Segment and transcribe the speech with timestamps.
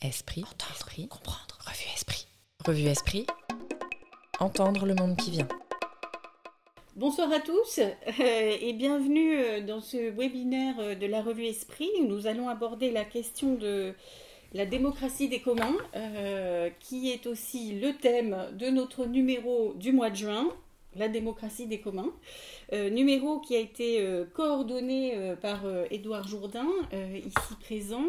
[0.00, 1.58] Esprit, entendre, esprit, comprendre.
[1.66, 2.28] Revue Esprit.
[2.64, 3.26] Revue Esprit.
[4.38, 5.48] Entendre le monde qui vient.
[6.94, 11.90] Bonsoir à tous euh, et bienvenue euh, dans ce webinaire euh, de la revue Esprit
[12.00, 13.92] où nous allons aborder la question de
[14.52, 15.76] la démocratie des communs,
[16.78, 20.48] qui est aussi le thème de notre numéro du mois de juin,
[20.96, 22.14] la démocratie des communs.
[22.72, 24.02] numéro qui a été
[24.32, 28.06] coordonné par Édouard Jourdain, ici présent,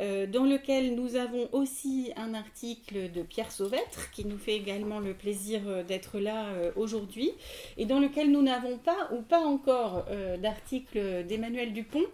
[0.00, 4.98] euh, dans lequel nous avons aussi un article de Pierre Sauvêtre, qui nous fait également
[4.98, 7.30] le plaisir euh, d'être là euh, aujourd'hui,
[7.78, 10.04] et dans lequel nous n'avons pas ou pas encore
[10.40, 12.04] d'article d'Emmanuel Dupont,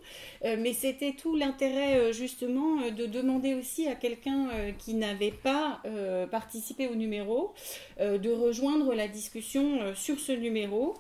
[0.45, 5.83] mais c'était tout l'intérêt justement de demander aussi à quelqu'un qui n'avait pas
[6.31, 7.53] participé au numéro
[8.01, 10.95] de rejoindre la discussion sur ce numéro,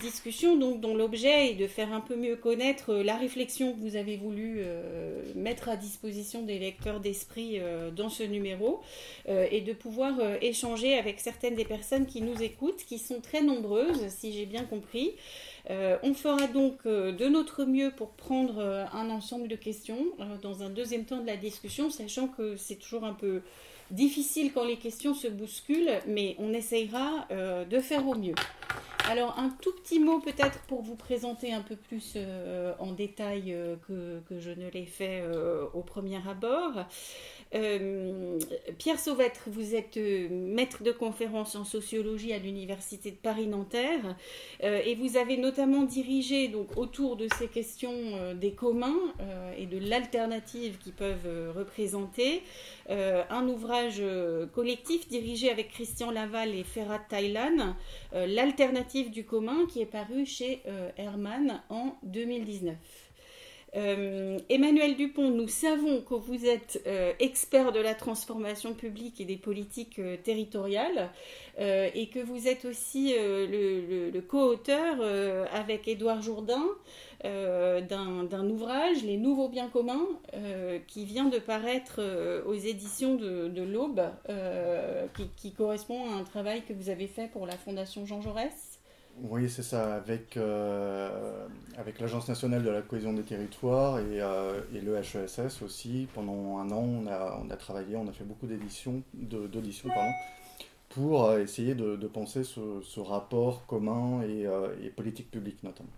[0.00, 3.96] discussion donc dont l'objet est de faire un peu mieux connaître la réflexion que vous
[3.96, 4.62] avez voulu
[5.34, 8.80] mettre à disposition des lecteurs d'esprit euh, dans ce numéro
[9.28, 13.20] euh, et de pouvoir euh, échanger avec certaines des personnes qui nous écoutent, qui sont
[13.20, 15.12] très nombreuses, si j'ai bien compris.
[15.70, 18.60] on fera donc de notre mieux pour prendre
[18.92, 20.04] un ensemble de questions
[20.42, 23.40] dans un deuxième temps de la discussion, sachant que c'est toujours un peu
[23.94, 28.34] difficile quand les questions se bousculent, mais on essayera de faire au mieux.
[29.06, 33.52] Alors un tout petit mot peut-être pour vous présenter un peu plus euh, en détail
[33.52, 36.86] euh, que, je ne l'ai fait euh, au premier abord.
[38.78, 44.16] Pierre Sauvêtre, vous êtes maître de conférence en sociologie à l'Université de Paris-Nanterre
[44.60, 48.98] et vous avez notamment dirigé donc, autour de ces questions des communs
[49.56, 52.42] et de l'alternative qu'ils peuvent représenter
[52.88, 54.02] un ouvrage
[54.52, 57.76] collectif dirigé avec Christian Laval et Ferhat Thailand,
[58.12, 62.74] l'alternative du commun qui est paru chez euh, Hermann en 2019.
[63.76, 69.24] Euh, Emmanuel Dupont, nous savons que vous êtes euh, expert de la transformation publique et
[69.24, 71.10] des politiques territoriales
[71.56, 74.96] et que vous êtes aussi le, co-auteur
[75.52, 76.64] avec Édouard Jourdain
[77.22, 80.04] d'un ouvrage, Les Nouveaux Biens communs,
[80.88, 82.00] qui vient de paraître
[82.48, 84.02] aux éditions de, l'Aube,
[85.36, 88.73] qui, correspond à un travail que vous avez fait pour la Fondation Jean Jaurès.
[89.22, 91.46] Oui, c'est ça, avec, euh,
[91.78, 96.08] avec l'Agence nationale de la cohésion des territoires et, euh, et, le HESS aussi.
[96.14, 99.90] Pendant un an, on a, on a travaillé, on a fait beaucoup d'éditions, d'auditions,
[100.88, 104.46] pour euh, essayer de, de penser ce, ce, rapport commun et,
[104.84, 105.90] et politique publique notamment.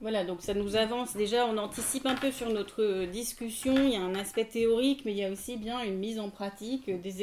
[0.00, 3.96] Voilà, donc ça nous avance déjà, on anticipe un peu sur notre discussion, il y
[3.96, 7.22] a un aspect théorique, mais il y a aussi bien une mise en pratique, des,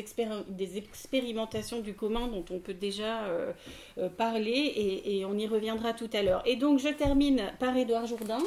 [0.79, 3.51] expérimentations du commun dont on peut déjà euh,
[3.97, 6.41] euh, parler, et, et, on y reviendra tout à l'heure.
[6.47, 8.41] Et donc je termine par Édouard Jourdain,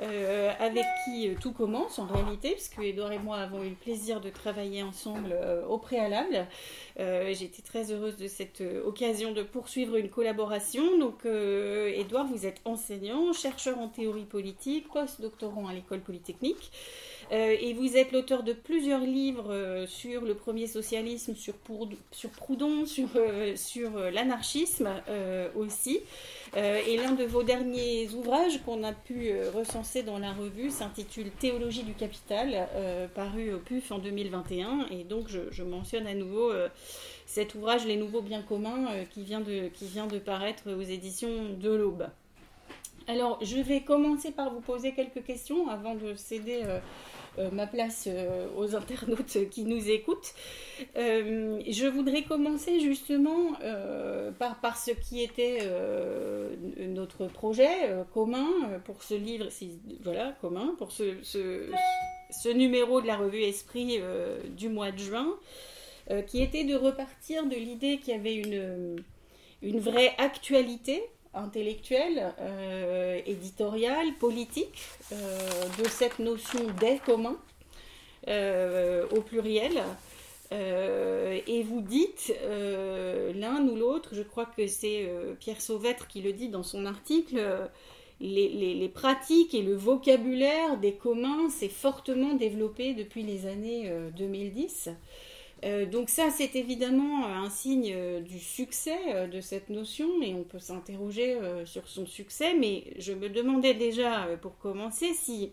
[0.00, 4.20] euh, avec qui tout commence en réalité, puisque Édouard et moi avons eu le plaisir
[4.20, 5.36] de travailler ensemble
[5.68, 6.46] au préalable.
[6.96, 10.98] J'étais très heureuse de cette occasion de poursuivre une collaboration.
[10.98, 16.70] Donc Édouard, vous êtes enseignant, chercheur en théorie politique, post-doctorant à l'école polytechnique.
[17.32, 21.54] Euh, et vous êtes l'auteur de plusieurs livres euh, sur le premier socialisme, sur,
[22.10, 24.88] sur Proudhon, sur, euh, sur l'anarchisme
[25.56, 26.00] aussi.
[26.56, 31.82] et l'un de vos derniers ouvrages qu'on a pu recenser dans la revue s'intitule Théologie
[31.82, 32.68] du capital,
[33.14, 34.86] paru au PUF en 2021.
[34.90, 36.52] Et donc je, je mentionne à nouveau
[37.26, 41.54] cet ouvrage Les nouveaux biens communs qui, vient de, qui vient de paraître aux éditions
[41.60, 42.06] de l'Aube.
[43.06, 46.62] Alors, je vais commencer par vous poser quelques questions avant de céder
[47.52, 50.34] ma place euh, aux internautes qui nous écoutent.
[50.94, 53.52] je voudrais commencer justement
[54.38, 55.58] par, ce qui était
[56.78, 57.68] notre projet
[58.12, 58.48] commun
[58.84, 59.48] pour ce livre,
[60.02, 64.00] voilà, commun, pour ce, numéro de la revue Esprit
[64.56, 65.28] du mois de juin,
[66.26, 68.36] qui était de repartir de l'idée qu'il y avait
[69.62, 71.02] une vraie actualité
[71.34, 75.16] intellectuelle, euh, éditoriale, politique euh,
[75.78, 77.38] de cette notion des communs
[78.28, 79.82] euh, au pluriel.
[80.52, 82.32] et vous dites
[83.34, 85.08] l'un ou l'autre, je crois que c'est
[85.40, 87.40] Pierre Sauvêtre qui le dit dans son article,
[88.20, 94.90] les, pratiques et le vocabulaire des communs s'est fortement développé depuis les années 2010.
[95.64, 100.34] Euh, donc ça, c'est évidemment un signe euh, du succès euh, de cette notion et
[100.34, 105.50] on peut s'interroger sur son succès, mais je me demandais déjà, pour commencer, si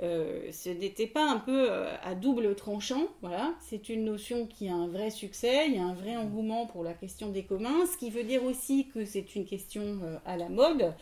[0.00, 1.70] ce n'était pas un peu
[2.02, 3.08] à double tranchant.
[3.20, 6.66] Voilà, c'est une notion qui a un vrai succès, il y a un vrai engouement
[6.66, 10.36] pour la question des communs, ce qui veut dire aussi que c'est une question à
[10.36, 10.94] la mode.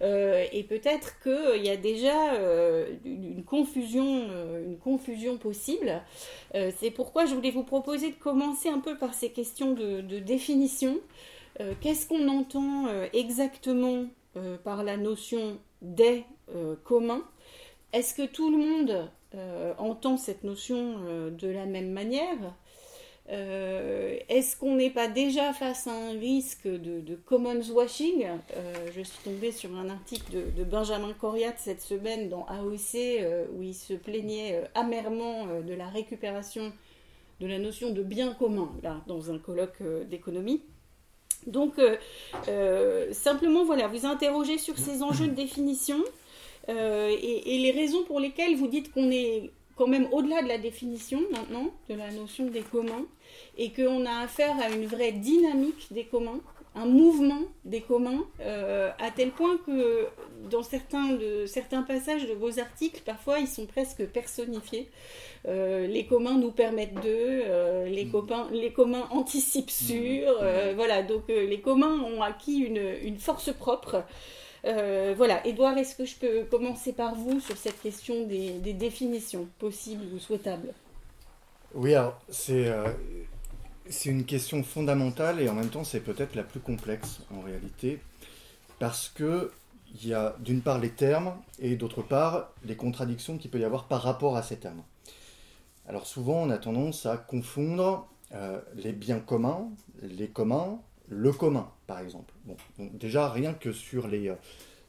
[0.00, 2.34] et peut-être qu'il y a déjà
[3.04, 4.28] une, confusion,
[4.66, 6.00] une confusion possible.
[6.54, 10.18] c'est pourquoi je voulais vous proposer de commencer un peu par ces questions de, de
[10.18, 10.98] définition.
[11.80, 14.06] Qu'est-ce qu'on entend exactement
[14.64, 16.24] par la notion des
[16.84, 17.24] communs?
[17.92, 22.54] Est-ce que tout le monde euh, entend cette notion euh, de la même manière
[23.30, 28.26] euh, Est-ce qu'on n'est pas déjà face à un risque de, commons washing
[28.94, 33.22] Je suis tombée sur un article de, Benjamin Coriat cette semaine dans AOC
[33.54, 36.72] où il se plaignait amèrement de la récupération
[37.40, 38.70] de la notion de bien commun
[39.06, 40.62] dans un colloque d'économie.
[41.46, 41.74] Donc,
[43.12, 46.02] simplement, voilà, vous interrogez sur ces enjeux de définition.
[46.68, 50.58] Euh, et, les raisons pour lesquelles vous dites qu'on est quand même au-delà de la
[50.58, 53.06] définition maintenant de la notion des communs
[53.56, 56.40] et qu'on a affaire à une vraie dynamique des communs,
[56.74, 60.08] un mouvement des communs, euh, à tel point que
[60.50, 64.88] dans certains, de, certains passages de vos articles, parfois ils sont presque personnifiés.
[65.46, 67.44] Euh, les communs nous permettent d'eux,
[67.86, 68.10] les, mmh.
[68.10, 70.74] copains, les communs anticipent sur, mmh.
[70.74, 74.04] voilà, donc les communs ont acquis une, une force propre.
[74.64, 79.48] Euh, voilà, Edouard, est-ce que je peux commencer par vous sur cette question des, définitions
[79.58, 80.72] possibles ou souhaitables?
[81.74, 82.20] Oui, alors
[82.50, 82.92] euh,
[83.88, 88.00] c'est une question fondamentale et en même temps c'est peut-être la plus complexe en réalité
[88.78, 89.52] parce que
[89.94, 93.64] il y a d'une part les termes et d'autre part les contradictions qu'il peut y
[93.64, 94.82] avoir par rapport à ces termes.
[95.86, 99.68] Alors souvent on a tendance à confondre euh, les biens communs,
[100.02, 102.34] les communs, le commun, par exemple.
[102.44, 102.56] Bon,
[102.92, 104.34] déjà, rien que sur les, euh,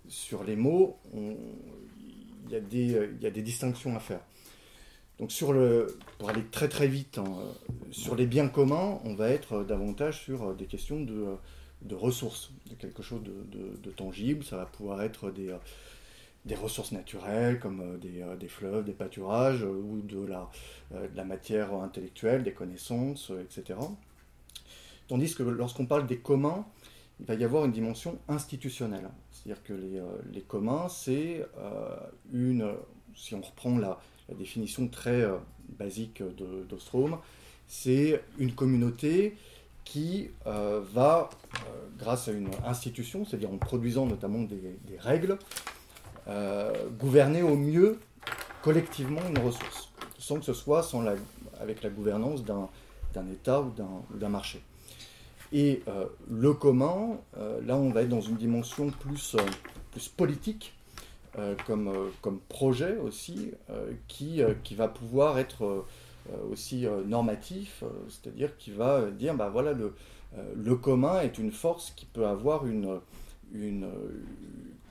[0.07, 4.21] sur les mots, il y, a des, euh, y a des distinctions à faire.
[5.17, 7.37] Donc, sur le, pour aller très très vite, hein,
[7.91, 11.25] sur les biens communs, on va être davantage sur des questions de,
[11.81, 14.45] de ressources, de quelque chose de, de, tangible.
[14.45, 15.53] Ça va pouvoir être des,
[16.45, 22.43] des ressources naturelles comme des, des, fleuves, des pâturages ou de de la matière intellectuelle,
[22.43, 23.77] des connaissances, etc.
[25.09, 26.65] Tandis que lorsqu'on parle des communs,
[27.19, 29.09] il va y avoir une dimension institutionnelle.
[29.31, 31.95] C'est-à-dire que les, euh, communs, c'est euh,
[32.31, 32.71] une,
[33.15, 33.99] si on reprend la,
[34.37, 35.37] définition très euh,
[35.79, 36.21] basique
[36.69, 37.17] d'Ostrom,
[37.67, 39.35] c'est une communauté
[39.83, 41.31] qui va,
[41.97, 45.39] grâce à une institution, c'est-à-dire en produisant notamment des, règles,
[46.99, 47.99] gouverner au mieux
[48.61, 50.87] collectivement une ressource, sans que ce soit
[51.59, 53.73] avec la gouvernance d'un État ou
[54.15, 54.61] d'un marché.
[55.51, 59.39] Et euh, le commun, euh, là on va être dans une dimension plus, euh,
[59.91, 60.73] plus politique,
[61.65, 63.51] comme, comme projet aussi,
[64.09, 65.85] qui, qui va pouvoir être
[66.51, 69.93] aussi normatif, c'est-à-dire qui va dire, bah voilà, le,
[70.57, 72.99] le commun est une force qui peut avoir une,
[73.53, 73.87] une,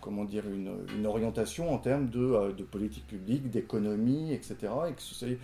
[0.01, 4.57] comment dire, une, une orientation en termes de, de politique publique, d'économie, etc.
[4.89, 5.37] Et que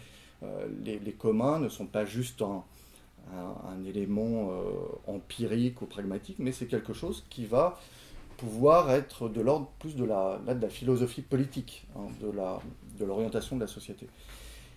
[0.84, 2.64] les, les, communs ne sont pas juste un,
[3.32, 7.78] un, élément euh, empirique ou pragmatique, mais c'est quelque chose qui va
[8.36, 13.62] pouvoir être de l'ordre plus de la, de la philosophie politique, hein, de l'orientation de,
[13.62, 14.06] la société.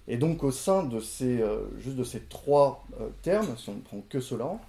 [0.08, 3.82] Et donc au sein de ces, euh, de ces trois euh, termes, si on ne
[3.82, 4.60] prend que cela,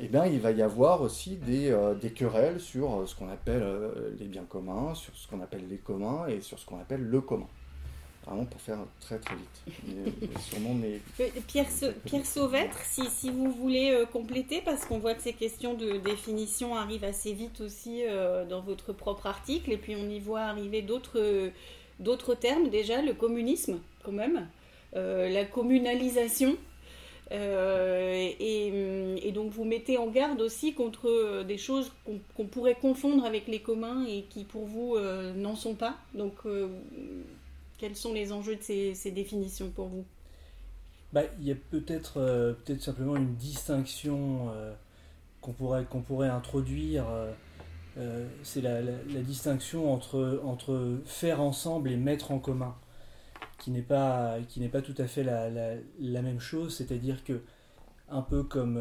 [0.00, 3.66] eh bien, il va y avoir aussi des, des querelles sur ce qu'on appelle
[4.16, 7.20] les biens communs, sur ce qu'on appelle les communs et sur ce qu'on appelle le
[7.20, 7.48] commun.
[8.26, 10.28] Vraiment pour faire très très vite.
[11.46, 11.66] Pierre,
[12.04, 15.98] Pierre Sauvêtre, si, si, vous voulez euh, compléter, parce qu'on voit que ces questions de
[15.98, 20.40] définition arrivent assez vite aussi euh, dans votre propre article, et puis on y voit
[20.40, 21.52] arriver d'autres
[22.00, 24.48] d'autres termes déjà, le communisme quand même,
[24.96, 26.56] euh, la communalisation.
[27.32, 28.36] Et,
[29.26, 31.90] et, donc vous mettez en garde aussi contre des choses
[32.36, 34.96] qu'on pourrait confondre avec les communs et qui pour vous
[35.34, 35.96] n'en sont pas.
[36.14, 36.34] Donc
[37.78, 40.04] quels sont les enjeux de ces, définitions pour vous?
[41.12, 44.74] Bah, Il y a peut-être euh, simplement une distinction euh,
[45.40, 47.06] qu'on pourrait, introduire.
[47.98, 48.82] Euh, c'est la,
[49.22, 52.74] distinction entre, faire ensemble et mettre en commun,
[53.58, 54.38] qui n'est pas,
[54.84, 56.76] tout à fait la, même chose.
[56.76, 57.40] C'est-à-dire que,
[58.08, 58.78] un peu comme,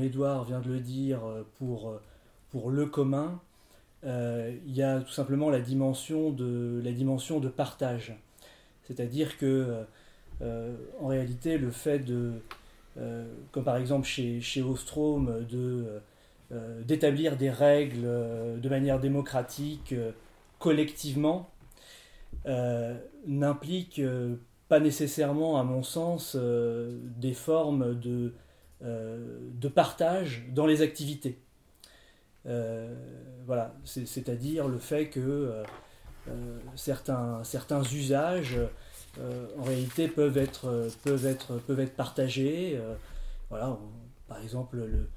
[0.00, 1.20] Edouard vient de le dire,
[1.58, 2.00] pour,
[2.70, 3.40] le commun,
[4.04, 8.14] il y a tout simplement la dimension de, la dimension de partage.
[8.86, 9.82] C'est-à-dire que, euh,
[10.42, 12.32] euh, en réalité, le fait de,
[13.52, 16.00] comme par exemple chez, chez Ostrom, de,
[16.82, 18.02] d'établir des règles
[18.58, 19.94] de manière démocratique
[20.58, 21.50] collectivement,
[23.26, 24.00] n'implique
[24.68, 28.32] pas nécessairement, à mon sens, des formes de,
[28.80, 31.38] de partage dans les activités.
[33.46, 35.62] Voilà, c'est-à-dire le fait que
[36.74, 38.58] certains, certains usages
[39.58, 40.90] en réalité peuvent être,
[41.96, 42.80] partagés.
[43.50, 43.78] voilà,
[44.28, 45.08] par exemple, le,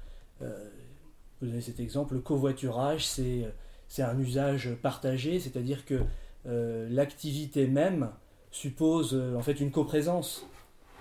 [1.42, 3.52] vous cet exemple, le covoiturage, c'est,
[3.98, 6.00] un usage partagé, c'est-à-dire que
[6.46, 8.10] euh, l'activité même
[8.50, 10.46] suppose euh, en fait une coprésence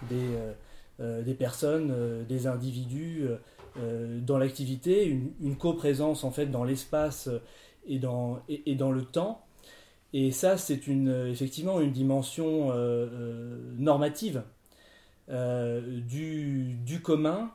[0.10, 0.30] des,
[1.00, 3.28] euh, des personnes, des individus
[4.22, 7.30] dans l'activité, une, coprésence en fait dans l'espace
[7.88, 9.46] et dans, et, dans le temps.
[10.14, 12.74] Et ça, c'est une, effectivement une dimension
[13.78, 14.44] normative
[15.30, 17.52] du, du, commun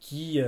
[0.00, 0.40] qui,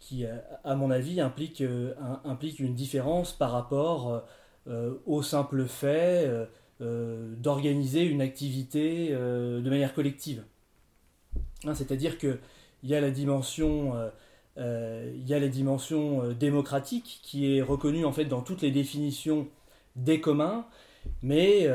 [0.00, 0.24] qui,
[0.64, 4.24] à mon avis, implique, euh, implique une différence par rapport
[4.66, 6.26] euh, au simple fait
[6.80, 10.42] euh, d'organiser une activité de manière collective.
[11.64, 12.16] Hein, c'est-à-dire
[12.80, 13.94] qu'il y a la dimension,
[14.56, 19.48] il y a la dimension démocratique qui est reconnue en fait dans toutes les définitions
[19.96, 20.66] des communs,
[21.22, 21.68] mais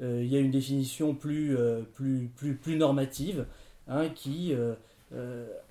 [0.00, 1.56] il y a une définition plus,
[1.94, 3.46] plus, plus, plus normative
[3.88, 4.54] hein, qui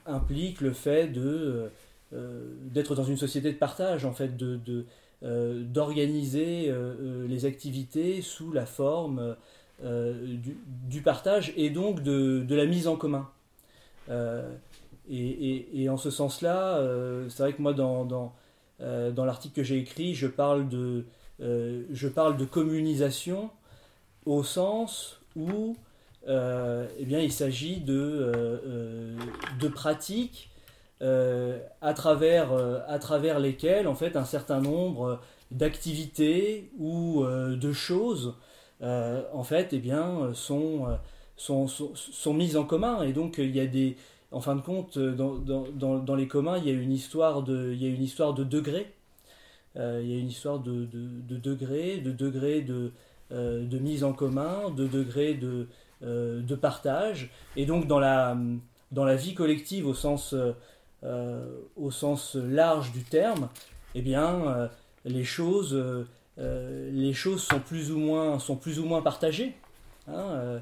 [0.06, 1.70] implique le fait de
[2.13, 4.86] euh, d'être dans une société de partage, en fait, de,
[5.24, 9.36] euh, d'organiser euh, les activités sous la forme
[9.84, 13.29] du, partage et donc de, la mise en commun.
[15.09, 16.81] Et, en ce sens-là,
[17.29, 18.33] c'est vrai que moi, dans, dans,
[18.79, 21.05] dans l'article que j'ai écrit, je parle, de,
[21.39, 23.49] je parle de communisation
[24.25, 25.75] au sens où
[26.27, 29.15] eh bien, il s'agit de,
[29.59, 30.49] de pratiques
[31.03, 35.19] euh, à, travers, euh, à travers lesquelles en fait un certain nombre
[35.51, 38.33] d'activités ou euh, de choses
[38.81, 40.87] en fait eh bien sont,
[41.35, 43.03] sont, sont, mises en commun.
[43.03, 43.95] Et donc il y a des
[44.31, 47.81] en fin de compte dans, dans, les communs il y a une histoire de il
[47.81, 48.93] y a une histoire de degrés
[49.75, 52.91] il y a une histoire de, de, de degrés de degrés de,
[53.31, 58.38] de mise en commun de degrés de, partage et donc dans la
[58.91, 60.36] dans la vie collective au sens
[61.03, 63.50] euh, au sens large du terme,
[63.93, 64.67] eh bien, euh,
[65.05, 69.53] les choses, euh, les choses sont plus ou moins, sont plus ou moins partagées.
[70.07, 70.60] Hein,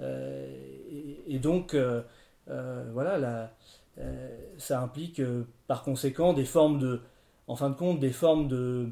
[0.00, 1.74] et, donc,
[2.46, 3.52] voilà,
[4.58, 5.22] ça implique
[5.66, 7.00] par conséquent des formes de,
[7.46, 8.90] en fin de compte, des formes de,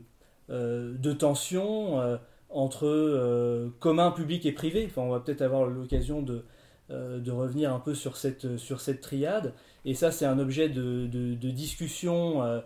[0.49, 2.19] de tension
[2.51, 4.87] entre commun, public et privé.
[4.87, 6.45] Enfin, on va peut-être avoir l'occasion de,
[6.91, 9.53] de revenir un peu sur cette, sur cette triade.
[9.85, 12.61] Et ça, c'est un objet de, de, discussion euh,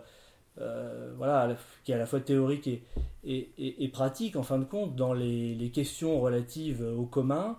[0.59, 2.83] euh, voilà, qui est à la fois théorique et,
[3.23, 7.57] et, et, pratique, en fin de compte, dans les, les questions relatives au commun.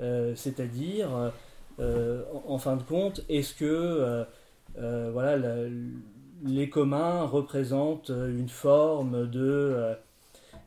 [0.00, 1.32] Euh, c'est-à-dire,
[1.78, 4.24] en, fin de compte, est-ce que
[4.76, 5.36] voilà,
[6.44, 9.94] les communs représentent une forme de,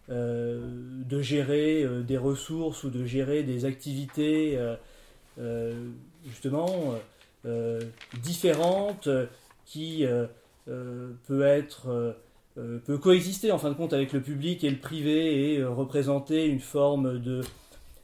[0.10, 4.60] de gérer des ressources ou de gérer des activités
[6.26, 6.96] justement
[7.46, 7.80] euh,
[8.24, 9.08] différente
[9.68, 10.26] qui euh,
[10.68, 12.16] euh, peut être
[12.56, 16.62] peut coexister en fin de compte avec le public et le privé et représenter une
[16.62, 17.42] forme de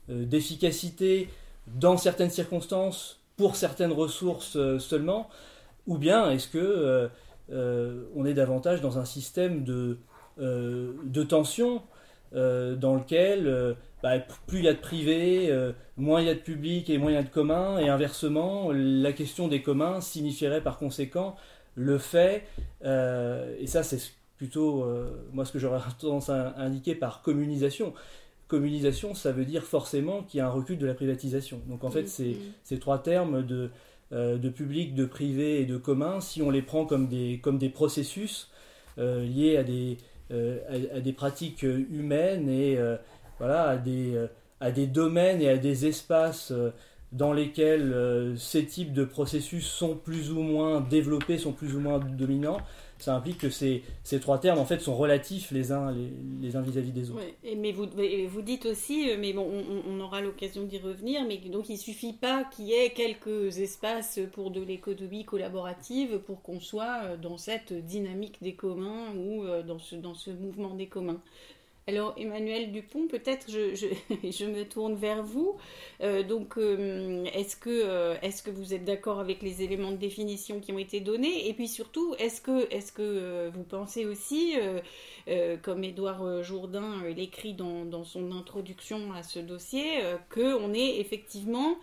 [0.10, 1.30] d'efficacité
[1.68, 5.30] dans certaines circonstances pour certaines ressources seulement
[5.88, 7.10] ou bien est-ce que
[7.50, 9.98] on est davantage dans un système de,
[10.38, 11.82] de tension
[12.34, 16.40] dans lequel bah, plus il y a de privé, euh, moins il y a de
[16.40, 20.62] public et moins il y a de commun, et inversement, la question des communs signifierait
[20.62, 21.36] par conséquent
[21.76, 22.44] le fait,
[22.84, 24.00] euh, et ça c'est
[24.38, 27.94] plutôt euh, moi ce que j'aurais tendance à indiquer par communisation,
[28.52, 31.62] communisation ça veut dire forcément qu'il y a un recul de la privatisation.
[31.68, 33.70] Donc en fait ces, ces trois termes de,
[34.12, 37.70] de public, de privé et de commun, si on les prend comme des, comme des
[37.70, 38.52] processus
[38.98, 39.98] liés à des,
[40.30, 42.78] à, des pratiques humaines et
[43.42, 44.28] voilà, à, des, euh,
[44.60, 46.70] à des domaines et à des espaces euh,
[47.12, 51.80] dans lesquels euh, ces types de processus sont plus ou moins développés, sont plus ou
[51.80, 52.60] moins dominants,
[53.04, 55.94] ça implique que ces, ces trois termes en fait sont relatifs les uns
[56.42, 57.22] les, uns vis-à-vis des autres.
[57.58, 57.88] mais vous,
[58.30, 59.48] vous dites aussi, mais bon,
[59.88, 64.20] on, aura l'occasion d'y revenir, mais donc il suffit pas qu'il y ait quelques espaces
[64.34, 69.96] pour de l'économie collaborative pour qu'on soit dans cette dynamique des communs ou dans ce,
[69.96, 71.22] dans ce mouvement des communs.
[71.92, 75.58] Alors Emmanuel Dupont, peut-être je, je, me tourne vers vous.
[76.00, 79.98] Euh, donc euh, est-ce que, euh, est que vous êtes d'accord avec les éléments de
[79.98, 81.50] définition qui ont été donnés?
[81.50, 84.54] Et puis surtout, est-ce que, est que vous pensez aussi,
[85.64, 89.84] comme Édouard Jourdain l'écrit dans, dans, son introduction à ce dossier,
[90.34, 91.76] qu'on est effectivement...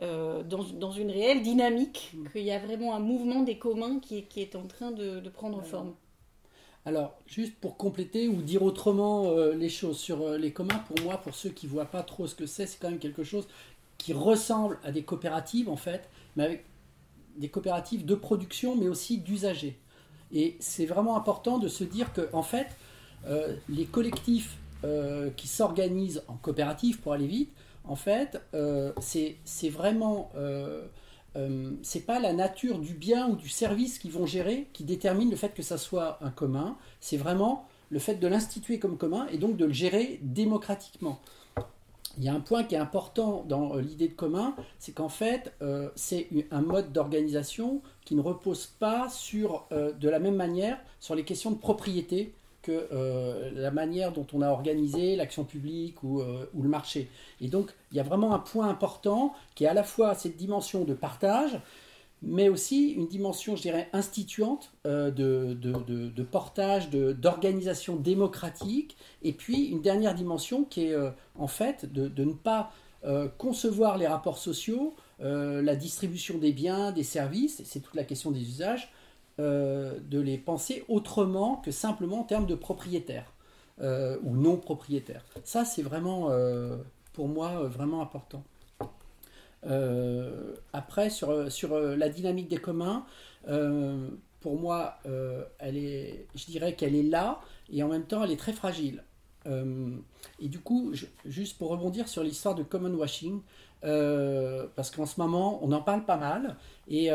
[0.00, 2.28] dans, dans, une réelle dynamique, mm.
[2.30, 5.28] qu'il y a vraiment un mouvement des communs qui, qui est en train de, de
[5.28, 5.94] prendre forme?
[6.88, 10.98] Alors, juste pour compléter ou dire autrement euh, les choses sur euh, les communs, pour
[11.04, 13.24] moi, pour ceux qui ne voient pas trop ce que c'est, c'est quand même quelque
[13.24, 13.46] chose
[13.98, 16.64] qui ressemble à des coopératives, en fait, mais avec
[17.36, 19.76] des coopératives de production, mais aussi d'usagers.
[20.32, 22.68] Et c'est vraiment important de se dire que, en fait,
[23.26, 24.56] euh, les collectifs
[25.36, 27.50] qui s'organisent en coopérative, pour aller vite,
[27.82, 28.40] en fait,
[29.00, 30.30] c'est vraiment
[31.38, 35.30] euh, c'est pas la nature du bien ou du service qu'ils vont gérer qui détermine
[35.30, 39.26] le fait que ça soit un commun, c'est vraiment le fait de l'instituer comme commun
[39.30, 41.20] et donc de le gérer démocratiquement.
[42.18, 45.08] Il y a un point qui est important dans euh, l'idée de commun, c'est qu'en
[45.08, 50.78] fait, euh, c'est un mode d'organisation qui ne repose pas sur, de la même manière
[50.98, 52.34] sur les questions de propriété
[52.70, 57.08] euh, la manière dont on a organisé l'action publique ou, euh, ou, le marché.
[57.40, 60.36] Et donc, il y a vraiment un point important qui est à la fois cette
[60.36, 61.60] dimension de partage,
[62.22, 69.32] mais aussi une dimension, je dirais, instituante euh, de, de, de, portage, d'organisation démocratique, et
[69.32, 70.96] puis une dernière dimension qui est
[71.36, 72.72] en fait de, ne pas
[73.38, 78.40] concevoir les rapports sociaux, la distribution des biens, des services, c'est toute la question des
[78.40, 78.92] usages,
[79.40, 83.32] euh, de les penser autrement que simplement en termes de propriétaire
[83.80, 85.24] euh, ou non propriétaire.
[85.44, 86.76] Ça, c'est vraiment, euh,
[87.12, 88.42] pour moi, vraiment important.
[90.72, 93.06] après, sur, sur la dynamique des communs,
[94.40, 94.98] pour moi,
[95.58, 97.40] elle est, je dirais qu'elle est là
[97.72, 99.04] et en même temps, elle est très fragile.
[99.46, 100.92] et du coup,
[101.24, 103.40] juste pour rebondir sur l'histoire de common washing,
[103.82, 106.56] parce qu'en ce moment, on en parle pas mal,
[106.88, 107.10] et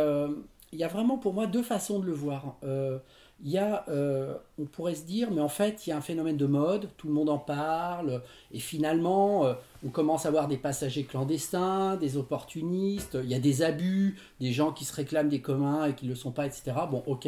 [0.74, 2.58] il y a vraiment pour moi deux façons de le voir.
[2.64, 2.98] Euh,
[3.44, 6.02] il y a, euh, on pourrait se dire, mais en fait, il y a un
[6.02, 9.54] phénomène de mode, tout le monde en parle, et finalement, euh,
[9.86, 14.52] on commence à voir des passagers clandestins, des opportunistes, il y a des abus, des
[14.52, 16.72] gens qui se réclament des communs et qui ne le sont pas, etc.
[16.90, 17.28] Bon, ok.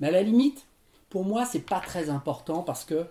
[0.00, 0.66] Mais à la limite,
[1.10, 3.06] pour moi, c'est pas très important parce que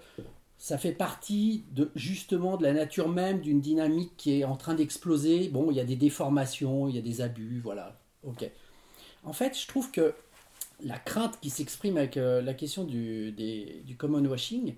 [0.58, 4.74] ça fait partie de justement de la nature même d'une dynamique qui est en train
[4.74, 5.50] d'exploser.
[5.50, 7.98] Bon, il y a des déformations, il y a des abus, voilà.
[8.24, 8.50] Ok.
[9.24, 10.14] En fait, je trouve que
[10.84, 13.34] la crainte qui s'exprime avec euh, la question du,
[13.98, 14.76] common washing,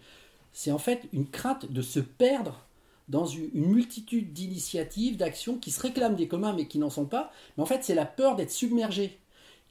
[0.52, 2.66] c'est en fait une crainte de se perdre
[3.08, 7.32] dans une, multitude d'initiatives, d'actions qui se réclament des communs mais qui n'en sont pas.
[7.56, 9.20] Mais en fait, c'est la peur d'être submergé.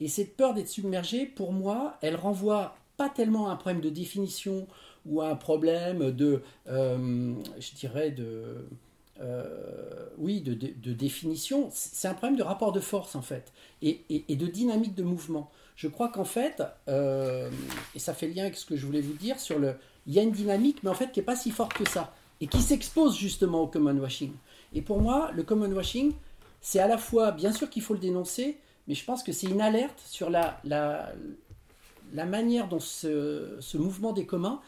[0.01, 3.91] Et cette peur d'être submergé, pour moi, elle renvoie pas tellement à un problème de
[3.91, 4.67] définition
[5.07, 8.67] ou à un problème de, euh, je dirais, de,
[9.21, 13.53] euh, oui, de, définition, c'est un problème de rapport de force en fait,
[13.83, 15.51] et, de dynamique de mouvement.
[15.77, 17.51] Je crois qu'en fait, euh,
[17.95, 20.19] et ça fait lien avec ce que je voulais vous dire sur le, il y
[20.19, 22.61] a une dynamique, mais en fait qui n'est pas si forte que ça, et qui
[22.61, 24.33] s'expose justement au common washing.
[24.73, 26.13] Et pour moi, le common washing,
[26.61, 29.47] c'est à la fois, bien sûr qu'il faut le dénoncer, mais je pense que c'est
[29.47, 30.61] une alerte sur la,
[32.13, 34.61] manière dont ce mouvement des communs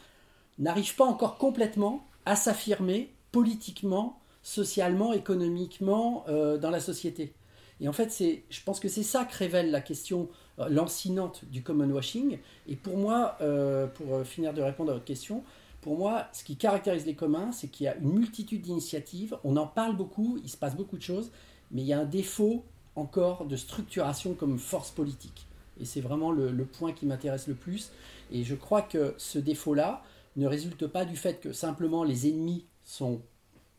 [0.59, 7.33] n'arrive pas encore complètement à s'affirmer politiquement socialement, économiquement euh, dans la société.
[7.81, 10.29] Et en fait, c'est, je pense que c'est ça que révèle la question
[10.59, 12.37] euh, lancinante du common washing.
[12.67, 15.43] Et pour moi, euh, pour finir de répondre à votre question,
[15.81, 19.57] pour moi, ce qui caractérise les communs, c'est qu'il y a une multitude d'initiatives, on
[19.57, 21.31] en parle beaucoup, il se passe beaucoup de choses,
[21.71, 22.63] mais il y a un défaut
[22.95, 25.47] encore de structuration comme force politique.
[25.79, 27.91] Et c'est vraiment le, le, point qui m'intéresse le plus.
[28.31, 30.03] Et je crois que ce défaut-là
[30.35, 33.21] ne résulte pas du fait que simplement les ennemis sont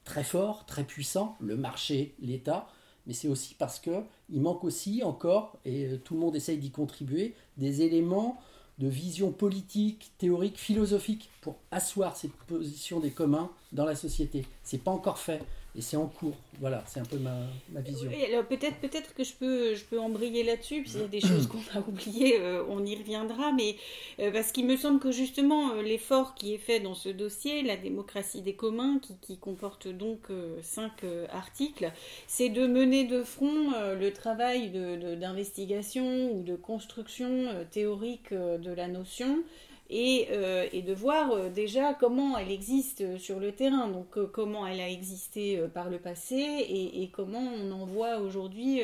[0.04, 2.68] très fort, très puissant, le marché, l'État,
[3.06, 6.58] mais c'est aussi parce que il manque aussi encore, et euh, tout le monde essaye
[6.58, 8.40] d'y contribuer, des éléments
[8.78, 14.46] de vision politique, théorique, philosophique pour asseoir cette position des communs dans la société.
[14.62, 15.42] C'est pas encore fait
[15.76, 16.36] et c'est en cours.
[16.60, 17.34] Voilà, c'est un peu ma,
[17.72, 18.08] ma vision.
[18.28, 21.20] alors peut-être peut-être que je peux je peux embrayer là-dessus, puis il y a des
[21.20, 23.74] choses qu'on a oubliées, euh, on y reviendra, mais
[24.20, 27.62] euh, parce qu'il me semble que justement euh, l'effort qui est fait dans ce dossier,
[27.62, 30.28] la démocratie des communs, qui, qui comporte donc
[30.62, 31.90] cinq articles,
[32.26, 38.88] c'est de mener de front le travail d'investigation de, ou de construction théorique de la
[38.88, 39.42] notion
[39.92, 44.66] euh, et, de voir euh, déjà comment elle existe sur le terrain, donc euh, comment
[44.66, 48.80] elle a existé par le passé et, comment on en voit aujourd'hui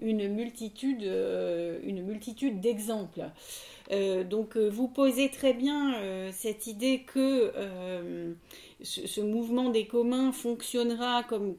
[0.00, 3.24] une multitude, une multitude d'exemples.
[4.30, 5.96] donc vous posez très bien
[6.32, 7.52] cette idée que
[8.80, 11.56] ce, mouvement des communs fonctionnera comme,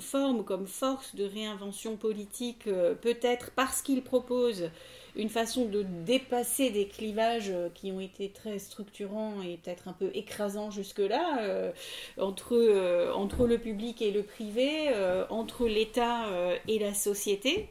[0.00, 2.64] forme, comme force de réinvention politique,
[3.00, 4.68] peut-être parce qu'il propose
[5.16, 9.92] une façon de dépasser des clivages euh, qui ont été très structurants et peut-être un
[9.92, 11.72] peu écrasants jusque-là, euh,
[12.20, 14.90] entre, euh, entre le public et le privé,
[15.30, 16.26] entre l'État
[16.68, 17.68] et la société.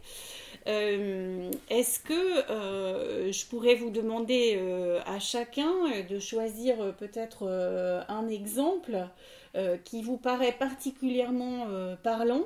[0.66, 4.60] Est-ce que je pourrais vous demander
[5.06, 5.72] à chacun
[6.10, 7.48] de choisir peut-être
[8.08, 9.08] un exemple
[9.84, 11.68] qui vous paraît particulièrement
[12.04, 12.46] parlant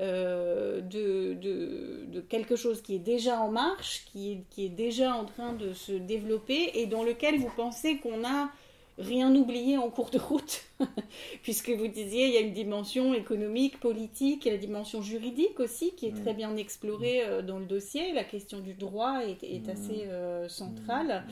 [0.00, 5.72] euh, de, quelque chose qui est déjà en marche, qui est déjà en train de
[5.72, 8.50] se développer et dans lequel vous pensez qu'on a
[8.98, 10.64] rien oublié en cours de route,
[11.42, 15.92] puisque vous disiez il y a une dimension économique, politique, et la dimension juridique aussi
[15.94, 18.12] qui est très bien explorée euh, dans le dossier.
[18.12, 21.24] La question du droit est, est assez euh, centrale.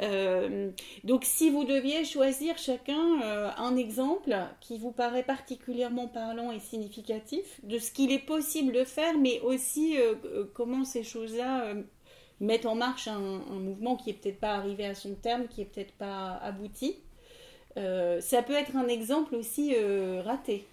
[0.00, 0.70] Euh,
[1.04, 3.20] donc si vous deviez choisir chacun
[3.56, 8.84] un exemple qui vous paraît particulièrement parlant et significatif de ce qu'il est possible de
[8.84, 9.96] faire, mais aussi
[10.54, 11.74] comment ces choses-là
[12.40, 15.66] mettre en marche un, mouvement qui est peut-être pas arrivé à son terme, qui est
[15.66, 16.96] peut-être pas abouti.
[17.76, 20.64] Euh, ça peut être un exemple aussi euh, raté.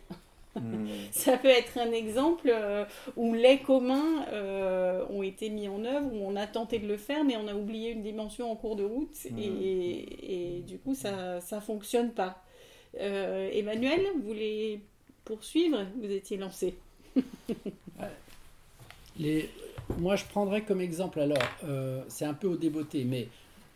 [0.55, 0.87] Hmm.
[1.11, 2.83] ça peut être un exemple euh,
[3.15, 4.25] où les communs
[5.11, 7.53] ont été mis en œuvre, où on a tenté de le faire, mais on a
[7.53, 9.37] oublié une dimension en cours de route hmm.
[9.37, 12.43] et, du coup ça ne fonctionne pas.
[12.99, 14.81] Emmanuel, vous voulez
[15.25, 15.85] poursuivre?
[16.01, 16.75] Vous étiez lancé.
[19.19, 19.47] les,
[19.97, 23.29] moi, je prendrais comme exemple, alors, euh, c'est un peu au débeauté, mais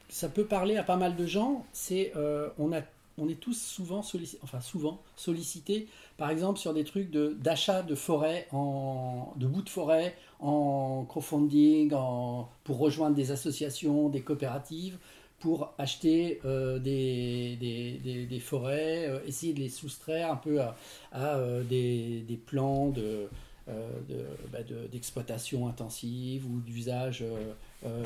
[0.10, 1.66] ça peut parler à pas mal de gens.
[1.74, 2.82] C'est, euh, on, a,
[3.18, 7.82] on est tous souvent, sollicités, enfin souvent sollicités, par exemple, sur des trucs de, d'achat
[7.82, 14.22] de forêt, en, de bouts de forêt, en crowdfunding, en, pour rejoindre des associations, des
[14.22, 14.98] coopératives,
[15.40, 20.76] pour acheter euh, des, des, des, forêts, essayer de les soustraire un peu à,
[21.14, 23.28] à des plans de
[23.72, 24.60] euh, bah,
[24.92, 27.54] d'exploitation intensive ou d'usage euh,
[27.86, 28.04] euh,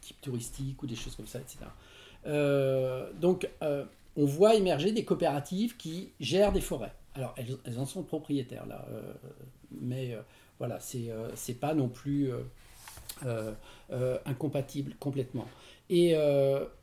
[0.00, 1.66] type touristique ou des choses comme ça, etc.
[3.20, 3.48] donc,
[4.16, 6.92] on voit émerger des coopératives qui gèrent des forêts.
[7.14, 8.86] Alors, elles, en sont propriétaires, là.
[9.80, 10.16] mais
[10.58, 12.30] voilà, c'est c'est pas non plus
[14.26, 15.46] incompatible complètement.
[15.90, 16.14] Et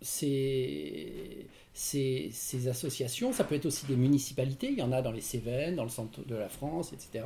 [0.02, 1.46] c'est
[1.76, 5.76] ces, associations, ça peut être aussi des municipalités, il y en a dans les Cévennes,
[5.76, 7.26] dans le centre de la France, etc.,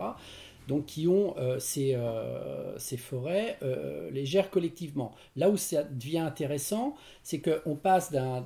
[0.68, 5.14] donc qui ont euh, ces, euh, ces, forêts, euh, les gèrent collectivement.
[5.36, 8.44] Là où ça devient intéressant, c'est qu'on passe d'un,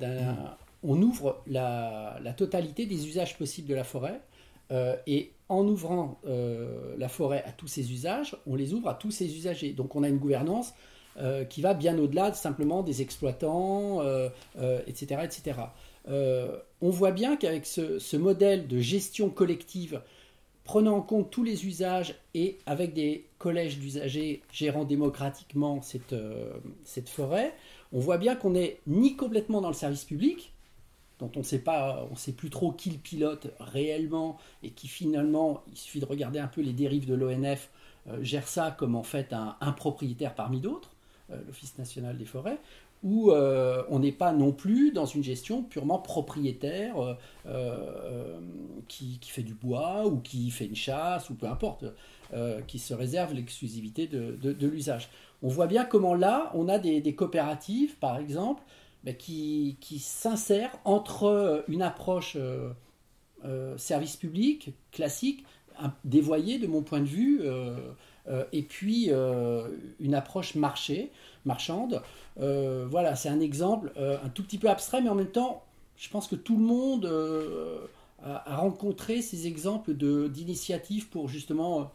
[0.82, 4.20] on ouvre la, la, totalité des usages possibles de la forêt,
[5.06, 9.36] et en ouvrant la forêt à tous ces usages, on les ouvre à tous ces
[9.36, 9.72] usagers.
[9.72, 10.72] Donc on a une gouvernance
[11.50, 14.02] qui va bien au-delà simplement des exploitants,
[14.86, 15.52] etc., etc.
[16.08, 20.02] Euh, on voit bien qu'avec ce, modèle de gestion collective,
[20.64, 26.52] prenant en compte tous les usages et avec des collèges d'usagers gérant démocratiquement cette, euh,
[27.06, 27.54] forêt,
[27.92, 30.52] on voit bien qu'on n'est ni complètement dans le service public,
[31.20, 34.88] dont on ne sait pas, on sait plus trop qui le pilote réellement, et qui
[34.88, 37.70] finalement, il suffit de regarder un peu les dérives de l'ONF,
[38.08, 40.90] euh, gère ça comme en fait un propriétaire parmi d'autres,
[41.46, 42.58] l'Office national des forêts,
[43.04, 47.14] où euh, on n'est pas non plus dans une gestion purement propriétaire euh,
[47.46, 48.40] euh,
[48.88, 51.84] qui, fait du bois ou qui fait une chasse ou peu importe,
[52.66, 55.08] qui se réserve l'exclusivité de, l'usage.
[55.42, 58.62] On voit bien comment là, on a des, coopératives, par exemple,
[59.04, 62.36] ben, qui, qui s'insèrent entre une approche
[63.76, 65.44] service public classique,
[66.04, 67.42] dévoyée de mon point de vue,
[68.52, 69.10] et puis
[70.00, 71.10] une approche marché,
[71.44, 72.02] marchande.
[72.40, 75.64] Euh, voilà, c'est un exemple euh, un tout petit peu abstrait, mais en même temps,
[75.96, 77.86] je pense que tout le monde euh,
[78.22, 81.92] a, rencontré ces exemples d'initiatives pour justement,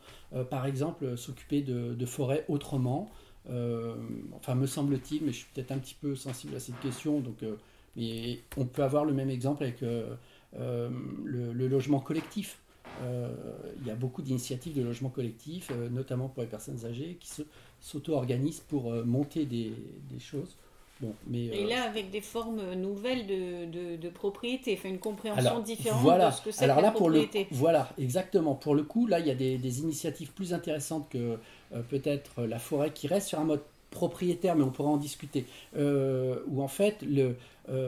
[0.50, 3.10] par exemple, s'occuper de, forêts autrement.
[3.48, 7.44] enfin, me semble-t-il, mais je suis peut-être un petit peu sensible à cette question, donc
[7.96, 12.60] mais on peut avoir le même exemple avec le, logement collectif.
[13.02, 17.44] Il y a beaucoup d'initiatives de logement collectif, notamment pour les personnes âgées, qui se,
[17.82, 19.74] s'auto-organisent pour euh, monter des,
[20.20, 20.56] choses.
[21.02, 25.60] Bon, mais, et là, euh, avec des formes nouvelles de, de, propriété, enfin une compréhension
[25.62, 28.54] différente de ce que c'est alors là, Pour le, voilà, exactement.
[28.54, 31.38] Pour le coup, là, il y a des, initiatives plus intéressantes que
[31.74, 35.46] euh, peut-être la forêt qui reste sur un mode propriétaire, mais on pourra en discuter,
[35.76, 37.36] où en fait, le,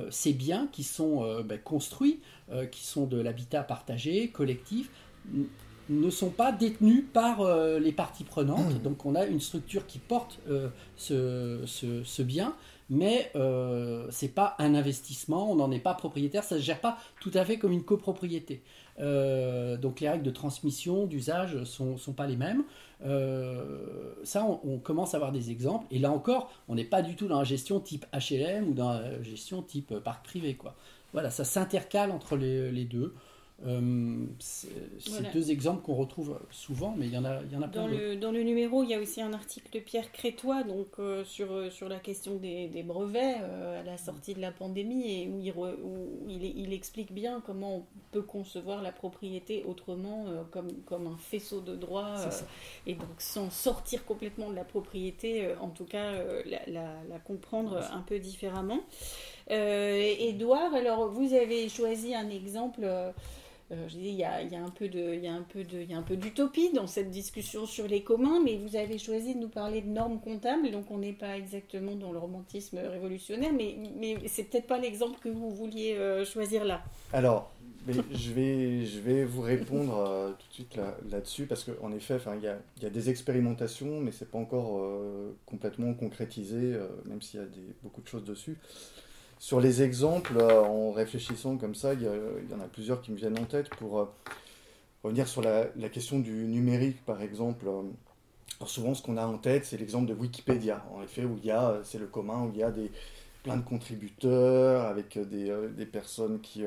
[0.10, 2.20] ces biens qui sont ben, construits,
[2.72, 4.90] qui sont de l'habitat partagé, collectif,
[5.90, 7.44] ne sont pas détenus par
[7.80, 8.82] les parties prenantes.
[8.82, 10.40] Donc on a une structure qui porte
[10.98, 12.56] ce, ce, ce, bien,
[12.92, 16.66] mais euh, ce n'est pas un investissement, on n'en est pas propriétaire, ça ne se
[16.66, 18.62] gère pas tout à fait comme une copropriété.
[19.00, 22.64] Euh, donc les règles de transmission, d'usage ne sont, pas les mêmes.
[23.04, 25.86] Euh, ça, on, commence à avoir des exemples.
[25.92, 28.92] Et là encore, on n'est pas du tout dans la gestion type HLM ou dans
[28.92, 30.58] la gestion type parc privé.
[31.14, 33.16] Voilà, ça s'intercale entre les deux.
[33.66, 34.70] Euh, c'est
[35.34, 37.88] deux exemples qu'on retrouve souvent, mais il y en a, il y en a dans
[37.88, 41.24] le, dans le numéro, il y a aussi un article de Pierre Crétois donc, euh,
[41.24, 45.28] sur, euh, sur la question des, des brevets à la sortie de la pandémie et
[45.28, 50.72] où, il, où il, il, explique bien comment on peut concevoir la propriété autrement comme,
[50.86, 52.16] comme un faisceau de droit
[52.88, 56.14] et donc sans sortir complètement de la propriété, en tout cas
[56.46, 58.80] la, la, la, comprendre un peu différemment.
[59.50, 62.88] Edouard, alors vous avez choisi un exemple.
[63.72, 68.42] Euh, il y a, un peu de, il d'utopie dans cette discussion sur les communs,
[68.44, 71.96] mais vous avez choisi de nous parler de normes comptables, donc on n'est pas exactement
[71.96, 76.66] dans le romantisme révolutionnaire, mais, mais c'est peut-être pas l'exemple que vous vouliez euh, choisir
[76.66, 76.84] là.
[77.14, 77.50] Alors,
[77.88, 80.80] je vais, vous répondre euh, tout de suite
[81.10, 84.82] là-dessus, parce qu'en effet, il y a, des expérimentations, mais c'est pas encore
[85.46, 87.48] complètement concrétisé, même s'il y a
[87.84, 88.58] beaucoup de choses dessus.
[89.42, 93.18] Sur les exemples, euh, en réfléchissant comme ça, il y, en a plusieurs qui me
[93.18, 94.06] viennent en tête pour euh,
[95.04, 97.66] revenir sur la, question du numérique, par exemple.
[97.68, 101.46] Alors souvent, ce qu'on a en tête, c'est l'exemple de Wikipédia, en effet, où il
[101.46, 102.92] y a, c'est le commun, où il y a des,
[103.42, 106.66] plein de contributeurs avec des, euh, personnes qui,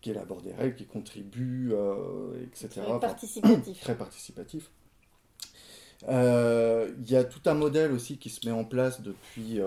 [0.00, 1.72] qui élaborent des règles, qui contribuent,
[2.42, 2.80] etc.
[2.84, 3.80] Très participatif.
[3.80, 4.70] très participatif.
[6.02, 9.60] il y a tout un modèle aussi qui se met en place depuis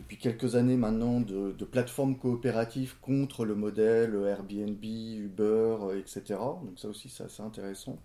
[0.00, 6.38] depuis quelques années maintenant de, plateformes coopératives contre le modèle Airbnb, Uber, etc.
[6.64, 7.98] Donc ça aussi c'est assez intéressant.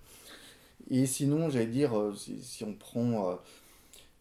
[0.90, 3.36] Et sinon, j'allais dire, euh, si, on prend euh,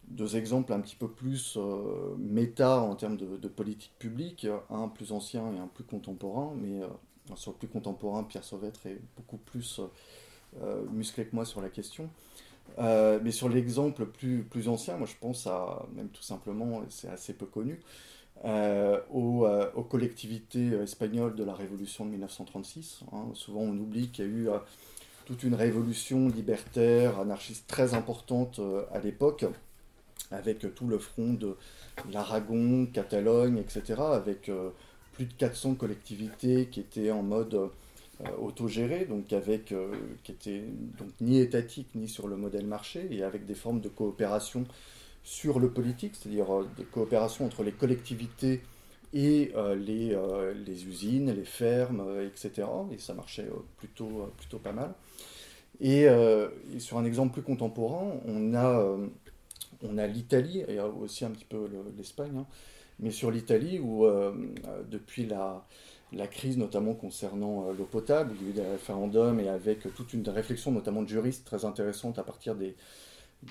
[0.07, 5.11] deux exemples un petit peu plus euh, méta en termes de, politique publique, un plus
[5.11, 6.81] ancien et un plus contemporain, mais
[7.35, 9.81] sur le plus contemporain, Pierre Sauvêtre est beaucoup plus
[10.91, 12.09] musclé que moi sur la question.
[12.77, 17.09] Euh, mais sur l'exemple plus, plus ancien, moi je pense à, même tout simplement, c'est
[17.09, 17.79] assez peu connu,
[18.43, 23.01] euh, aux, euh, aux, collectivités espagnoles de la Révolution de 1936.
[23.13, 23.29] Hein.
[23.33, 24.49] Souvent on oublie qu'il y a eu
[25.25, 28.59] toute une révolution libertaire, anarchiste très importante
[28.91, 29.45] à l'époque,
[30.31, 31.55] avec tout le front de
[32.11, 34.51] l'Aragon, Catalogne, etc., avec
[35.13, 37.69] plus de 400 collectivités qui étaient en mode
[38.21, 40.63] euh, autogéré, donc avec, euh, qui était
[40.97, 44.63] donc ni étatique ni sur le modèle marché, et avec des formes de coopération
[45.21, 48.61] sur le politique, c'est-à-dire euh, de coopération entre les collectivités
[49.13, 50.17] et les,
[50.65, 52.67] les, usines, les fermes, etc.
[52.91, 53.47] Et ça marchait
[53.77, 54.93] plutôt, plutôt pas mal.
[55.79, 56.05] Et,
[56.79, 58.97] sur un exemple plus contemporain, on a,
[59.83, 62.45] on a l'Italie, et aussi un petit peu l'Espagne, hein,
[62.99, 64.05] mais sur l'Italie où
[64.89, 65.65] depuis la,
[66.15, 69.93] la crise, notamment concernant euh, l'eau potable, il y a eu des référendums et avec
[69.93, 72.75] toute une réflexion, notamment de juristes, très intéressante à partir des,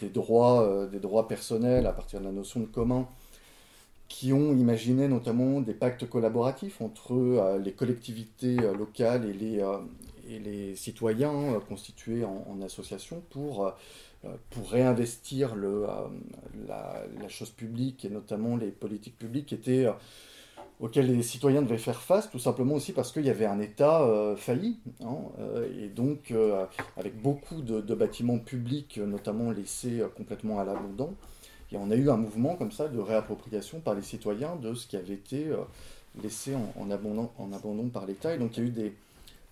[0.09, 3.07] droits, euh, des droits personnels, à partir de la notion de commun,
[4.09, 11.61] qui ont imaginé notamment des pactes collaboratifs entre euh, les collectivités locales et les, citoyens
[11.69, 13.73] constitués en, association pour,
[14.71, 16.11] réinvestir la,
[16.67, 19.87] la, chose publique et notamment les politiques publiques qui étaient
[20.85, 24.03] auxquels les citoyens devaient faire face, tout simplement aussi parce qu'il y avait un État
[24.03, 26.67] euh, failli, hein, euh, et donc euh,
[26.99, 31.15] avec beaucoup de, bâtiments publics, notamment laissés complètement à l'abandon.
[31.73, 34.87] Et on a eu un mouvement comme ça de réappropriation par les citoyens de ce
[34.87, 35.47] qui avait été
[36.23, 38.35] laissé en, abandon, par l'État.
[38.35, 38.93] Et donc il y a eu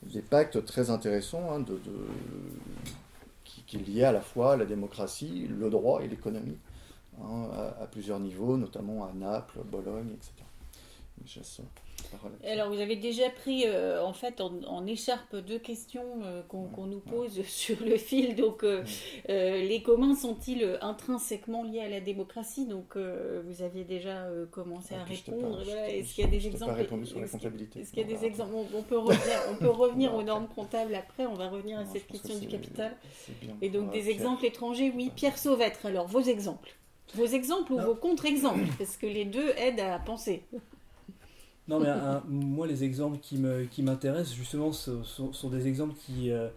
[0.03, 1.65] des, pactes très intéressants hein,
[3.67, 6.59] qui, liaient à la fois la démocratie, le droit et l'économie,
[7.23, 7.49] hein,
[7.81, 10.52] à plusieurs niveaux, notamment à Naples, Bologne, etc.
[12.45, 17.01] Alors, vous avez déjà pris euh, en fait en, écharpe deux questions euh, qu'on nous
[17.01, 18.35] pose sur le fil.
[18.35, 18.83] Donc, euh,
[19.27, 22.67] les communs sont-ils intrinsèquement liés à la démocratie?
[22.67, 25.63] Donc, vous aviez déjà commencé à répondre.
[25.89, 26.81] Est-ce qu'il y a des exemples?
[26.81, 28.53] Est-ce qu'il y a des exemples?
[28.75, 31.27] on, peut revenir, on peut revenir aux normes comptables après.
[31.27, 32.97] On va revenir à cette question du capital.
[33.61, 34.93] Et donc, des exemples étrangers?
[34.95, 35.87] Oui, Pierre Sauvêtre.
[35.87, 36.77] Alors, vos exemples.
[37.15, 40.45] Vos exemples ou vos contre-exemples, parce que les deux aident à penser.
[41.69, 41.89] Non, mais
[42.29, 46.49] moi, les exemples qui, me, qui m'intéressent, justement, sont, sont, des exemples qui, euh,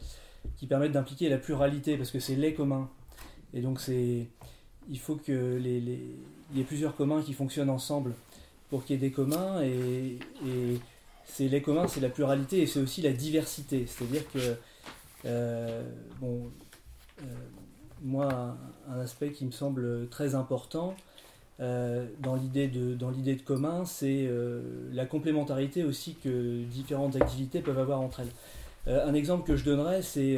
[0.57, 2.89] qui permettent d'impliquer la pluralité, parce que c'est les communs.
[3.53, 4.27] Et donc, c'est,
[4.89, 5.99] il faut que les, les,
[6.51, 8.13] il y ait plusieurs communs qui fonctionnent ensemble
[8.69, 9.61] pour qu'il y ait des communs.
[9.61, 10.79] Et, et
[11.25, 13.85] c'est les communs, c'est la pluralité et c'est aussi la diversité.
[13.87, 14.55] C'est-à-dire que
[16.19, 16.49] bon,
[18.01, 18.57] moi,
[18.89, 20.95] un, aspect qui me semble très important
[21.59, 24.29] dans l'idée de, de commun, c'est
[24.91, 28.93] la complémentarité aussi que différentes activités peuvent avoir entre elles.
[28.93, 30.37] un exemple que je donnerais, c'est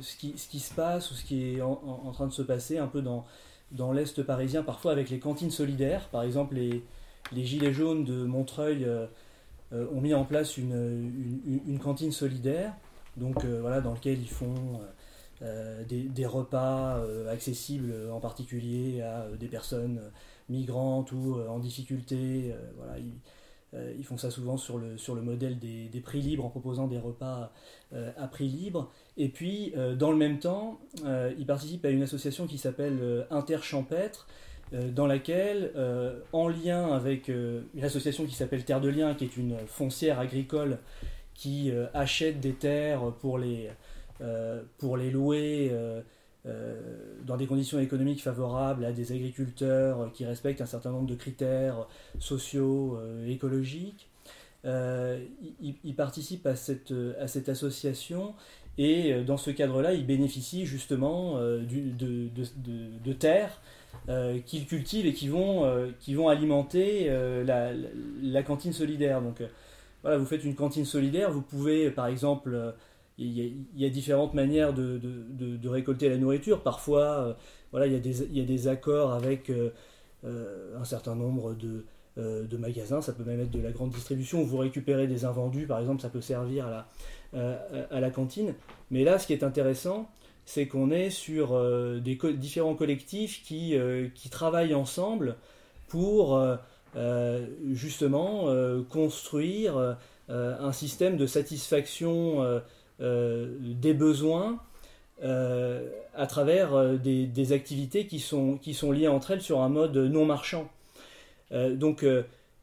[0.00, 2.78] ce, qui, ce qui se passe ou ce qui est en train de se passer
[2.78, 3.24] un peu dans,
[3.72, 6.08] dans l'Est parisien, parfois avec les cantines solidaires.
[6.08, 6.82] Par exemple, les,
[7.32, 9.06] les Gilets jaunes de Montreuil euh,
[9.72, 12.72] euh, ont mis en place une, une, cantine solidaire,
[13.16, 14.80] donc euh, voilà, dans lequel ils font
[15.88, 17.00] des, des, repas
[17.30, 20.00] accessibles en particulier à des personnes
[20.48, 22.54] migrantes ou en difficulté.
[22.76, 26.48] voilà, ils, font ça souvent sur le, sur le modèle des, des prix libres en
[26.48, 27.52] proposant des repas
[27.92, 28.90] à prix libre.
[29.18, 32.98] Et puis, euh, dans le même temps, euh, il participe à une association qui s'appelle
[33.02, 34.28] euh, Interchampêtre,
[34.94, 35.72] dans laquelle,
[36.34, 40.76] en lien avec une association qui s'appelle Terre de Liens, qui est une foncière agricole
[41.32, 43.70] qui achète des terres pour les,
[44.76, 45.72] pour les louer
[47.26, 51.86] dans des conditions économiques favorables à des agriculteurs qui respectent un certain nombre de critères
[52.18, 54.08] sociaux, écologiques.
[54.64, 58.34] il, participe à cette, à cette association
[58.78, 63.60] et euh, dans ce cadre-là, ils bénéficient justement euh, de, terres
[64.08, 67.10] euh, qu'ils cultivent et qui vont, qui vont alimenter
[67.44, 69.20] la, cantine solidaire.
[69.20, 69.42] Donc
[70.02, 72.74] voilà, vous faites une cantine solidaire, vous pouvez par exemple,
[73.18, 76.62] il y, a, différentes manières de, récolter la nourriture.
[76.62, 77.36] Parfois,
[77.72, 79.50] voilà, il, y a des, accords avec
[80.24, 85.06] un certain nombre de, magasins, ça peut même être de la grande distribution, vous récupérez
[85.06, 86.88] des invendus, par exemple, ça peut servir à la,
[87.34, 88.54] euh, cantine.
[88.90, 90.08] Mais là, ce qui est intéressant,
[90.44, 95.36] c'est qu'on est sur euh, différents collectifs euh, qui, travaillent ensemble
[95.88, 96.42] pour
[97.70, 98.46] justement
[98.90, 99.96] construire
[100.28, 102.60] un système de satisfaction
[103.00, 104.60] des besoins
[105.22, 110.24] à travers des, activités qui sont, qui sont liées entre elles sur un mode non
[110.24, 110.68] marchand.
[111.52, 112.04] donc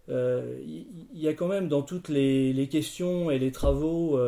[0.09, 4.19] il y, a quand même dans toutes les, questions et les travaux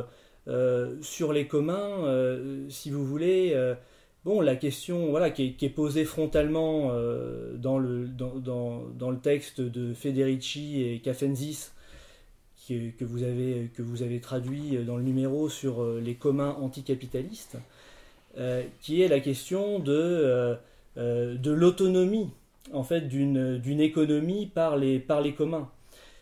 [0.47, 3.75] euh, sur les communs, euh, si vous voulez, euh,
[4.23, 6.93] bon, la question voilà, qui, est, posée frontalement
[7.55, 8.39] dans, le, dans,
[8.95, 11.71] dans, le texte de Federici et Cafenzis,
[12.67, 17.57] que, vous avez, que vous avez traduit dans le numéro sur les communs anticapitalistes,
[18.81, 20.57] qui est la question de,
[20.95, 22.29] de l'autonomie
[22.73, 25.69] en fait d'une économie par les, par les communs.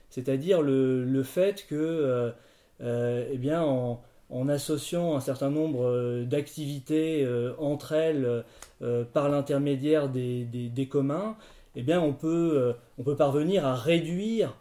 [0.10, 2.34] C'est-à-dire le, le, fait que,
[2.82, 8.44] eh bien, en, en associant un certain nombre euh, d'activités euh, entre elles
[8.82, 11.36] euh, par l'intermédiaire des, communs,
[11.76, 14.56] eh bien on peut, on peut parvenir à réduire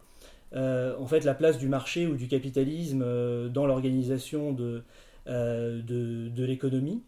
[0.55, 3.03] en fait la place du marché ou du capitalisme
[3.49, 4.83] dans l'organisation de,
[5.27, 7.03] de, l'économie.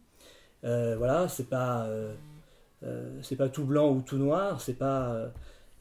[0.64, 1.88] voilà, c'est pas
[3.38, 5.32] pas tout blanc ou tout noir, c'est pas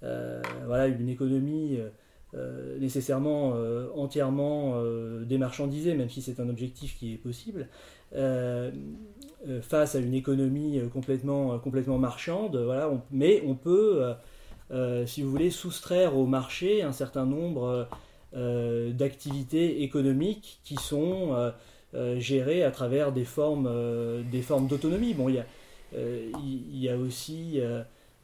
[0.03, 1.81] voilà une économie
[2.37, 7.69] euh, nécessairement euh, entièrement euh, démarchandisé, même si c'est un objectif qui est possible,
[9.63, 12.57] face à une économie complètement, complètement marchande.
[12.57, 14.15] Voilà, mais on peut,
[15.07, 17.89] si vous voulez, soustraire au marché un certain nombre
[18.33, 21.53] d'activités économiques qui sont
[22.19, 23.71] gérées à travers des formes,
[24.31, 25.15] des formes d'autonomie.
[25.15, 25.47] Bon, il y a,
[25.95, 27.61] il y a aussi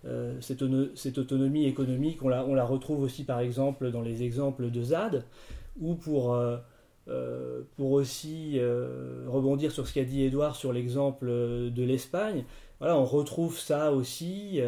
[0.04, 4.70] euh, cette, autonomie économique, on la, on la, retrouve aussi par exemple dans les exemples
[4.70, 5.24] de ZAD,
[5.80, 6.56] ou pour, euh,
[7.08, 8.58] euh, pour aussi
[9.26, 12.44] rebondir sur ce qu'a dit Edouard sur l'exemple de l'Espagne,
[12.80, 14.60] voilà, on retrouve ça aussi,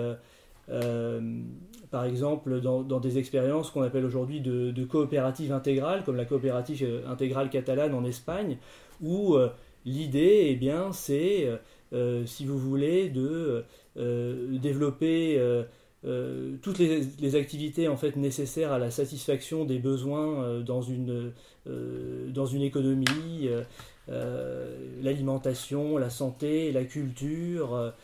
[1.90, 7.02] par exemple, dans, des expériences qu'on appelle aujourd'hui de, de coopérative intégrale, comme la coopérative
[7.06, 8.58] intégrale catalane en Espagne,
[9.02, 9.36] où
[9.84, 11.48] l'idée, eh bien, c'est,
[12.26, 13.64] si vous voulez, de
[13.96, 15.62] euh, développer euh,
[16.04, 21.32] euh, toutes les, activités en fait nécessaires à la satisfaction des besoins dans, une,
[21.66, 23.48] dans une économie,
[25.00, 27.94] l'alimentation, la santé, la culture,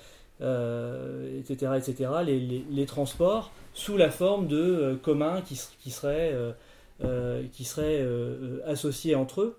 [0.41, 6.35] etc., etc., les, transports sous la forme de communs qui, qui seraient,
[7.53, 8.05] qui seraient
[8.67, 9.59] associés entre eux.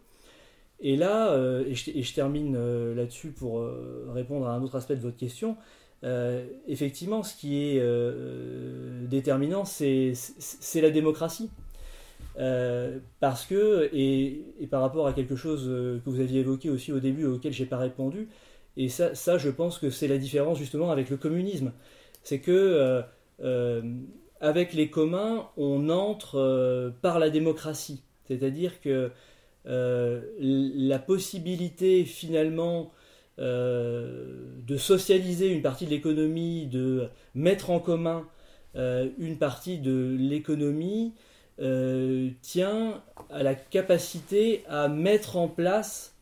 [0.79, 2.57] Et là, et, je, et, termine
[2.95, 3.63] là-dessus pour
[4.09, 5.55] répondre à un autre aspect de votre question,
[6.03, 10.13] euh, effectivement, ce qui est euh, déterminant, c'est
[10.75, 11.49] la démocratie.
[12.39, 16.99] Euh, parce que, et, par rapport à quelque chose que vous aviez évoqué aussi au
[16.99, 18.29] début, auquel j'ai pas répondu,
[18.77, 21.71] et ça, ça je pense que c'est la différence justement avec le communisme.
[22.23, 23.03] C'est que
[24.39, 28.03] avec les communs, on entre par la démocratie.
[28.25, 29.11] C'est-à-dire que
[29.65, 32.91] la possibilité finalement
[33.37, 38.27] de socialiser une partie de l'économie, de mettre en commun
[38.75, 41.13] une partie de l'économie,
[42.41, 46.15] tient à la capacité à mettre en place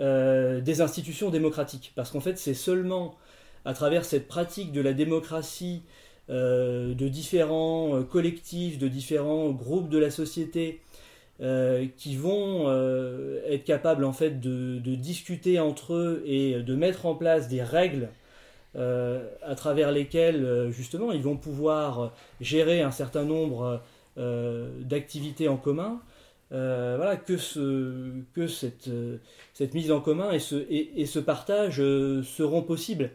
[0.00, 1.92] des institutions démocratiques.
[1.94, 3.16] Parce qu'en fait, c'est seulement
[3.64, 5.82] à travers cette pratique de la démocratie
[6.30, 10.80] euh, de différents euh, collectifs, de différents groupes de la société
[11.40, 12.70] euh, qui vont
[13.48, 18.10] être capables en fait de, discuter entre eux et de mettre en place des règles
[18.76, 23.82] à travers lesquelles justement ils vont pouvoir gérer un certain nombre
[24.16, 26.00] d'activités en commun.
[26.50, 28.90] Voilà que, ce, que cette,
[29.54, 33.10] cette, mise en commun et ce, et, ce partage seront possibles.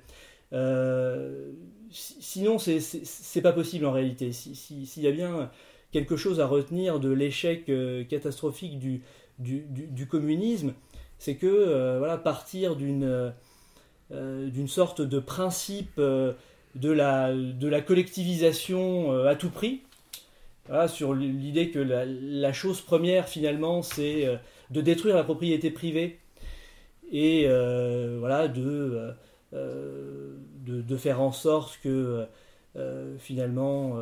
[0.53, 1.51] Euh,
[1.91, 4.31] sinon, c'est pas possible en réalité.
[4.31, 5.49] S'il y a bien
[5.91, 9.01] quelque chose à retenir de l'échec euh, catastrophique du,
[9.39, 10.73] du, communisme,
[11.19, 13.33] c'est que euh, voilà, partir d'une
[14.11, 16.35] d'une sorte de principe de,
[16.75, 19.81] la, de la collectivisation à tout prix,
[20.87, 24.27] sur l'idée que la, chose première finalement c'est
[24.71, 26.19] de détruire la propriété privée
[27.11, 27.47] et
[28.19, 29.13] voilà de
[29.55, 30.33] euh,
[30.65, 32.25] de, faire en sorte que
[32.75, 33.97] euh, finalement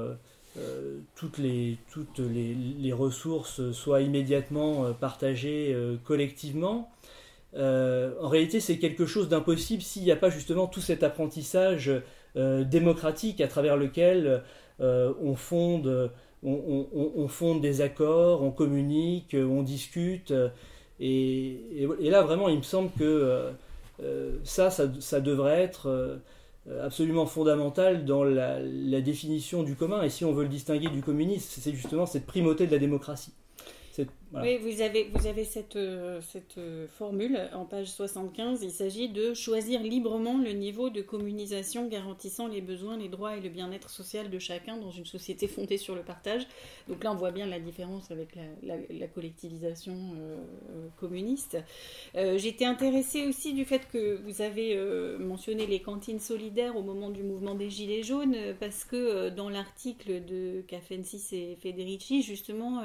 [0.57, 6.89] euh, toutes, les, toutes les, ressources soient immédiatement partagées collectivement.
[7.53, 11.91] en réalité, c'est quelque chose d'impossible s'il n'y a pas justement tout cet apprentissage
[12.35, 14.41] démocratique à travers lequel
[14.79, 16.11] on fonde
[16.45, 20.33] on, fonde des accords, on communique, on discute.
[20.99, 23.53] Et, et, là, vraiment, il me semble que
[24.01, 26.17] euh, ça, ça, devrait être euh,
[26.85, 28.59] absolument fondamental dans la,
[29.01, 30.01] définition du commun.
[30.03, 33.33] Et si on veut le distinguer du communisme, c'est justement cette primauté de la démocratie.
[34.41, 38.63] Oui, vous avez, vous avez cette, euh, cette euh, formule en page 75.
[38.63, 43.41] Il s'agit de choisir librement le niveau de communisation garantissant les besoins, les droits et
[43.41, 46.47] le bien-être social de chacun dans une société fondée sur le partage.
[46.87, 50.37] Donc là, on voit bien la différence avec la, collectivisation euh,
[50.99, 51.57] communiste.
[52.15, 54.75] J'étais intéressée aussi du fait que vous avez
[55.19, 60.25] mentionné les cantines solidaires au moment du mouvement des Gilets jaunes, parce que dans l'article
[60.25, 62.81] de Cafensis et Federici, justement,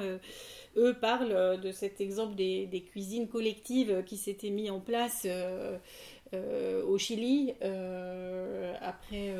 [0.77, 5.77] eux parlent euh, de cet exemple des, cuisines collectives qui s'étaient mis en place euh,
[6.33, 7.53] euh, au Chili
[8.81, 9.33] après,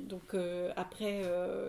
[0.00, 0.34] donc,
[0.74, 1.22] après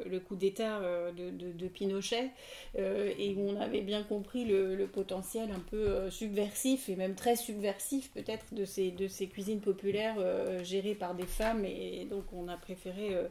[0.05, 0.81] le coup d'État
[1.15, 2.31] de, Pinochet
[2.75, 8.11] et où on avait bien compris le, potentiel un peu subversif et même très subversif
[8.13, 10.17] peut-être de ces, de ces cuisines populaires
[10.63, 13.27] gérées par des femmes et donc on a préféré euh,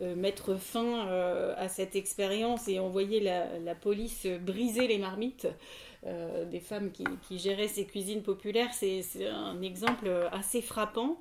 [0.00, 5.48] mettre fin euh, à cette expérience et envoyer la, police briser les marmites
[6.06, 11.18] euh, des femmes qui, géraient ces cuisines populaires, c'est un exemple assez frappant.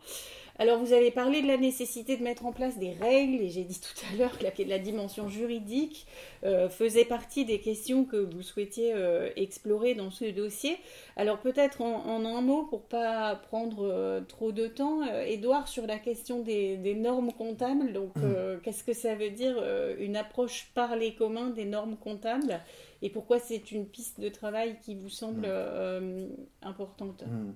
[0.59, 3.63] Alors vous avez parlé de la nécessité de mettre en place des règles et j'ai
[3.63, 6.05] dit tout à l'heure que la, dimension juridique
[6.43, 10.77] euh, faisait partie des questions que vous souhaitiez euh, explorer dans ce dossier.
[11.15, 15.97] Alors peut-être en, un mot pour pas prendre euh, trop de temps, Edouard sur la
[15.97, 17.91] question des, normes comptables.
[17.91, 18.59] Donc mmh.
[18.61, 19.55] qu'est-ce que ça veut dire
[19.97, 22.59] une approche par les communs des normes comptables
[23.01, 26.27] et pourquoi c'est une piste de travail qui vous semble mmh.
[26.61, 27.23] importante?
[27.25, 27.53] Mmh.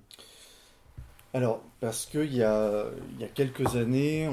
[1.38, 2.86] Alors, parce qu'il y a,
[3.20, 4.28] y a quelques années,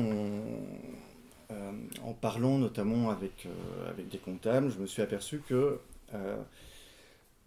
[1.51, 1.72] euh,
[2.03, 5.78] en parlant notamment avec, euh, avec des comptables, je me suis aperçu que
[6.16, 6.38] euh,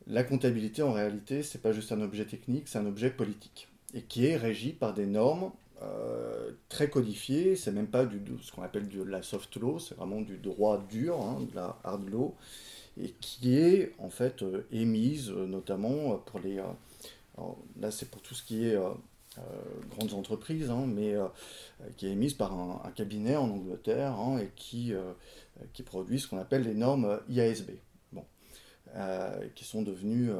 [0.06, 4.02] la comptabilité, en réalité, c'est pas juste un objet technique, c'est un objet politique, et
[4.02, 5.50] qui est régi par des normes
[6.68, 10.20] très codifiées, c'est même pas du, ce qu'on appelle de la soft law, c'est vraiment
[10.20, 12.36] du droit dur, hein, de la hard law,
[12.96, 16.62] et qui est en fait émise notamment pour les...
[17.80, 18.76] là, c'est pour tout ce qui est
[19.90, 21.26] grandes entreprises, hein, mais euh,
[21.96, 25.12] qui est émise par un, cabinet en Angleterre hein, et qui, euh,
[25.72, 27.70] qui produit ce qu'on appelle les normes IASB,
[28.12, 28.24] bon,
[29.54, 30.30] qui sont devenues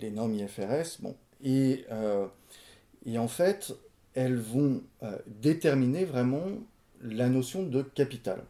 [0.00, 1.00] les, normes IFRS.
[1.00, 1.84] Bon, et,
[3.04, 3.74] et en fait,
[4.14, 4.82] elles vont
[5.26, 6.44] déterminer vraiment
[7.02, 8.44] la notion de capital.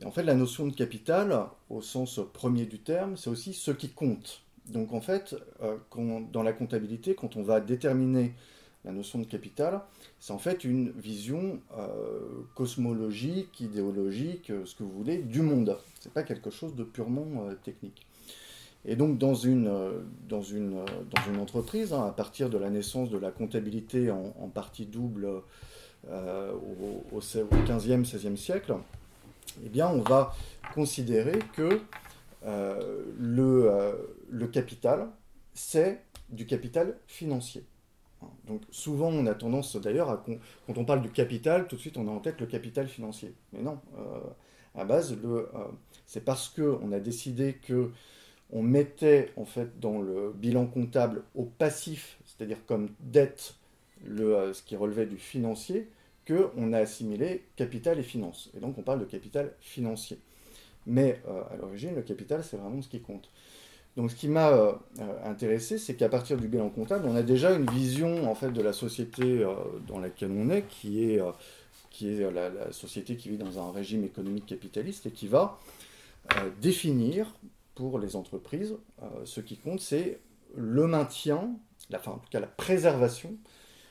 [0.00, 3.70] Et en fait, la notion de capital, au sens premier du terme, c'est aussi ce
[3.70, 4.43] qui compte.
[4.68, 5.76] Donc en fait, euh,
[6.32, 8.32] dans la comptabilité, quand on va déterminer
[8.84, 9.80] la notion de capital,
[10.20, 12.20] c'est en fait une vision euh,
[12.54, 15.76] cosmologique, idéologique, euh, ce que vous voulez, du monde.
[16.00, 18.06] Ce n'est pas quelque chose de purement technique.
[18.86, 19.66] Et donc dans une,
[21.40, 25.26] entreprise, hein, à partir de la naissance de la comptabilité en, partie double
[26.06, 28.74] au, au, 15e, 16e siècle,
[29.64, 30.34] eh bien on va
[30.74, 31.80] considérer que
[32.44, 35.08] le, le capital,
[35.54, 37.64] c'est du capital financier.
[38.46, 40.24] Donc souvent, on a tendance d'ailleurs, à,
[40.66, 43.34] quand on parle du capital, tout de suite, on a en tête le capital financier.
[43.52, 43.78] Mais non,
[44.74, 45.16] à base,
[46.06, 47.90] c'est parce qu'on a décidé que
[48.50, 53.54] on mettait en fait dans le bilan comptable au passif, c'est-à-dire comme dette,
[54.06, 55.90] ce qui relevait du financier,
[56.26, 58.50] qu'on a assimilé capital et finance.
[58.56, 60.18] Et donc on parle de capital financier.
[60.86, 63.30] Mais à l'origine, le capital, c'est vraiment ce qui compte.
[63.96, 64.72] Donc ce qui m'a euh,
[65.24, 68.60] intéressé, c'est qu'à partir du bilan comptable, on a déjà une vision en fait de
[68.60, 69.54] la société euh,
[69.86, 71.30] dans laquelle on est, qui est, euh,
[71.90, 75.58] qui est la, société qui vit dans un régime économique capitaliste et qui va
[76.60, 77.34] définir
[77.74, 78.76] pour les entreprises
[79.24, 80.20] ce qui compte, c'est
[80.56, 81.50] le maintien,
[81.94, 83.36] enfin, en tout cas la préservation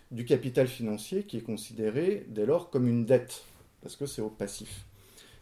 [0.10, 3.44] du capital financier qui est considéré dès lors comme une dette,
[3.84, 4.84] parce que c'est au passif.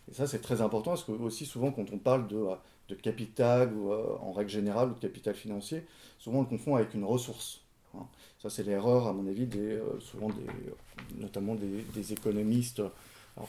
[0.09, 2.45] Et ça, c'est très important, parce que aussi souvent, quand on parle de
[2.91, 5.85] de capital ou euh, en règle générale ou de capital financier,
[6.19, 7.61] souvent on le confond avec une ressource.
[7.95, 8.05] Hein.
[8.41, 10.45] Ça c'est l'erreur à mon avis des, euh, souvent des,
[11.19, 12.81] notamment des, économistes,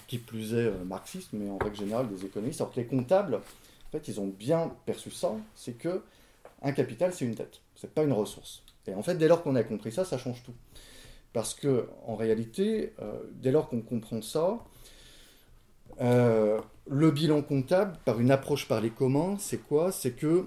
[0.06, 2.60] qui plus est euh, marxistes, mais en règle générale des économistes.
[2.60, 6.02] Alors que les comptables, en fait, ils ont bien perçu ça, c'est que
[6.62, 8.62] un capital c'est une dette, c'est pas une ressource.
[8.86, 10.54] Et en fait, dès lors qu'on a compris ça, ça change tout.
[11.32, 12.92] Parce que en réalité,
[13.32, 14.58] dès lors qu'on comprend ça,
[16.00, 19.92] euh, le bilan comptable, par une approche par les communs, c'est quoi?
[19.92, 20.46] C'est que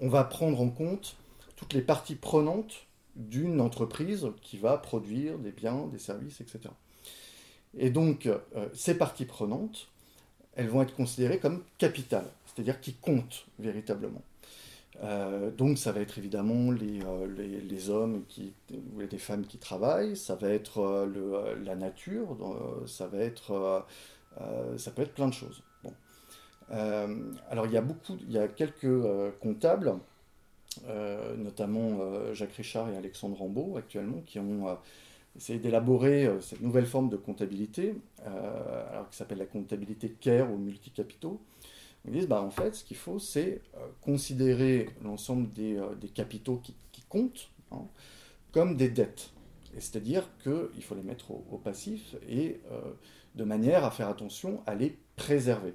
[0.00, 1.16] on va prendre en compte
[1.56, 6.60] toutes les parties prenantes d'une entreprise qui va produire des biens, des services, etc.
[7.78, 8.38] Et donc, euh,
[8.74, 9.88] ces parties prenantes,
[10.54, 14.22] elles vont être considérées comme capitales, c'est-à-dire qui comptent véritablement.
[15.02, 20.36] Euh, donc ça va être évidemment les, hommes qui, ou les femmes qui travaillent, ça
[20.36, 21.06] va être
[21.64, 22.36] la nature,
[22.86, 23.84] ça va être
[24.76, 25.62] ça peut être plein de choses.
[26.70, 29.94] Euh, alors il y a beaucoup, il y a quelques euh, comptables,
[31.38, 34.76] notamment Jacques Richard et Alexandre Rambaud actuellement, qui ont
[35.34, 37.94] essayé d'élaborer cette nouvelle forme de comptabilité,
[38.26, 41.40] alors qui s'appelle la comptabilité CARE ou multicapitaux.
[42.04, 43.62] Ils disent, bah, en fait, ce qu'il faut, c'est
[44.02, 45.80] considérer l'ensemble des,
[46.14, 46.74] capitaux qui,
[47.08, 47.86] comptent hein,
[48.52, 49.30] comme des dettes.
[49.78, 52.60] C'est-à-dire qu'il faut les mettre au, passif et
[53.36, 55.74] de manière à faire attention à les préserver.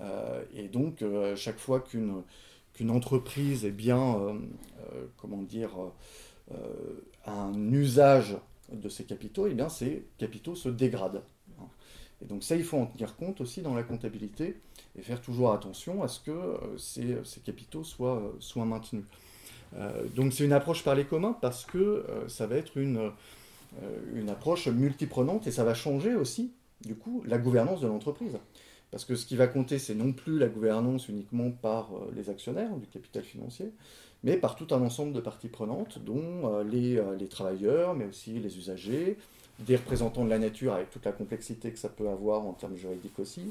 [0.00, 4.38] Euh, et donc, euh, chaque fois qu'une entreprise est bien, euh,
[5.16, 5.72] comment dire,
[7.26, 8.36] un usage
[8.72, 11.22] de ces capitaux, eh bien ces capitaux se dégradent.
[12.22, 14.60] Et donc ça, il faut en tenir compte aussi dans la comptabilité
[14.96, 18.32] et faire toujours attention à ce que ces, capitaux soient,
[18.64, 19.04] maintenus.
[20.14, 23.10] donc c'est une approche par les communs parce que ça va être une,
[24.14, 26.52] une approche multiprenante et ça va changer aussi,
[26.84, 28.36] du coup, la gouvernance de l'entreprise.
[28.90, 32.30] Parce que ce qui va compter, c'est non plus la gouvernance uniquement par euh, les
[32.30, 33.72] actionnaires du capital financier,
[34.22, 38.38] mais par tout un ensemble de parties prenantes, dont euh, les, les, travailleurs, mais aussi
[38.38, 39.18] les usagers,
[39.58, 42.76] des représentants de la nature avec toute la complexité que ça peut avoir en termes
[42.76, 43.50] juridiques aussi,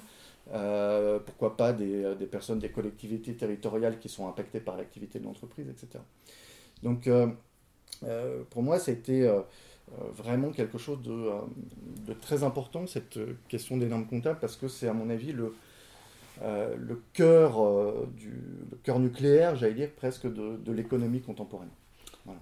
[1.25, 5.65] pourquoi pas des, des, personnes, des collectivités territoriales qui sont impactées par l'activité de l'entreprise,
[5.67, 6.03] etc.
[6.83, 7.09] Donc,
[8.51, 9.41] pour moi, ça a été euh,
[10.13, 11.41] vraiment quelque chose de, euh,
[12.07, 15.55] de, très important, cette question des normes comptables, parce que c'est à mon avis le,
[16.41, 16.75] euh,
[17.13, 17.61] cœur,
[18.15, 18.33] du,
[18.83, 21.69] cœur nucléaire, j'allais dire presque, de l'économie contemporaine.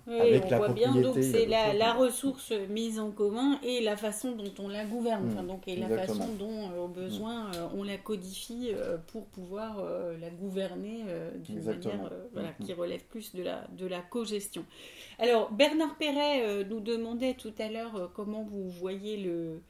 [0.08, 4.32] Oui, on voit bien, donc c'est la, la, ressource mise en commun et la façon
[4.32, 8.72] dont on la gouverne, mmh, donc, et la façon dont, au besoin, on la codifie
[9.08, 9.84] pour pouvoir
[10.20, 11.04] la gouverner
[11.44, 14.64] d'une manière voilà, mmh, qui relève plus de la, de la co-gestion.
[15.20, 19.62] Alors, Bernard Perret euh, nous demandait tout à l'heure euh, comment vous voyez le,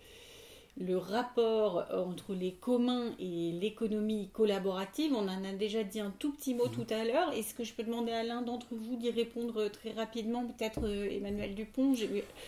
[0.77, 5.13] le rapport entre les communs et l'économie collaborative.
[5.13, 6.71] On en a déjà dit un tout petit mot mhm.
[6.71, 7.31] tout à l'heure.
[7.33, 10.45] Est-ce que je peux demander à l'un d'entre vous d'y répondre très rapidement?
[10.45, 11.93] Peut-être euh, Emmanuel Dupont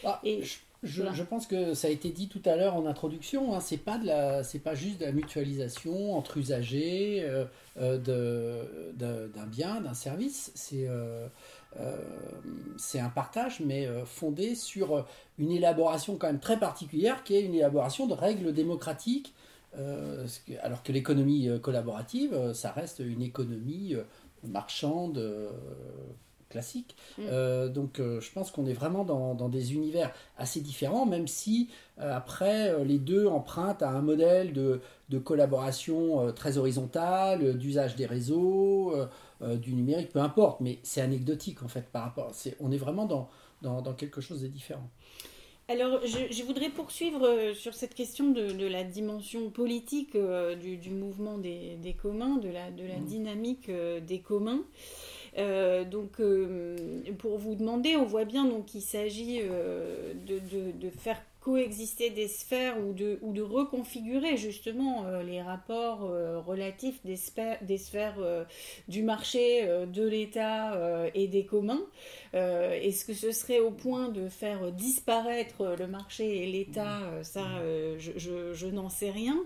[0.04, 0.42] ah, et,
[0.84, 3.56] je, pense que ça a été dit tout à l'heure en introduction.
[3.56, 7.28] Hein, c'est pas de la, c'est pas juste de la mutualisation entre usagers
[7.76, 10.52] d'un bien, d'un service.
[10.56, 11.28] C'est euh,
[12.78, 15.02] c'est un partage, mais euh, fondé sur euh,
[15.38, 19.34] une élaboration quand même très particulière, qui est une élaboration de règles démocratiques,
[20.64, 23.94] alors que l'économie collaborative, ça reste une économie
[24.48, 25.22] marchande
[26.48, 26.96] classique.
[27.18, 27.68] Mm.
[27.74, 31.68] donc je pense qu'on est vraiment dans, des univers assez différents, même si
[31.98, 38.96] après les deux empruntent à un modèle de, de collaboration très horizontale, d'usage des réseaux,
[39.42, 42.30] euh, du numérique, peu importe, mais c'est anecdotique en fait par rapport.
[42.34, 43.30] C'est, on est vraiment dans,
[43.62, 44.90] dans, quelque chose de différent.
[45.68, 51.38] Alors, je, voudrais poursuivre euh, sur cette question de, la dimension politique euh, du, mouvement
[51.38, 53.06] des, communs, de la, de la mm.
[53.06, 53.72] dynamique
[54.08, 54.64] des communs.
[55.92, 56.22] donc,
[57.18, 62.92] pour vous demander, on voit bien qu'il s'agit de, de, faire coexister des sphères ou
[62.92, 68.46] de, ou de reconfigurer justement euh, les rapports euh, relatifs des, sphères, des sphères euh,
[68.88, 70.74] du marché, de l'État
[71.14, 71.82] et des communs.
[72.36, 77.46] Est-ce que ce serait au point de faire disparaître le marché et l'État Ça,
[77.98, 78.12] je,
[78.54, 79.38] je, n'en sais rien.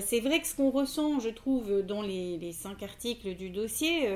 [0.00, 4.08] C'est vrai que ce qu'on ressent, je trouve, dans les, les cinq articles du dossier,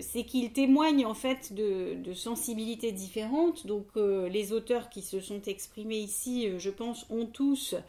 [0.00, 3.66] c'est qu'ils témoignent en fait de, de sensibilités différentes.
[3.66, 7.80] Donc les auteurs qui se sont exprimés ici euh, je pense, ont tous, euh,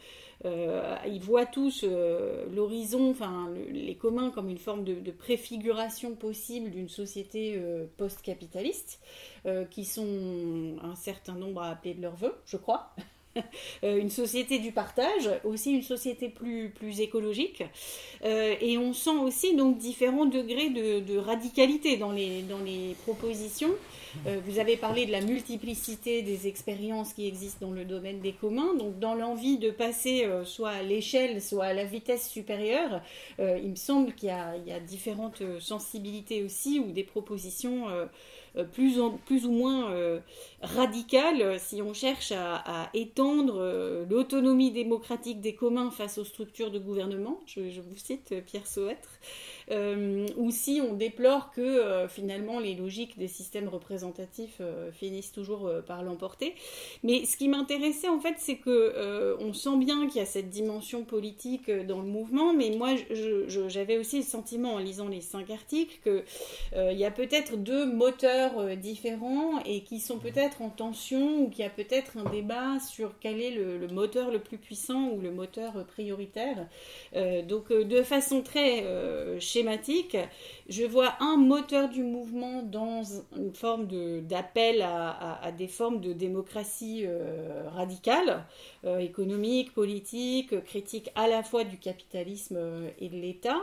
[0.44, 6.88] ils voient tous euh, l'horizon, enfin les communs comme une forme de, préfiguration possible d'une
[6.88, 7.60] société
[7.96, 9.00] post-capitaliste,
[9.70, 12.94] qui sont un certain nombre à appeler de leur vœu, je crois.
[13.84, 17.62] Euh, une société du partage, aussi une société plus, écologique.
[18.24, 23.70] Euh, et on sent aussi donc différents degrés de, radicalité dans les, dans les propositions.
[24.26, 28.32] Euh, vous avez parlé de la multiplicité des expériences qui existent dans le domaine des
[28.32, 28.74] communs.
[28.74, 33.02] Donc dans l'envie de passer soit à l'échelle, soit à la vitesse supérieure,
[33.38, 37.86] il me semble qu'il y, a différentes sensibilités aussi ou des propositions
[38.58, 38.98] euh, plus,
[39.46, 40.20] ou moins euh,
[40.62, 46.78] radicale si on cherche à, étendre euh, l'autonomie démocratique des communs face aux structures de
[46.78, 47.40] gouvernement.
[47.46, 49.20] Je, vous cite Pierre Sauêtre.
[49.70, 54.60] Ou si on déplore que finalement les logiques des systèmes représentatifs
[54.92, 56.54] finissent toujours par l'emporter.
[57.02, 60.50] Mais ce qui m'intéressait en fait, c'est que on sent bien qu'il y a cette
[60.50, 62.90] dimension politique dans le mouvement, mais moi
[63.68, 68.58] j'avais aussi le sentiment en lisant les cinq articles qu'il y a peut-être deux moteurs
[68.58, 72.78] euh, différents et qui sont peut-être en tension ou qu'il y a peut-être un débat
[72.80, 76.66] sur quel est le, moteur le plus puissant ou le moteur prioritaire.
[77.16, 78.84] Euh, donc euh, de façon très
[80.68, 83.02] je vois un moteur du mouvement dans
[83.36, 83.86] une forme
[84.22, 87.06] d'appel à, à, des formes de démocratie
[87.74, 88.44] radicale,
[89.00, 92.58] économique, politique, critique à la fois du capitalisme
[93.00, 93.58] et de l'État.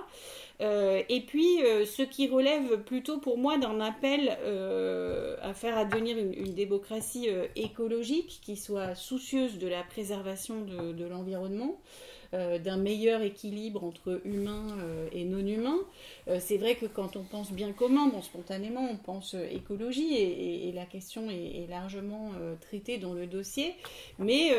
[0.62, 5.78] Euh, et puis, euh, ce qui relève plutôt pour moi d'un appel euh, à faire
[5.78, 13.22] advenir une, démocratie écologique qui soit soucieuse de la préservation de l'environnement, euh, d'un meilleur
[13.22, 15.80] équilibre entre humains euh, et non humains.
[16.28, 20.86] Euh, c'est vrai que quand on pense bien commun, spontanément, on pense écologie et, la
[20.86, 23.76] question est, largement traitée dans le dossier.
[24.20, 24.52] Mais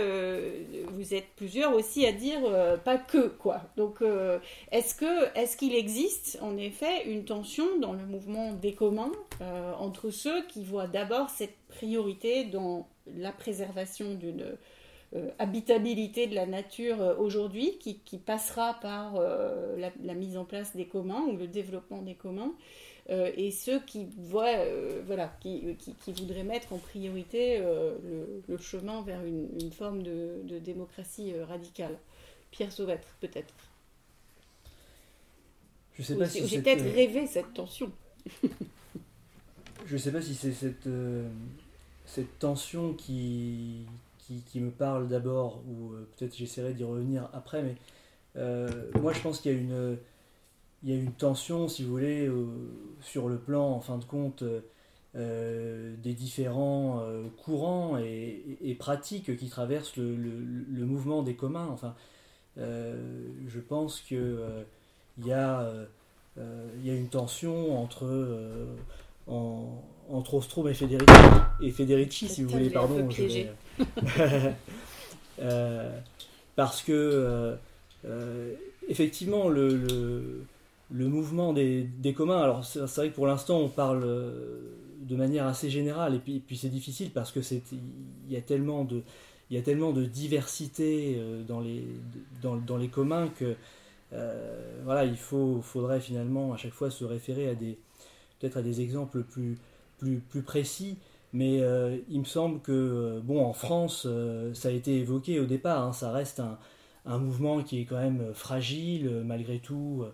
[0.92, 2.40] vous êtes plusieurs aussi à dire
[2.84, 3.60] pas que quoi.
[3.76, 4.02] Donc,
[4.72, 9.12] est-ce que est-ce qu'il existe en effet une tension dans le mouvement des communs
[9.78, 14.56] entre ceux qui voient d'abord cette priorité dans la préservation d'une euh,
[15.38, 20.86] habitabilité de la nature euh, aujourd'hui qui, passera par euh, la, mise en place des
[20.86, 22.52] communs ou le développement des communs
[23.08, 24.64] et ceux qui voient
[25.06, 27.60] voilà qui, qui, voudraient mettre en priorité
[28.48, 31.96] le, chemin vers une, forme de, démocratie radicale.
[32.50, 33.54] Pierre Sauvêtre peut-être.
[35.94, 37.92] Je sais pas si j'ai peut-être rêvé cette tension.
[39.86, 40.88] Je sais pas si c'est cette
[42.06, 43.84] cette tension qui,
[44.26, 47.76] qui, me parle d'abord, ou euh, peut-être j'essaierai d'y revenir après, mais
[48.36, 48.68] euh,
[49.00, 49.98] moi je pense qu'il y a une,
[50.82, 52.30] il y a une tension, si vous voulez,
[53.00, 54.44] sur le plan, en fin de compte,
[55.14, 57.02] euh, des différents
[57.42, 61.68] courants et, pratiques qui traversent le, le, mouvement des communs.
[61.72, 61.94] Enfin,
[62.56, 64.64] je pense que
[65.18, 68.66] il y y a une tension entre
[69.26, 71.12] en, entre Ostrom et Federici,
[71.60, 73.08] et Federici si vous voulez, pardon.
[75.38, 76.00] Euh,
[76.54, 77.56] parce que, euh,
[78.06, 78.54] euh,
[78.88, 79.76] effectivement, le,
[80.90, 85.46] le, mouvement des, des, communs, alors c'est vrai que pour l'instant, on parle de manière
[85.46, 89.02] assez générale, et puis, puis c'est difficile parce que il y a tellement de
[89.50, 91.84] il y a tellement de diversité dans les
[92.42, 93.56] dans les communs que
[94.84, 97.76] voilà il faut faudrait finalement à chaque fois se référer à des
[98.40, 99.58] peut-être à des exemples plus
[99.98, 100.96] plus, plus précis,
[101.32, 105.40] mais euh, il me semble que, euh, bon, en France, euh, ça a été évoqué
[105.40, 110.04] au départ, hein, ça reste un, mouvement qui est quand même fragile, malgré tout,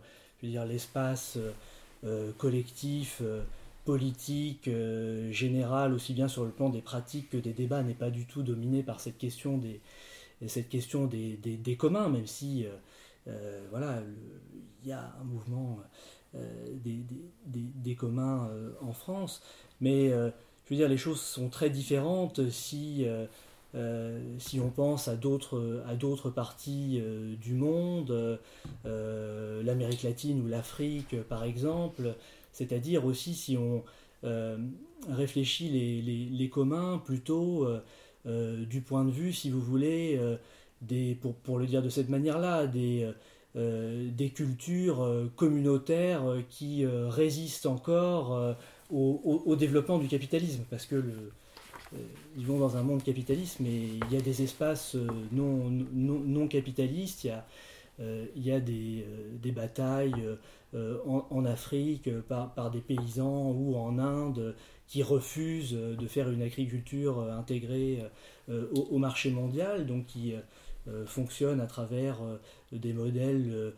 [0.41, 1.39] je veux dire, l'espace
[2.37, 3.23] collectif,
[3.87, 4.69] politique,
[5.31, 8.43] général, aussi bien sur le plan des pratiques que des débats, n'est pas du tout
[8.43, 9.81] dominé par cette question des,
[10.47, 12.67] cette question des, des, communs, même si,
[13.71, 14.03] voilà,
[14.83, 15.79] il y a un mouvement
[16.35, 17.07] des,
[17.47, 18.51] des, communs
[18.83, 19.43] en France.
[19.81, 20.13] Mais
[20.65, 23.27] je veux dire, les choses sont très différentes si, euh,
[23.75, 27.03] euh, si on pense à d'autres, à d'autres parties
[27.41, 28.39] du monde,
[28.85, 32.15] l'Amérique latine ou l'Afrique par exemple.
[32.53, 33.83] c'est-à-dire aussi si on
[35.11, 35.69] réfléchit
[36.31, 37.67] les, communs plutôt
[38.25, 40.21] du point de vue, si vous voulez,
[40.81, 43.11] des, pour, pour, le dire de cette manière-là, des,
[43.57, 48.57] des cultures communautaires qui résistent encore
[48.93, 51.33] au, au, développement du capitalisme, parce que le,
[52.37, 55.71] ils euh, vont dans un monde capitaliste, mais il y a des espaces euh, non,
[55.93, 57.47] non, capitalistes, il y a,
[58.01, 59.05] euh, il y a des,
[59.43, 60.15] des batailles
[60.75, 64.55] en, Afrique par, par, des paysans ou en Inde
[64.87, 68.03] qui refusent de faire une agriculture intégrée
[68.49, 70.33] au, marché mondial, donc qui
[71.05, 72.21] fonctionnent à travers
[72.73, 73.75] des modèles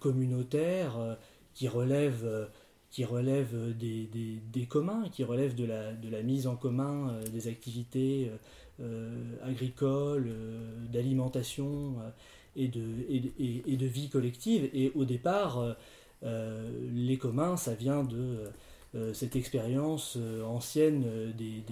[0.00, 1.16] communautaires
[1.54, 2.48] qui relèvent
[2.94, 4.08] qui relèvent des,
[4.52, 8.84] des, communs, qui relèvent de la, de la mise en commun euh, des activités euh,
[8.84, 10.30] euh, agricoles,
[10.92, 11.96] d'alimentation
[12.54, 14.70] et, de, et, de vie collective.
[14.72, 15.76] Et au départ,
[16.22, 18.44] les communs, ça vient de
[19.12, 20.16] cette expérience
[20.46, 21.64] ancienne des,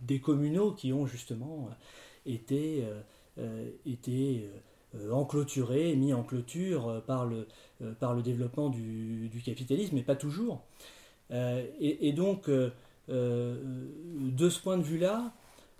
[0.00, 1.68] des, communaux qui ont justement
[2.24, 2.84] été,
[3.86, 4.48] été
[5.10, 7.46] enclôturés, mis en clôture par le,
[7.82, 10.62] euh, par développement du, capitalisme, mais pas toujours.
[11.30, 12.70] Euh, et, donc, euh,
[13.08, 15.32] de ce point de vue-là,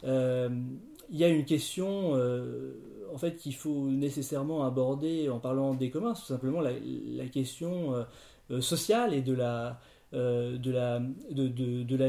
[0.04, 2.14] il y a une question
[3.12, 8.04] en fait qu'il faut nécessairement aborder en parlant des communs, tout simplement la, question
[8.60, 9.78] sociale et de, la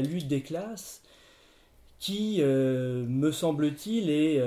[0.00, 1.02] lutte des classes
[2.00, 4.40] qui, me semble-t-il, est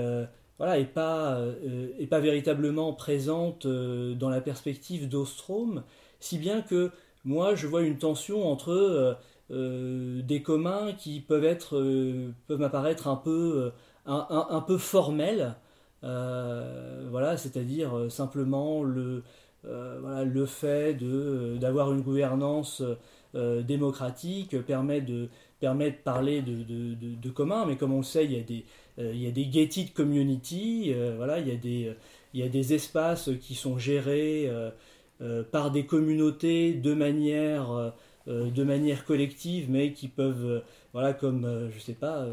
[0.57, 5.83] voilà, et pas, euh, pas véritablement présente euh, dans la perspective d'Ostrom,
[6.19, 6.91] si bien que
[7.25, 9.17] moi je vois une tension entre
[9.51, 11.77] euh, des communs qui peuvent être
[12.47, 13.71] peuvent m'apparaître un peu
[14.05, 15.55] un, peu formels,
[16.01, 19.23] voilà, c'est-à-dire simplement le
[19.63, 20.95] voilà, le fait
[21.59, 22.81] d'avoir une gouvernance
[23.33, 25.29] démocratique permet de
[25.59, 28.65] permet de parler de, de, de, mais comme on le sait, il y a des
[28.97, 31.93] il y a des gated community, euh, voilà, il y, a des,
[32.33, 34.49] il y a des espaces qui sont gérés
[35.21, 37.93] euh, par des communautés de manière,
[38.27, 42.25] de manière collective, mais qui peuvent, voilà, comme, je sais pas,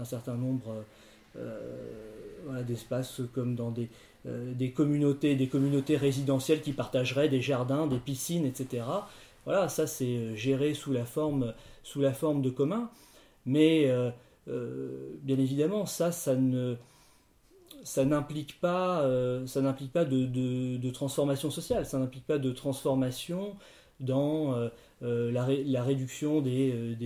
[0.00, 0.84] un certain nombre
[2.66, 3.88] d'espaces comme dans des,
[4.24, 8.82] des communautés, des communautés résidentielles qui partageraient des jardins, des piscines, etc.
[9.44, 12.90] Voilà, ça c'est géré sous la forme, sous la forme de commun,
[13.44, 14.10] mais euh,
[14.46, 16.76] bien évidemment, ça, ça ne
[18.04, 23.56] n'implique pas, euh, ça n'implique pas de, de, transformation sociale, ça n'implique pas de transformation
[24.00, 24.54] dans
[25.02, 26.96] euh, la, réduction des,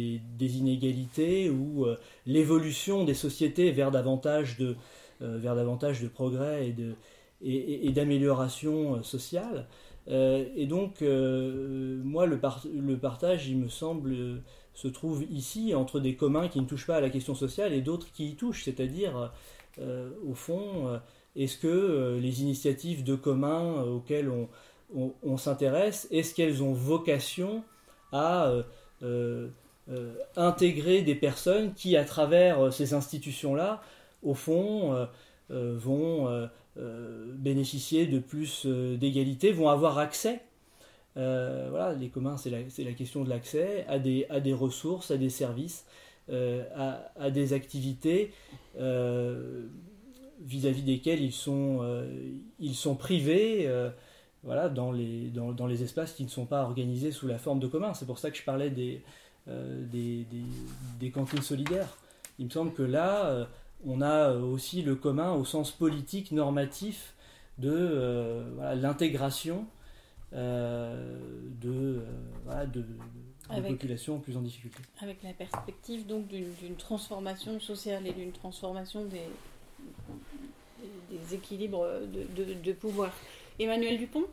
[0.41, 1.87] inégalités ou
[2.27, 4.77] l'évolution des sociétés vers davantage de,
[5.21, 6.75] vers davantage de progrès
[7.43, 9.67] et, d'amélioration sociale.
[10.09, 12.41] et donc, moi, le,
[12.75, 14.41] le, partage, il me semble
[14.77, 17.81] se trouve ici entre des communs qui ne touchent pas à la question sociale et
[17.81, 19.33] d'autres qui y touchent, c'est-à-dire,
[19.81, 20.99] euh, au fond, euh,
[21.35, 24.31] est-ce que euh, les initiatives de communs auxquelles
[24.95, 27.65] on, s'intéresse, est-ce qu'elles ont vocation
[28.13, 28.53] à
[30.37, 33.83] intégrer des personnes qui, à travers ces institutions-là,
[34.23, 35.09] au fond,
[35.51, 40.41] vont bénéficier de plus d'égalité, vont avoir accès
[41.17, 45.87] euh, voilà, les communs, c'est la, question de l'accès à des, ressources, à des services,
[46.31, 46.65] euh,
[47.17, 48.33] à, des activités
[48.79, 49.67] euh,
[50.41, 51.81] vis-à-vis desquelles ils sont,
[52.99, 53.71] privés
[54.43, 57.95] voilà, dans, les, espaces qui ne sont pas organisés sous la forme de communs.
[57.95, 59.03] C'est pour ça que je parlais des,
[61.15, 61.97] cantines solidaires.
[62.39, 63.49] Il me semble que là,
[63.87, 67.15] on a aussi le commun au sens politique, normatif
[67.57, 68.45] de
[68.75, 69.67] l'intégration
[70.33, 72.85] de, euh, de,
[73.63, 74.79] populations plus en difficulté.
[75.01, 79.29] Avec la perspective donc d'une transformation sociale et d'une transformation des,
[81.11, 81.87] des équilibres
[82.37, 83.13] de, de, pouvoir.
[83.59, 84.25] Emmanuel Dupont?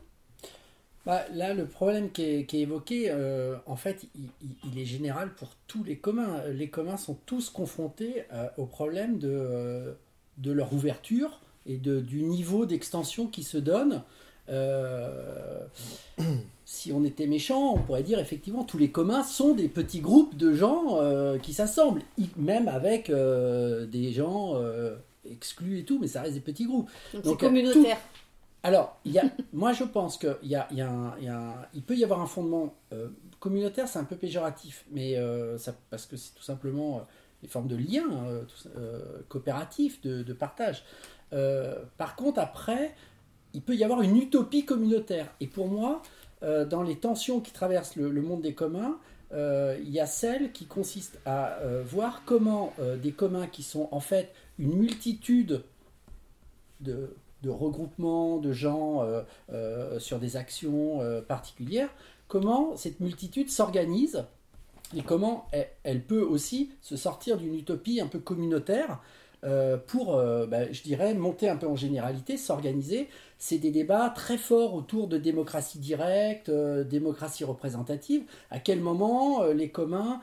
[1.05, 5.83] Bah, là, le problème qui est, évoqué, euh, en fait, il, est général pour tous
[5.83, 6.43] les communs.
[6.47, 8.23] Les communs sont tous confrontés
[8.57, 9.95] au problème de,
[10.37, 14.03] de leur ouverture et de, du niveau d'extension qui se donne.
[14.49, 15.59] Euh,
[16.65, 20.35] si on était méchant, on pourrait dire effectivement tous les communs sont des petits groupes
[20.35, 22.01] de gens euh, qui s'assemblent,
[22.37, 24.55] même avec euh, des gens
[25.29, 26.89] exclus et tout, mais ça reste des petits groupes.
[27.13, 27.97] Donc, c'est communautaire.
[28.63, 29.23] Alors, il y a...
[29.53, 32.73] moi je pense qu'il y a, y a il peut y avoir un fondement
[33.39, 35.17] communautaire, c'est un peu péjoratif, mais
[35.57, 35.75] ça...
[35.89, 37.05] parce que c'est tout simplement
[37.41, 38.05] des formes de lien
[39.29, 40.83] coopératif, de, de partage.
[41.97, 42.95] par contre, après,
[43.53, 45.33] il peut y avoir une utopie communautaire.
[45.39, 46.01] Et pour moi,
[46.43, 48.97] euh, dans les tensions qui traversent le, monde des communs,
[49.35, 54.31] il y a celle qui consiste à voir comment des communs qui sont en fait
[54.59, 55.63] une multitude
[56.81, 57.09] de,
[57.43, 59.03] regroupements de gens
[59.97, 61.89] sur des actions particulières,
[62.27, 64.23] comment cette multitude s'organise
[64.95, 65.47] et comment
[65.83, 68.99] elle, peut aussi se sortir d'une utopie un peu communautaire
[69.43, 73.09] euh, pour, euh, bah, je dirais, monter un peu en généralité, s'organiser.
[73.45, 78.23] C'est des débats très forts autour de démocratie directe, euh, démocratie représentative.
[78.49, 80.21] À quel moment les communs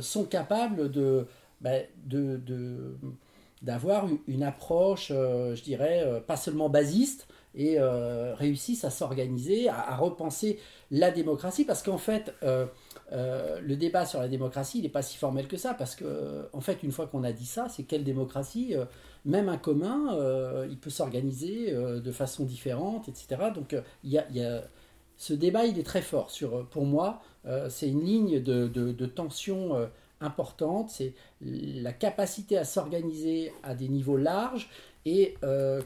[0.00, 1.28] sont capables de,
[1.60, 1.78] bah,
[3.62, 10.58] d'avoir une approche, je dirais, pas seulement basiste, et réussissent à s'organiser, à, repenser
[10.90, 12.34] la démocratie, parce qu'en fait,
[13.12, 16.60] euh, le débat sur la démocratie, n'est pas si formel que ça, parce que, en
[16.60, 18.84] fait, une fois qu'on a dit ça, c'est quelle démocratie euh,
[19.24, 23.50] Même un commun, euh, il peut s'organiser de façon différente, etc.
[23.54, 24.62] Donc, il y, a,
[25.16, 26.30] ce débat, il est très fort.
[26.30, 27.22] Sur, pour moi,
[27.68, 29.88] c'est une ligne de, de tension
[30.20, 30.90] importante.
[30.90, 34.68] C'est la capacité à s'organiser à des niveaux larges
[35.06, 35.36] et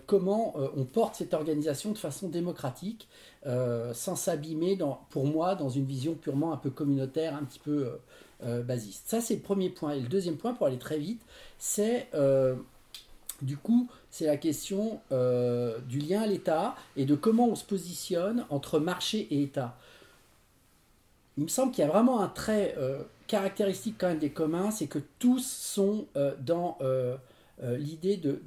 [0.06, 3.08] comment on porte cette organisation de façon démocratique.
[3.46, 4.76] Euh, sans s'abîmer,
[5.10, 7.96] pour moi, dans une vision purement un peu communautaire, un petit peu euh,
[8.42, 9.08] euh, basiste.
[9.08, 9.92] Ça, c'est le premier point.
[9.92, 11.22] Et le deuxième point, pour aller très vite,
[11.58, 12.08] c'est
[13.40, 15.00] du coup, c'est la question
[15.86, 19.78] du lien à l'État et de comment on se positionne entre marché et État.
[21.36, 22.74] Il me semble qu'il y a vraiment un trait
[23.28, 26.06] caractéristique quand même des communs, c'est que tous sont
[26.40, 26.78] dans
[27.62, 28.40] l'idée de,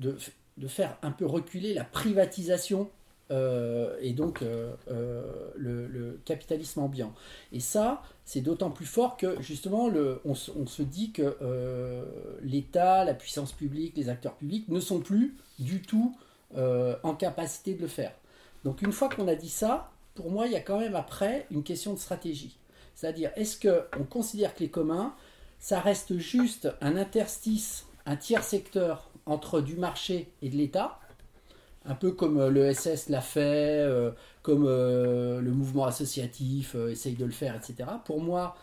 [0.67, 2.89] faire un peu reculer la privatisation
[3.31, 5.23] euh, et donc euh, euh,
[5.55, 7.13] le, capitalisme ambiant.
[7.53, 11.37] Et ça, c'est d'autant plus fort que justement, le, on, se dit que
[12.43, 16.15] l'État, la puissance publique, les acteurs publics ne sont plus du tout
[16.55, 18.13] en capacité de le faire.
[18.63, 21.47] Donc une fois qu'on a dit ça, pour moi, il y a quand même après
[21.51, 22.57] une question de stratégie.
[22.95, 25.15] C'est-à-dire, est-ce qu'on considère que les communs,
[25.59, 30.99] ça reste juste un interstice, un tiers secteur entre du marché et de l'État,
[31.85, 34.11] un peu comme euh, le SS l'a fait, euh,
[34.41, 37.89] comme euh, le mouvement associatif essaye de le faire, etc.
[38.05, 38.55] Pour moi,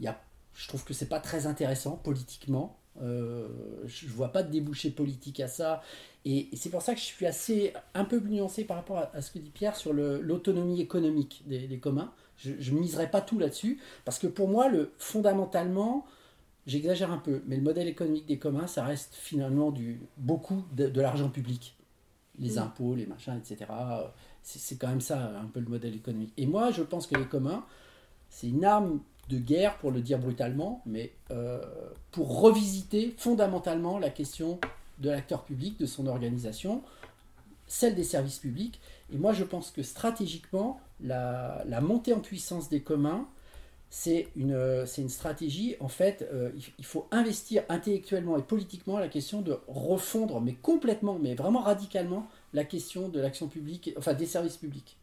[0.00, 0.20] y a,
[0.54, 2.78] je trouve que c'est pas très intéressant politiquement.
[3.00, 5.82] je vois pas de débouché politique à ça.
[6.24, 9.30] Et, c'est pour ça que je suis assez un peu nuancé par rapport à, ce
[9.30, 12.12] que dit Pierre sur l'autonomie économique des, communs.
[12.36, 16.06] Je ne miserai pas tout là-dessus, parce que pour moi, le, fondamentalement,
[16.68, 21.00] j'exagère un peu, mais le modèle économique des communs, ça reste finalement du, beaucoup de
[21.00, 21.74] l'argent public
[22.38, 22.58] les mm.
[22.58, 23.70] impôts, les machins, etc.
[24.42, 26.32] C'est quand même ça un peu le modèle économique.
[26.36, 27.64] Et moi, je pense que les communs,
[28.30, 31.60] c'est une arme de guerre, pour le dire brutalement, mais euh,
[32.12, 34.58] pour revisiter fondamentalement la question
[35.00, 36.82] de l'acteur public, de son organisation,
[37.66, 38.80] celle des services publics.
[39.12, 43.28] Et moi, je pense que stratégiquement, la, la montée en puissance des communs,
[43.90, 49.40] c'est une, une stratégie, en fait, euh, il, faut investir intellectuellement et politiquement la question
[49.40, 54.58] de refondre, mais complètement, mais vraiment radicalement, la question de l'action publique, enfin des services
[54.58, 54.98] publics.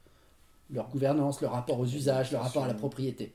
[0.72, 3.34] Leur gouvernance, leur rapport aux usages, leur rapport à la propriété.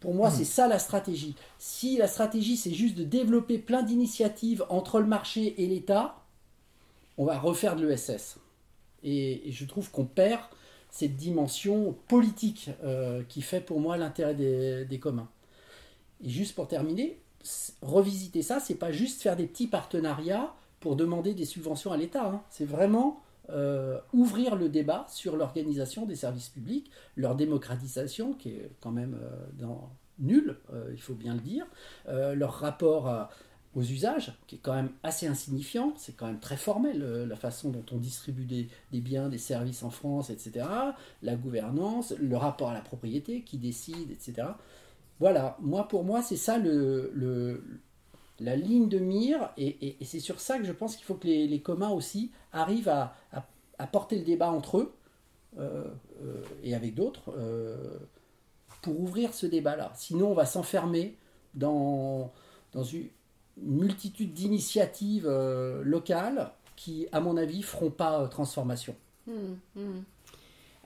[0.00, 0.34] Pour moi, hmm.
[0.36, 1.34] c'est ça la stratégie.
[1.58, 6.22] Si la stratégie, c'est juste de développer plein d'initiatives entre le marché et l'État,
[7.16, 8.36] on va refaire de l'ESS.
[9.02, 10.42] et je trouve qu'on perd
[10.94, 15.28] cette dimension politique euh, qui fait pour moi l'intérêt des, communs.
[16.22, 17.20] Et juste pour terminer,
[17.82, 22.26] revisiter ça, c'est pas juste faire des petits partenariats pour demander des subventions à l'État.
[22.26, 22.42] Hein.
[22.48, 23.20] C'est vraiment
[23.50, 29.18] euh, ouvrir le débat sur l'organisation des services publics, leur démocratisation, qui est quand même
[29.20, 29.66] euh,
[30.20, 30.58] nulle,
[30.92, 31.66] il faut bien le dire,
[32.06, 33.30] leur rapport à,
[33.74, 37.36] aux usages, qui est quand même assez insignifiant, c'est quand même très formel euh, la
[37.36, 38.68] façon dont on distribue des,
[39.00, 40.66] biens, des services en France, etc.
[41.22, 44.48] La gouvernance, le rapport à la propriété, qui décide, etc.
[45.20, 47.62] Voilà, moi pour moi c'est ça le,
[48.40, 51.60] la ligne de mire, et, c'est sur ça que je pense qu'il faut que les,
[51.60, 53.16] communs aussi arrivent à,
[53.92, 54.94] porter le débat entre eux
[55.58, 55.84] euh,
[56.22, 57.32] euh, et avec d'autres
[58.82, 59.92] pour ouvrir ce débat-là.
[59.94, 61.16] Sinon on va s'enfermer
[61.54, 62.32] dans,
[62.72, 63.08] dans une
[63.56, 68.94] multitude d'initiatives euh, locales qui, à mon avis, feront pas euh, transformation.
[69.26, 70.02] Hmm, hmm.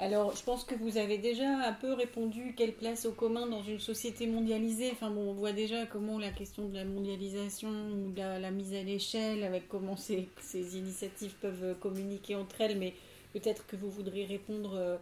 [0.00, 3.62] Alors, je pense que vous avez déjà un peu répondu quelle place au commun dans
[3.62, 4.90] une société mondialisée.
[4.92, 8.82] Enfin bon, on voit déjà comment la question de la mondialisation ou la, mise à
[8.84, 12.94] l'échelle, avec comment ces, ces, initiatives peuvent communiquer entre elles, mais
[13.38, 14.96] peut-être que vous voudriez répondre euh,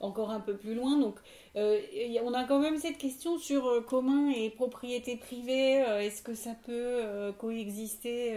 [0.00, 0.98] encore un peu plus loin.
[0.98, 1.16] Donc,
[1.56, 1.80] euh,
[2.24, 5.84] on a quand même cette question sur euh, commun et propriété privée.
[6.00, 8.36] Est-ce que ça peut coexister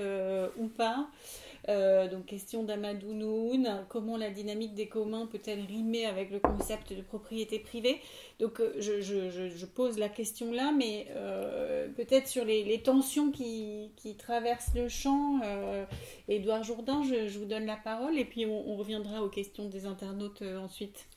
[0.58, 1.08] ou pas?
[1.68, 6.93] Euh, donc question d'Amadou Noun, comment la dynamique des communs peut-elle rimer avec le concept
[6.93, 7.99] de propriété privée?
[8.39, 12.82] Donc euh, je, je, je, pose la question là, mais euh, peut-être sur les, les
[12.82, 15.39] tensions qui, qui, traversent le champ.
[16.28, 19.86] Édouard Jourdain, je, vous donne la parole et puis on, on reviendra aux questions des
[19.88, 21.07] internautes ensuite.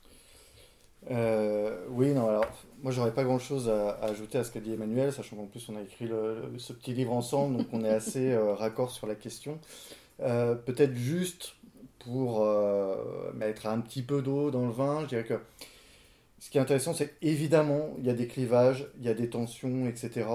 [1.10, 2.46] oui, non, alors
[2.82, 5.68] moi j'aurais pas grand chose à, ajouter à ce qu'a dit Emmanuel, sachant qu'en plus
[5.68, 9.14] on a écrit le, ce petit livre ensemble, donc on est assez raccord sur la
[9.14, 9.58] question.
[10.20, 11.54] Euh, peut-être juste
[12.00, 15.38] pour euh, mettre un petit peu d'eau dans le vin, je dirais que
[16.40, 19.28] ce qui est intéressant, c'est évidemment, il y a des clivages, il y a des
[19.28, 20.26] tensions, etc.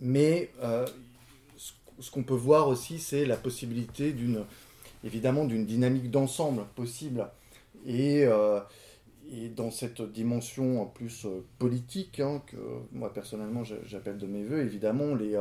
[0.00, 0.86] Mais euh,
[2.00, 4.44] ce qu'on peut voir aussi, c'est la possibilité d'une,
[5.04, 7.28] évidemment, d'une dynamique d'ensemble possible.
[7.86, 8.26] Et,
[9.56, 11.26] dans cette dimension en plus
[11.58, 12.56] politique, hein, que
[12.92, 15.36] moi personnellement j'appelle de mes voeux, évidemment, les,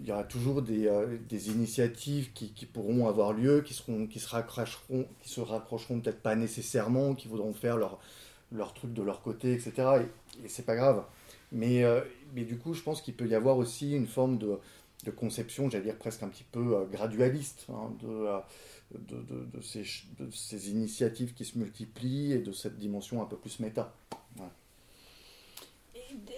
[0.00, 4.28] il y aura toujours des, euh, initiatives qui, pourront avoir lieu, qui, seront, qui se
[4.28, 7.98] raccrocheront, qui peut-être pas nécessairement, qui voudront faire leur,
[8.52, 9.72] leur truc de leur côté, etc.
[10.00, 11.04] Et, et c'est pas grave.
[11.52, 12.00] Mais, euh,
[12.34, 14.58] mais du coup, je pense qu'il peut y avoir aussi une forme de,
[15.16, 18.26] conception, j'allais dire presque un petit peu euh, gradualiste, hein, de,
[18.98, 23.92] de ces initiatives qui se multiplient et de cette dimension un peu plus méta.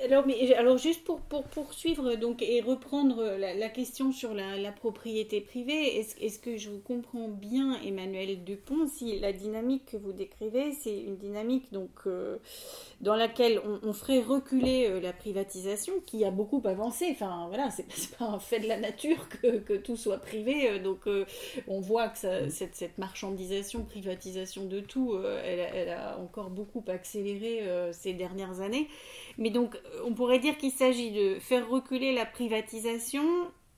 [0.05, 4.73] Alors, mais, alors juste pour, pour, poursuivre donc, et reprendre la, question sur la, la
[4.73, 9.97] propriété privée, est-ce est que je vous comprends bien, Emmanuel Dupont, si la dynamique que
[9.97, 12.37] vous décrivez, c'est une dynamique donc, euh,
[13.01, 17.09] dans laquelle on, ferait reculer euh, la privatisation, qui a beaucoup avancé.
[17.11, 20.71] Enfin, voilà, c'est pas un fait de la nature que, que tout soit privé.
[20.71, 21.09] Euh, donc,
[21.69, 26.85] on voit que ça, cette, cette, marchandisation, privatisation de tout, elle, elle, a encore beaucoup
[26.89, 27.63] accéléré
[27.93, 28.89] ces dernières années.
[29.39, 29.66] Mais donc,
[30.05, 33.25] on pourrait dire qu'il s'agit de faire reculer la privatisation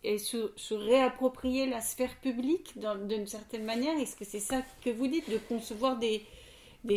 [0.04, 2.78] et se, réapproprier la sphère publique
[3.08, 3.98] d'une certaine manière.
[3.98, 6.22] Est-ce que c'est ça que vous dites, de concevoir des,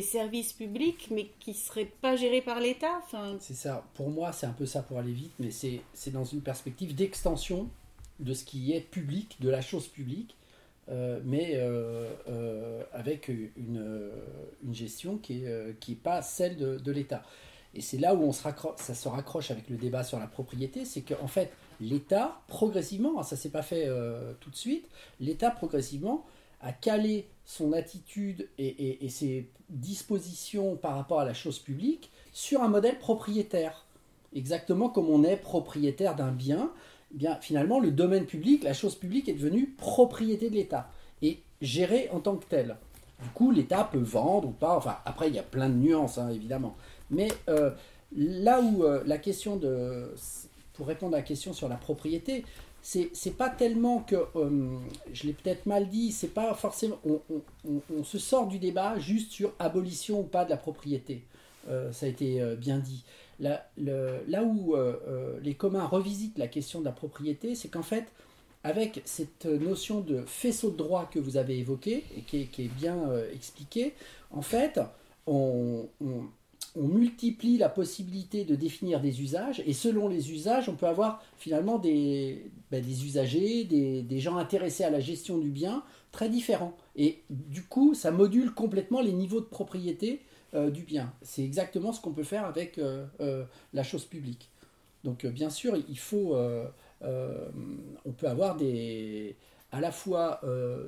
[0.01, 3.01] services publics, mais qui ne seraient pas gérés par l'État?
[3.39, 3.85] C'est ça.
[3.95, 7.69] Pour moi, c'est un peu ça pour aller vite, mais c'est dans une perspective d'extension
[8.19, 10.35] de ce qui est public, de la chose publique,
[10.89, 14.11] euh, mais euh, euh, avec une,
[14.71, 17.23] gestion qui n'est pas celle de l'État.
[17.73, 18.43] Et c'est là où on se
[18.77, 23.23] ça se raccroche avec le débat sur la propriété, c'est qu'en fait, l'État, progressivement, hein,
[23.23, 26.25] ça ne s'est pas fait euh, tout de suite, l'État, progressivement,
[26.61, 32.67] a calé son attitude et, ses dispositions par rapport à la chose publique sur un
[32.67, 33.85] modèle propriétaire.
[34.33, 36.71] Exactement comme on est propriétaire d'un bien,
[37.13, 40.89] eh bien finalement, le domaine public, la chose publique est devenue propriété de l'État
[41.21, 42.77] et gérée en tant que telle.
[43.21, 44.75] Du coup, l'État peut vendre ou pas.
[44.75, 46.75] Enfin, après, il y a plein de nuances, hein, évidemment.
[47.11, 47.69] Mais euh,
[48.15, 50.09] là où euh, la question de.
[50.73, 52.43] Pour répondre à la question sur la propriété,
[52.81, 54.15] c'est pas tellement que.
[54.35, 54.77] Euh,
[55.13, 56.97] je l'ai peut-être mal dit, c'est pas forcément.
[57.05, 61.23] On, se sort du débat juste sur abolition ou pas de la propriété.
[61.67, 63.03] ça a été bien dit.
[63.39, 64.75] Là, là où
[65.43, 68.05] les communs revisitent la question de la propriété, c'est qu'en fait,
[68.63, 72.97] avec cette notion de faisceau de droit que vous avez évoqué et qui est, bien
[73.33, 73.93] expliqué,
[74.31, 74.79] en fait,
[75.27, 75.87] on
[76.75, 81.79] multiplie la possibilité de définir des usages, et selon les usages, on peut avoir finalement
[81.79, 86.75] des, ben, des usagers, des, gens intéressés à la gestion du bien très différents.
[86.95, 90.21] Et du coup, ça module complètement les niveaux de propriété
[90.53, 91.13] euh, du bien.
[91.21, 93.43] C'est exactement ce qu'on peut faire avec euh, euh,
[93.73, 94.49] la chose publique.
[95.03, 96.35] Donc bien sûr, il faut...
[97.03, 99.35] on peut avoir des
[99.71, 100.41] à la fois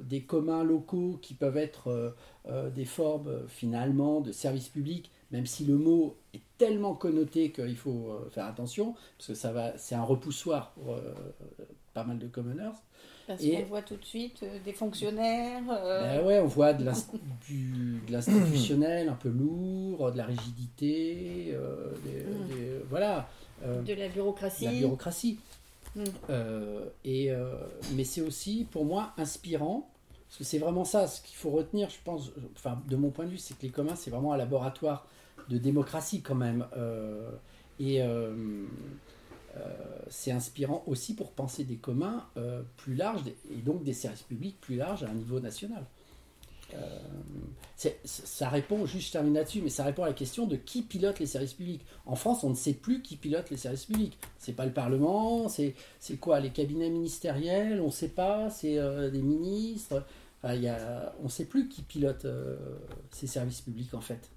[0.07, 2.13] des communs locaux qui peuvent être
[2.75, 8.11] des formes finalement de services publics même si le mot est tellement connoté qu'il faut
[8.11, 11.01] euh, faire attention, parce que ça va, c'est un repoussoir pour euh,
[11.93, 12.69] pas mal de commoners.
[13.25, 15.63] Parce qu'on voit tout de suite euh, des fonctionnaires.
[15.65, 16.85] Ben ouais, on voit de
[18.09, 22.87] l'institutionnel un peu lourd, de la rigidité, mm.
[22.89, 23.27] voilà.
[23.63, 24.65] de la bureaucratie.
[24.65, 25.39] La bureaucratie.
[25.95, 26.03] Mm.
[27.05, 27.31] et,
[27.95, 29.89] mais c'est aussi, pour moi, inspirant
[30.27, 33.25] parce que c'est vraiment ça, ce qu'il faut retenir, je pense, enfin, de mon point
[33.25, 35.05] de vue, c'est que les communs, c'est vraiment un laboratoire
[35.49, 36.65] de démocratie quand même.
[36.77, 37.29] Euh,
[37.79, 38.33] et euh,
[39.57, 39.59] euh,
[40.09, 42.25] c'est inspirant aussi pour penser des communs
[42.77, 45.85] plus larges et donc des services publics plus larges à un niveau national.
[48.05, 51.19] ça répond, juste je termine là-dessus, mais ça répond à la question de qui pilote
[51.19, 51.85] les services publics.
[52.05, 54.17] En France, on ne sait plus qui pilote les services publics.
[54.39, 55.75] C'est pas le Parlement, c'est
[56.19, 58.77] quoi Les cabinets ministériels, on ne sait pas, c'est
[59.11, 60.03] des ministres.
[60.43, 60.49] On
[61.23, 62.25] ne sait plus qui pilote
[63.11, 64.32] ces services publics en fait.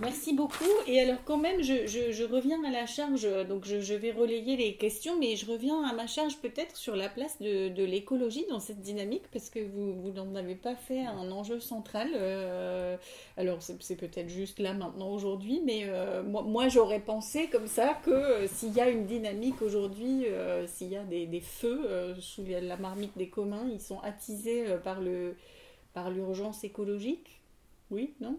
[0.00, 0.64] Merci beaucoup.
[0.88, 5.16] Et alors quand même, je, reviens à la charge, donc je, vais relayer les questions,
[5.18, 9.22] mais je reviens à ma charge peut-être sur la place de, l'écologie dans cette dynamique,
[9.32, 12.08] parce que vous, vous n'en avez pas fait un enjeu central.
[12.14, 12.96] Euh,
[13.36, 18.10] alors c'est peut-être juste là maintenant aujourd'hui, mais euh, moi, j'aurais pensé comme ça que
[18.10, 20.26] euh, s'il y a une dynamique aujourd'hui,
[20.66, 25.00] s'il y a des, des feux sous la marmite des communs, ils sont attisés par
[25.00, 25.36] le
[25.92, 27.40] par l'urgence écologique.
[27.90, 28.38] Oui, non?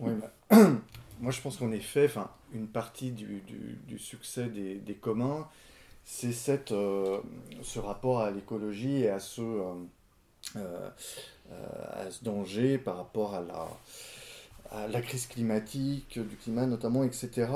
[0.00, 0.56] Oui, bah,
[1.20, 2.08] moi je pense qu'en effet,
[2.52, 3.42] une partie du,
[3.86, 5.48] du, succès des, des, communs,
[6.04, 7.20] c'est euh,
[7.62, 9.74] ce rapport à l'écologie et à ce, euh,
[10.56, 10.90] euh,
[11.92, 13.68] à ce danger par rapport à la,
[14.70, 17.48] à la crise climatique, du climat notamment, etc.,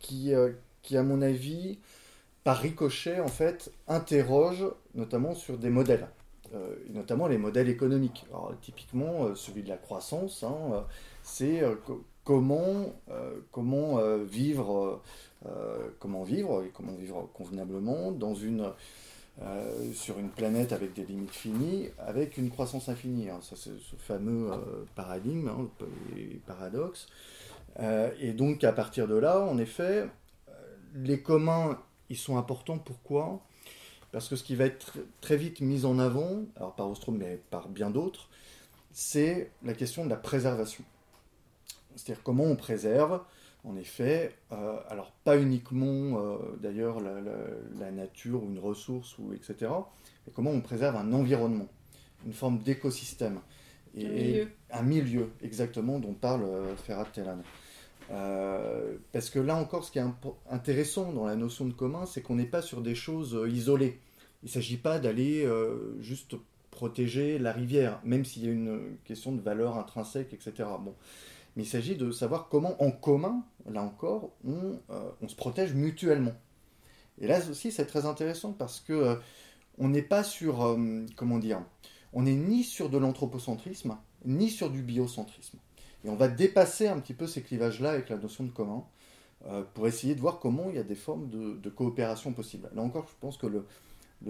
[0.00, 0.32] qui,
[0.82, 1.78] qui, à mon avis,
[2.42, 6.08] par ricochet, en fait, interroge notamment sur des modèles.
[6.54, 8.26] Euh, notamment les modèles économiques.
[8.60, 10.80] Typiquement, euh, celui de la croissance, hein, euh,
[11.22, 11.62] c'est
[12.24, 12.92] comment,
[13.50, 15.00] comment vivre,
[15.98, 18.70] comment vivre et comment vivre convenablement dans une,
[19.92, 23.30] sur une planète avec des limites finies, avec une croissance infinie.
[23.30, 23.38] Hein.
[23.40, 24.50] Ça, c'est ce fameux
[24.94, 25.68] paradigme, hein,
[26.46, 27.08] paradoxe.
[28.20, 30.08] et donc, à partir de là, en effet,
[30.94, 31.78] les communs,
[32.08, 32.78] ils sont importants.
[32.78, 33.42] Pourquoi?
[34.12, 37.40] Parce que ce qui va être très vite mis en avant, alors par Ostrom, mais
[37.50, 38.28] par bien d'autres,
[38.92, 40.84] c'est la question de la préservation.
[41.96, 43.20] C'est-à-dire comment on préserve,
[43.64, 49.70] en effet, euh, alors pas uniquement euh, d'ailleurs la, nature ou une ressource, ou etc.,
[50.26, 51.68] mais comment on préserve un environnement,
[52.26, 53.40] une forme d'écosystème.
[53.94, 54.48] Et, un milieu.
[54.70, 57.38] Un milieu, exactement, dont parle euh, Ferrat Tellan.
[58.12, 60.04] Euh, parce que là encore, ce qui est
[60.50, 64.00] intéressant dans la notion de commun, c'est qu'on n'est pas sur des choses euh, isolées.
[64.42, 66.36] Il ne s'agit pas d'aller euh, juste
[66.70, 70.68] protéger la rivière, même s'il y a une question de valeur intrinsèque, etc.
[70.80, 70.94] Bon.
[71.56, 74.78] Mais il s'agit de savoir comment, en commun, là encore, on,
[75.20, 76.32] on se protège mutuellement.
[77.20, 79.18] Et là aussi, c'est très intéressant parce que
[79.76, 80.78] on n'est pas sur,
[81.14, 81.62] comment dire,
[82.14, 85.58] on n'est ni sur de l'anthropocentrisme, ni sur du biocentrisme.
[86.04, 88.84] Et on va dépasser un petit peu ces clivages-là avec la notion de commun
[89.46, 92.70] euh, pour essayer de voir comment il y a des formes de, coopération possibles.
[92.74, 93.64] Là encore, je pense que le,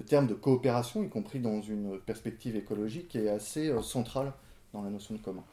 [0.05, 4.33] terme de coopération, y compris dans une perspective écologique, est assez euh, central
[4.73, 5.45] dans la notion de commun.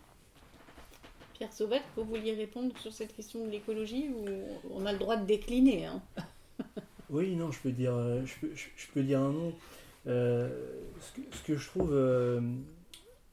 [1.33, 4.25] Pierre Sauvette, vous vouliez répondre sur cette question de l'écologie ou
[4.73, 6.01] on a le droit de décliner hein?
[7.09, 9.53] Oui, non, je peux dire, euh, je peux, dire un mot.
[10.05, 11.91] ce, que, je trouve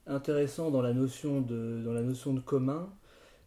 [0.07, 2.89] intéressant dans la notion de, dans la notion de commun,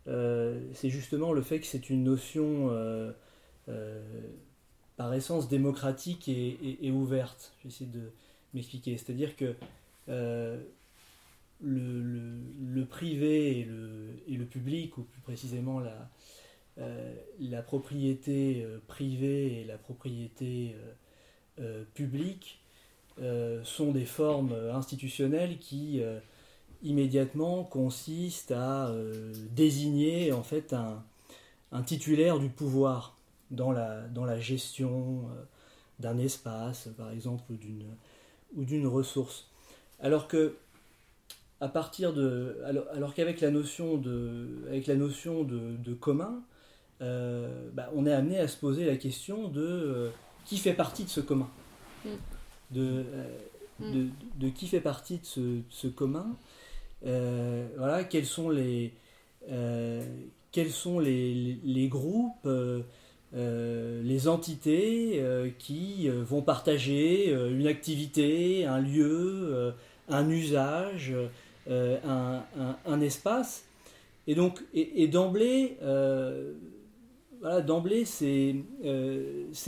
[0.09, 3.13] euh, c'est justement le fait que c'est une notion euh,
[3.69, 4.01] euh,
[4.97, 7.53] par essence démocratique et, ouverte.
[7.63, 8.13] J'essaie de
[8.55, 8.97] m'expliquer.
[8.97, 9.55] C'est-à-dire que
[10.09, 10.59] le,
[11.63, 16.11] le, privé et le, et le, public, ou plus précisément la,
[17.39, 20.75] la propriété privée et la propriété
[21.95, 22.61] publique,
[23.63, 26.03] sont des formes institutionnelles qui
[26.83, 31.03] immédiatement consiste à euh, désigner en fait un,
[31.83, 33.16] titulaire du pouvoir
[33.51, 35.43] dans la, dans la gestion euh,
[35.99, 37.45] d'un espace, par exemple,
[38.57, 39.47] ou d'une ressource.
[40.01, 40.57] Alors que
[41.61, 46.43] à partir de alors, qu'avec la notion de avec la notion de, commun,
[47.03, 50.11] euh, bah, on est amené à se poser la question de
[50.47, 51.51] qui fait partie de ce commun,
[52.05, 52.09] mm.
[52.70, 53.05] de,
[53.81, 54.07] de,
[54.37, 56.35] de, qui fait partie de ce, ce commun
[57.03, 58.93] voilà, quels sont les,
[59.51, 60.05] euh,
[61.89, 65.23] groupes, euh, les entités
[65.59, 69.73] qui vont partager une activité, un lieu,
[70.09, 71.15] un usage,
[71.69, 72.43] un,
[72.87, 73.65] un, espace.
[74.27, 75.77] Et donc, et, d'emblée,
[77.41, 78.55] voilà, d'emblée, c'est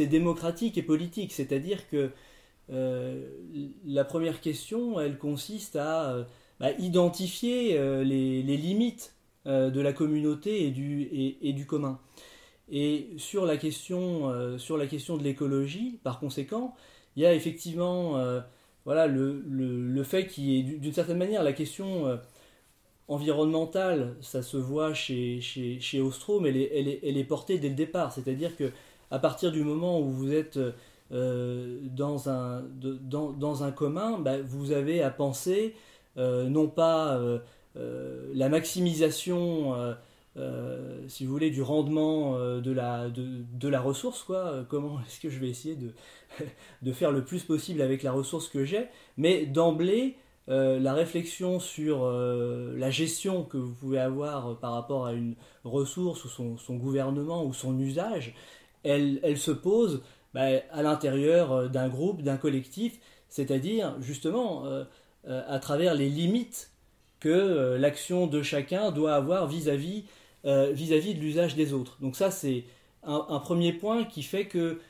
[0.06, 1.32] démocratique et politique.
[1.32, 2.10] C'est-à-dire que
[2.68, 6.26] la première question, elle consiste à
[6.62, 11.08] bah, identifier euh, les, limites euh, de la communauté et du,
[11.42, 11.98] et, du commun.
[12.70, 16.76] Et sur la question, euh, sur la question de l'écologie, par conséquent,
[17.16, 18.16] il y a effectivement
[18.84, 22.18] voilà, le, le, fait qu'il y ait d'une certaine manière la question
[23.08, 27.74] environnementale, ça se voit chez, chez, chez Ostrom, elle est, elle, est, portée dès le
[27.74, 28.12] départ.
[28.12, 28.70] C'est-à-dire que
[29.10, 30.58] à partir du moment où vous êtes
[31.10, 35.74] dans, un, dans, dans, un commun, bah, vous avez à penser
[36.16, 37.38] non pas euh,
[37.76, 39.74] euh, la maximisation
[41.08, 44.64] si vous voulez, du rendement de, la, de, la ressource, quoi.
[44.68, 45.76] Comment est-ce que je vais essayer
[46.82, 48.86] de, faire le plus possible avec la ressource que j'ai,
[49.16, 50.16] mais d'emblée
[50.48, 55.36] euh, la réflexion sur euh, la gestion que vous pouvez avoir par rapport à une
[55.62, 58.34] ressource ou son, gouvernement ou son usage,
[58.82, 60.02] elle, elle se pose
[60.34, 62.98] bah, à l'intérieur d'un groupe, d'un collectif,
[63.28, 64.64] c'est-à-dire justement
[65.28, 66.70] à travers les limites
[67.20, 70.04] que l'action de chacun doit avoir vis-à-vis
[70.44, 71.98] vis-à-vis de l'usage des autres.
[72.00, 72.64] Donc ça, c'est
[73.04, 74.80] un, premier point qui fait que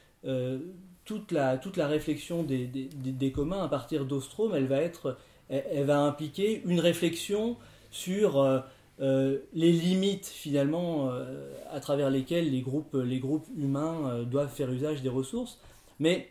[1.04, 4.66] toute, la, réflexion des, communs à partir d'Ostrom, elle
[5.84, 7.58] va impliquer une réflexion
[7.92, 8.60] sur euh,
[9.00, 14.72] euh, les limites finalement euh, à travers lesquelles les groupes, les groupes humains doivent faire
[14.72, 15.60] usage des ressources.
[16.00, 16.28] Mais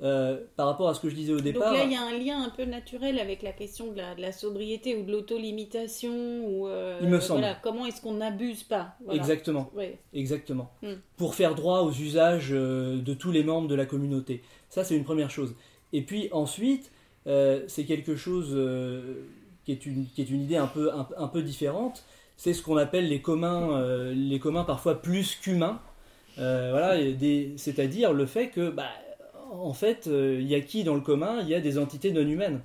[0.00, 1.70] par rapport à ce que je disais au départ.
[1.70, 4.14] Donc là, il y a un lien un peu naturel avec la question de la,
[4.14, 6.12] de la sobriété ou de l'autolimitation.
[6.12, 6.68] Ou,
[7.00, 7.44] il me semble.
[7.62, 9.70] comment est-ce qu'on n'abuse pas Exactement.
[10.12, 10.70] Exactement.
[10.82, 10.94] Hmm.
[11.16, 14.42] Pour faire droit aux usages de tous les membres de la communauté.
[14.68, 15.54] Ça, c'est une première chose.
[15.92, 16.90] Et puis ensuite,
[17.26, 19.24] euh, c'est quelque chose euh,
[19.64, 22.04] qui, est une, qui est une idée un peu, un, peu différente.
[22.36, 25.80] C'est ce qu'on appelle les communs, euh, les communs parfois plus qu'humains.
[26.36, 26.96] voilà,
[27.56, 28.90] c'est-à-dire le fait que, bah,
[29.50, 31.40] en fait, il y a qui dans le commun?
[31.42, 32.60] Il y a des entités non humaines.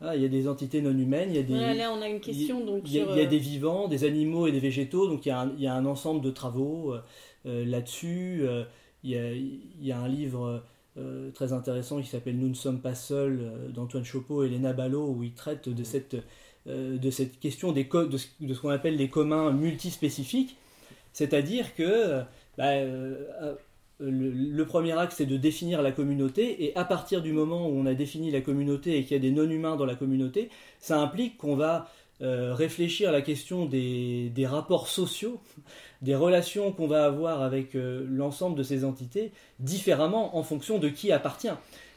[0.00, 1.76] Ah, il y a des entités non humaines, il y a des.
[1.76, 2.82] là, on a une question donc.
[2.86, 5.52] Il y, a, des vivants, des animaux et des végétaux, donc il y a un,
[5.56, 6.94] il y a un ensemble de travaux
[7.44, 8.46] là-dessus.
[9.02, 10.62] il, y a, il, y a, un livre
[10.98, 14.72] euh, très intéressant qui s'appelle Nous ne sommes pas seuls euh, d'Antoine Chopeau et Léna
[14.72, 16.16] Ballot où il traite de cette,
[16.66, 20.56] euh, de cette question des de ce, de ce qu'on appelle les communs multispécifiques.
[21.12, 22.22] C'est-à-dire que
[22.56, 22.72] bah,
[24.00, 27.86] le, premier axe c'est de définir la communauté et à partir du moment où on
[27.86, 31.36] a défini la communauté et qu'il y a des non-humains dans la communauté, ça implique
[31.36, 35.40] qu'on va réfléchir à la question des, rapports sociaux
[36.02, 40.88] des relations qu'on va avoir avec euh, l'ensemble de ces entités différemment en fonction de
[40.88, 41.56] qui appartient euh,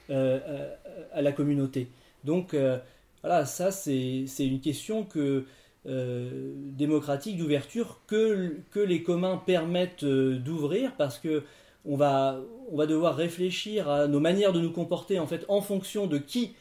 [0.09, 0.75] euh,
[1.13, 1.87] à la communauté.
[2.23, 2.55] Donc
[3.23, 5.45] voilà, ça c'est une question que,
[5.83, 11.43] démocratique d'ouverture que les communs permettent d'ouvrir parce que
[11.85, 12.39] on va,
[12.71, 16.17] on va devoir réfléchir à nos manières de nous comporter en fait en fonction de
[16.17, 16.53] qui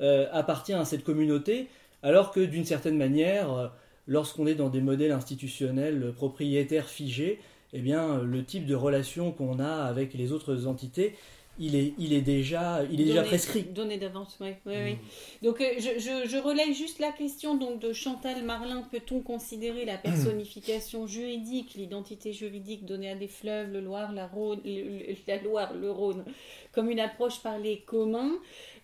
[0.00, 1.68] appartient à cette communauté
[2.02, 3.72] alors que d'une certaine manière
[4.06, 7.40] lorsqu'on est dans des modèles institutionnels propriétaires figés,
[7.72, 11.14] eh bien, le type de relation qu'on a avec les autres entités,
[11.58, 13.62] il est, il est déjà, il est déjà prescrit.
[13.62, 14.50] Donné d'avance, oui.
[14.66, 14.96] mmh.
[15.42, 18.86] Donc, euh, je, je, je, relaye juste la question donc, de Chantal Marlin.
[18.90, 24.60] Peut-on considérer la personnification juridique, l'identité juridique donnée à des fleuves, le Loire, la, Rhône,
[25.26, 26.24] la Loire, le Rhône,
[26.76, 28.34] comme une approche par les communs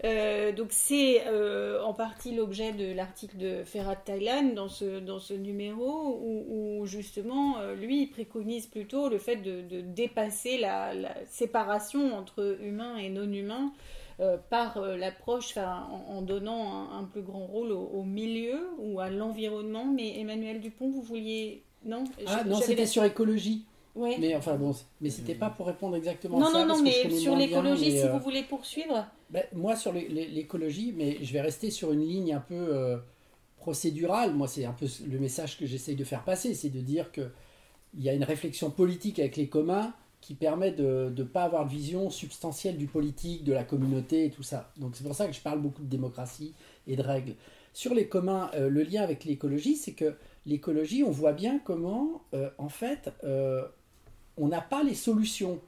[0.05, 5.21] euh, donc c'est euh, en partie l'objet de l'article de Ferhat Thailand dans ce, dans
[5.21, 10.93] ce numéro où, justement euh, lui il préconise plutôt le fait de, dépasser la,
[11.29, 13.73] séparation entre humains et non humains
[14.51, 19.85] par l'approche en, donnant un, plus grand rôle au, milieu ou à l'environnement.
[19.85, 21.65] Mais Emmanuel Dupont, vous vouliez...
[21.85, 23.67] Non, ah, non c'était sur écologie.
[23.95, 26.65] Mais enfin bon, mais c'était pas pour répondre exactement non, à ça.
[26.65, 29.07] Non, non, mais sur l'écologie, si vous voulez poursuivre.
[29.31, 32.99] Ben, moi, sur l'écologie, mais je vais rester sur une ligne un peu euh,
[33.57, 34.35] procédurale.
[34.35, 37.31] Moi, c'est un peu le message que j'essaye de faire passer, c'est de dire qu'il
[37.99, 39.93] y a une réflexion politique avec les communs
[40.23, 44.31] qui permet de ne pas avoir de vision substantielle du politique, de la communauté et
[44.31, 44.71] tout ça.
[44.77, 46.55] Donc c'est pour ça que je parle beaucoup de démocratie
[46.87, 47.35] et de règles.
[47.73, 50.15] Sur les communs, euh, le lien avec l'écologie, c'est que
[50.47, 53.11] l'écologie, on voit bien comment, euh, en fait,
[54.37, 55.61] on n'a pas les solutions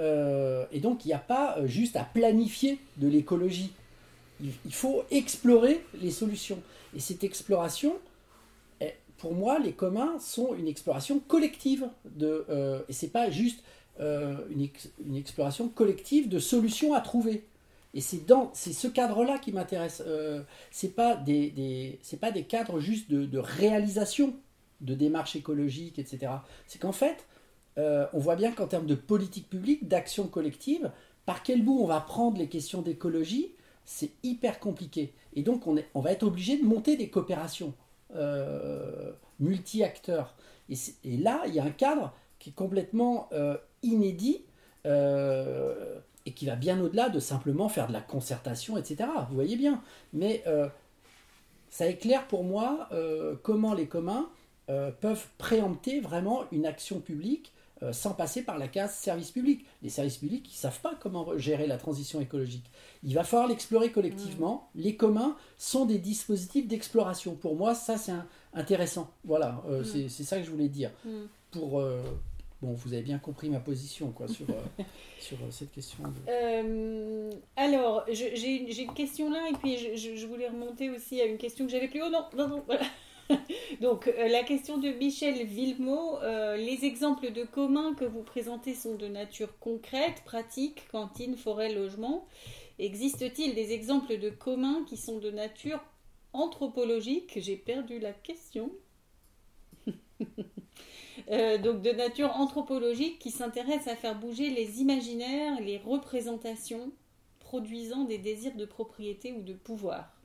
[0.00, 3.72] euh, et donc, il n'y a pas euh, juste à planifier de l'écologie.
[4.42, 6.62] Il, faut explorer les solutions.
[6.96, 7.98] Et cette exploration,
[8.80, 11.86] eh, pour moi, les communs sont une exploration collective.
[12.06, 13.62] De, euh, et ce n'est pas juste
[13.98, 17.44] une, exploration collective de solutions à trouver.
[17.92, 20.02] Et c'est dans c'est ce cadre-là qui m'intéresse.
[20.70, 24.34] C'est pas des, pas des cadres juste de, de réalisation
[24.80, 26.32] de démarches écologiques, etc.
[26.66, 27.26] C'est qu'en fait,
[27.78, 30.90] euh, on voit bien qu'en termes de politique publique, d'action collective,
[31.26, 33.52] par quel bout on va prendre les questions d'écologie,
[33.84, 35.12] c'est hyper compliqué.
[35.34, 37.74] Et donc on, va être obligé de monter des coopérations
[38.14, 40.34] euh, multi-acteurs.
[40.68, 44.44] Et, là, il y a un cadre qui est complètement euh, inédit
[44.84, 49.10] et qui va bien au-delà de simplement faire de la concertation, etc.
[49.28, 49.82] Vous voyez bien.
[50.14, 50.42] Mais
[51.68, 52.88] ça éclaire pour moi
[53.42, 54.30] comment les communs
[54.66, 59.64] peuvent préempter vraiment une action publique euh, sans passer par la case service public.
[59.82, 62.70] Les services publics, ils ne savent pas comment gérer la transition écologique.
[63.02, 64.68] Il va falloir l'explorer collectivement.
[64.74, 64.80] Mm.
[64.80, 67.34] Les communs sont des dispositifs d'exploration.
[67.36, 68.12] Pour moi, ça, c'est
[68.52, 69.10] intéressant.
[69.24, 70.08] Voilà, euh, mm.
[70.10, 70.90] c'est ça que je voulais dire.
[71.06, 71.22] Mm.
[71.52, 72.02] Pour, euh,
[72.60, 74.46] bon, vous avez bien compris ma position quoi, sur,
[75.18, 76.04] sur cette question.
[77.56, 81.64] alors, j'ai une question là, et puis je, je, voulais remonter aussi à une question
[81.64, 82.10] que j'avais plus haut.
[82.10, 82.84] Non, non, non, voilà.
[83.80, 88.74] Donc, euh, la question de Michel Villemot, euh, les exemples de communs que vous présentez
[88.74, 92.26] sont de nature concrète, pratique, cantine, forêt, logement.
[92.78, 95.80] Existe-t-il des exemples de communs qui sont de nature
[96.32, 97.34] anthropologique?
[97.36, 98.70] J'ai perdu la question.
[101.28, 106.90] Euh, donc de nature anthropologique qui s'intéresse à faire bouger les imaginaires, les représentations
[107.40, 110.19] produisant des désirs de propriété ou de pouvoir.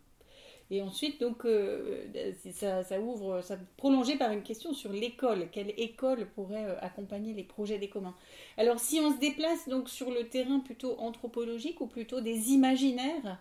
[0.72, 2.06] Et ensuite, donc, euh,
[2.52, 5.48] ça, ça, ouvre, ça prolongé par une question sur l'école.
[5.52, 8.16] Quelle école pourrait euh, accompagner les projets des communs?
[8.58, 13.40] Alors, si on se déplace donc sur le terrain plutôt anthropologique ou plutôt des imaginaires,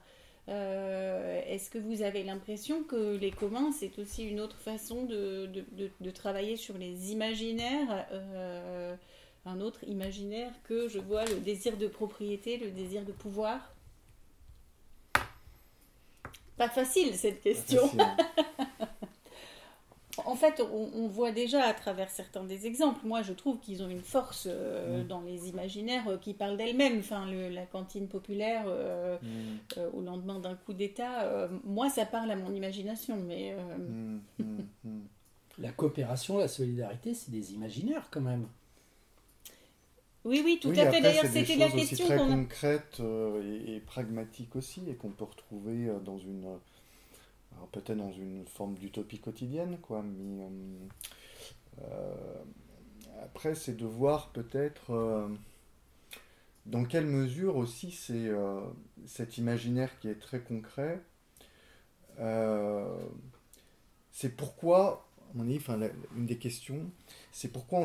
[0.51, 5.49] euh, est-ce que vous avez l'impression que les communs, c'est aussi une autre façon de,
[6.11, 8.07] travailler sur les imaginaires
[9.47, 13.74] un autre imaginaire que je vois le désir de propriété, le désir de pouvoir?
[16.57, 17.83] Pas facile cette question.
[20.25, 23.01] en fait, on, voit déjà à travers certains des exemples.
[23.05, 25.07] Moi, je trouve qu'ils ont une force euh, mm.
[25.07, 26.99] dans les imaginaires euh, qui parlent d'elles-mêmes.
[26.99, 29.81] Enfin, la cantine populaire euh, mm.
[29.93, 33.17] au lendemain d'un coup d'État, moi, ça parle à mon imagination.
[33.17, 33.57] Mais
[34.39, 35.01] mm,
[35.59, 38.47] la coopération, la solidarité, c'est des imaginaires quand même.
[40.25, 41.01] Oui, oui, tout à fait.
[41.03, 42.07] D'ailleurs, c'était la question.
[42.07, 46.47] très concrète euh, et, pragmatique aussi, et qu'on peut retrouver euh, dans une.
[47.73, 50.03] peut-être dans une forme d'utopie quotidienne, quoi.
[50.03, 50.49] Mais.
[51.83, 52.15] Euh,
[53.23, 55.29] après, c'est de voir peut-être.
[56.67, 58.31] dans quelle mesure aussi c'est
[59.07, 61.03] cet imaginaire qui est très concret,
[64.11, 65.79] c'est pourquoi, mon avis, enfin,
[66.17, 66.91] une des questions,
[67.33, 67.81] c'est pourquoi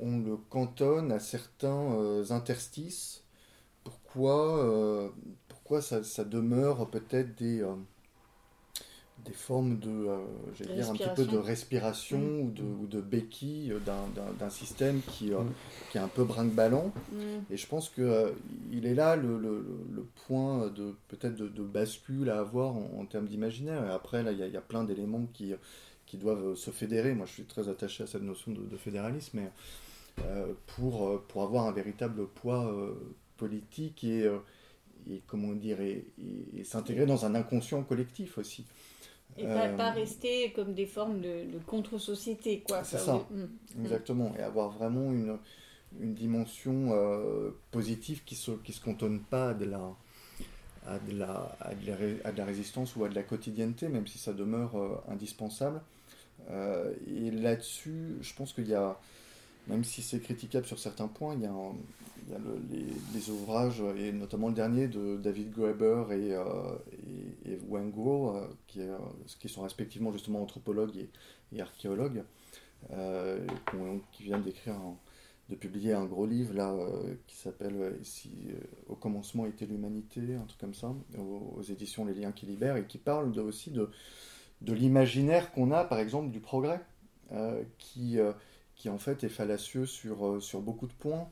[0.00, 3.22] on, le cantonne à certains euh, interstices,
[3.84, 5.08] pourquoi, euh,
[5.48, 7.74] pourquoi ça, demeure peut-être des, euh,
[9.24, 10.08] des formes de,
[10.74, 12.40] dire un petit peu de respiration mm.
[12.40, 15.52] ou, de, ou de béquille d'un système qui, mm.
[15.92, 16.92] qui est un peu brinque-ballant?
[17.12, 17.18] Mm.
[17.52, 22.74] Et je pense qu'il est là le, le, point de peut-être de, bascule à avoir
[22.74, 23.86] en, termes d'imaginaire.
[23.86, 25.54] Et après, là, il y, y, a plein d'éléments qui
[26.08, 27.14] qui doivent se fédérer.
[27.14, 29.50] Moi, je suis très attaché à cette notion de, fédéralisme, mais
[30.24, 32.94] euh, pour, euh, pour avoir un véritable poids euh,
[33.36, 34.26] politique et,
[35.08, 36.06] et, comment dire, et,
[36.64, 38.64] s'intégrer dans un inconscient collectif aussi.
[39.36, 42.82] Et pas, rester comme des formes de, contre-société, quoi.
[42.82, 43.84] C'est ça, mm, mm.
[43.84, 44.34] exactement.
[44.38, 45.36] Et avoir vraiment une,
[46.00, 46.90] une dimension
[47.70, 49.94] positive qui ne se, qui se cantonne pas de la,
[50.86, 54.32] à de, la, à, de la, résistance ou à de la quotidienneté, même si ça
[54.32, 55.82] demeure indispensable.
[56.50, 58.98] Euh, et là-dessus, je pense qu'il y a,
[59.66, 61.52] même si c'est critiquable sur certains points, il y a,
[63.14, 66.42] les, ouvrages, et notamment le dernier de David Graeber et, euh,
[67.46, 68.46] et euh,
[69.38, 71.08] qui, sont respectivement justement anthropologues et,
[71.56, 72.22] et archéologues,
[74.12, 74.76] qui viennent d'écrire,
[75.48, 76.74] de publier un gros livre là,
[77.26, 78.30] qui s'appelle si,
[78.88, 82.84] Au commencement était l'humanité, un truc comme ça, aux, éditions Les Liens qui libèrent, et
[82.84, 83.90] qui parle aussi de
[84.60, 86.80] de l'imaginaire qu'on a, par exemple, du progrès,
[87.32, 88.32] euh, qui, euh,
[88.74, 91.28] qui en fait est fallacieux sur, euh, sur beaucoup de points.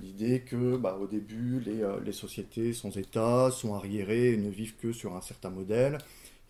[0.00, 4.76] L'idée que, bah, au début, les, les, sociétés sans État sont arriérées et ne vivent
[4.76, 5.98] que sur un certain modèle,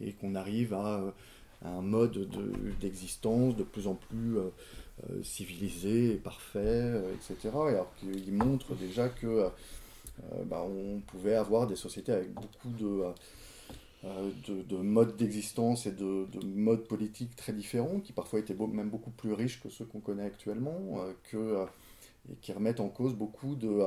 [0.05, 1.01] et qu'on arrive à,
[1.65, 2.29] un mode
[2.81, 4.37] d'existence de, plus en plus
[5.23, 7.49] civilisé et parfait, etc.
[7.55, 9.49] alors qu'il montre déjà que
[10.45, 13.05] bah, on pouvait avoir des sociétés avec beaucoup de
[14.05, 19.11] euh, de, modes d'existence et de, modes politiques très différents, qui parfois étaient même beaucoup
[19.11, 21.67] plus riches que ceux qu'on connaît actuellement, euh, que, euh,
[22.31, 23.83] et qui remettent en cause beaucoup de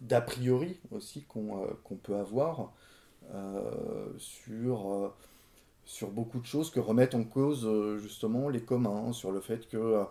[0.00, 2.72] d'a priori aussi qu'on peut avoir
[4.18, 5.12] sur,
[5.84, 7.68] sur beaucoup de choses que remettent en cause
[8.00, 10.02] justement les communs, sur le fait que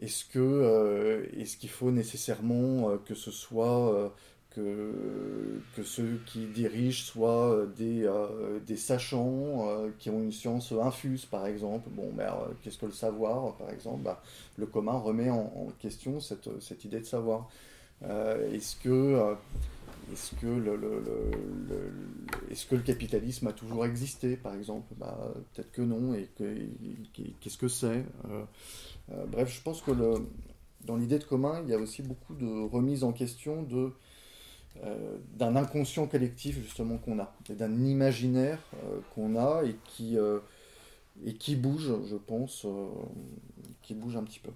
[0.00, 4.12] est-ce que est-ce qu'il faut nécessairement que ce soit
[4.54, 11.24] que, ceux qui dirigent soient des, euh, des sachants euh, qui ont une science infuse,
[11.26, 11.88] par exemple.
[11.90, 12.26] Bon, mais
[12.62, 14.02] qu'est-ce que le savoir, par exemple?
[14.02, 14.22] Bah,
[14.56, 17.48] Le commun remet en, question cette, cette, idée de savoir.
[18.04, 19.34] Euh, est-ce que,
[20.12, 21.92] est-ce que le, le, le,
[22.68, 24.94] que le capitalisme a toujours existé, par exemple?
[24.96, 26.14] Bah, Peut-être que non.
[26.14, 26.28] Et
[27.40, 28.04] qu'est-ce que c'est?
[29.28, 29.92] Bref, je pense que
[30.84, 33.92] dans l'idée de commun, il y a aussi beaucoup de remise en question de
[34.82, 39.62] euh, d'un inconscient collectif justement qu'on a, et d'un imaginaire euh, qu'on a
[40.00, 40.40] euh,
[41.24, 42.66] et qui bouge, je pense,
[43.82, 44.50] qui bouge un petit peu.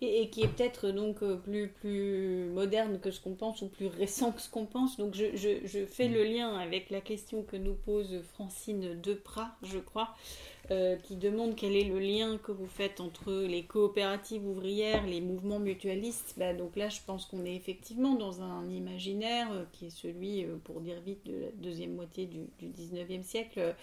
[0.00, 3.86] Et, qui est peut-être donc euh, plus, plus moderne que ce qu'on pense ou plus
[3.86, 4.96] récent que ce qu'on pense.
[4.96, 9.78] Donc je, je, fais le lien avec la question que nous pose Francine Deprat, je
[9.78, 10.14] crois,
[10.70, 15.20] euh, qui demande quel est le lien que vous faites entre les coopératives ouvrières, les
[15.20, 16.34] mouvements mutualistes.
[16.36, 20.44] Bah, donc là, je pense qu'on est effectivement dans un imaginaire euh, qui est celui,
[20.64, 23.74] pour dire vite, de la deuxième moitié du, du 19e siècle,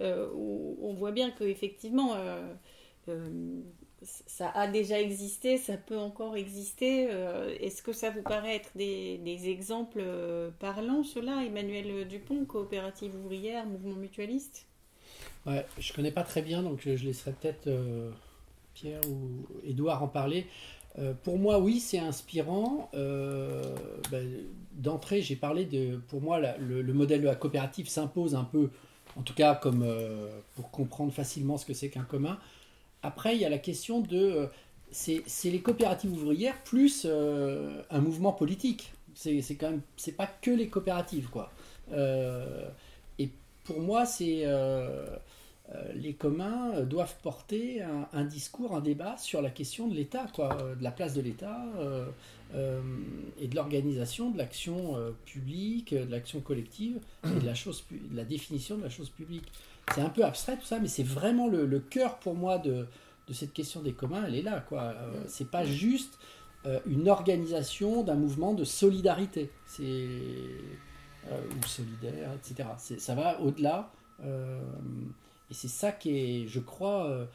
[0.00, 2.14] où on voit bien qu'effectivement...
[3.08, 3.60] Euh,
[4.04, 7.08] ça a déjà existé, ça peut encore exister.
[7.10, 13.14] Euh, est-ce que ça vous paraît être des, exemples euh, parlants, cela, Emmanuel Dupont, coopérative
[13.16, 14.66] ouvrière, mouvement mutualiste?
[15.46, 18.10] Ouais, Je ne connais pas très bien, donc je, laisserai peut-être euh,
[18.74, 20.46] Pierre ou Édouard en parler.
[21.22, 22.90] pour moi, oui, c'est inspirant.
[22.92, 24.28] Ben,
[24.72, 26.00] d'entrée, j'ai parlé de.
[26.08, 28.70] Pour moi, le, le, modèle de la coopérative s'impose un peu,
[29.16, 29.86] en tout cas, comme
[30.54, 32.38] pour comprendre facilement ce que c'est qu'un commun
[33.02, 34.16] après, il y a la question de.
[34.16, 34.46] Euh,
[34.90, 38.92] c'est les coopératives ouvrières plus euh, un mouvement politique.
[39.14, 39.80] C'est quand même.
[39.96, 41.50] C'est pas que les coopératives, quoi.
[41.92, 42.68] Euh,
[43.18, 43.30] et
[43.64, 44.46] pour moi, c'est.
[45.94, 50.84] les communs doivent porter un, discours, un débat sur la question de l'État, quoi, de
[50.84, 51.64] la place de l'État
[52.54, 58.24] et de l'organisation de l'action publique, de l'action collective et de la, chose, de la
[58.24, 59.46] définition de la chose publique.
[59.94, 62.86] C'est un peu abstrait tout ça, mais c'est vraiment le, cœur pour moi de,
[63.32, 64.60] cette question des communs, elle est là.
[64.60, 64.82] quoi.
[64.82, 66.18] Euh, c'est pas juste
[66.66, 69.50] euh, une organisation d'un mouvement de solidarité.
[69.66, 72.68] C'est euh, ou solidaire, etc.
[72.98, 73.90] Ça va au-delà.
[74.22, 77.26] et c'est ça qui est, je crois,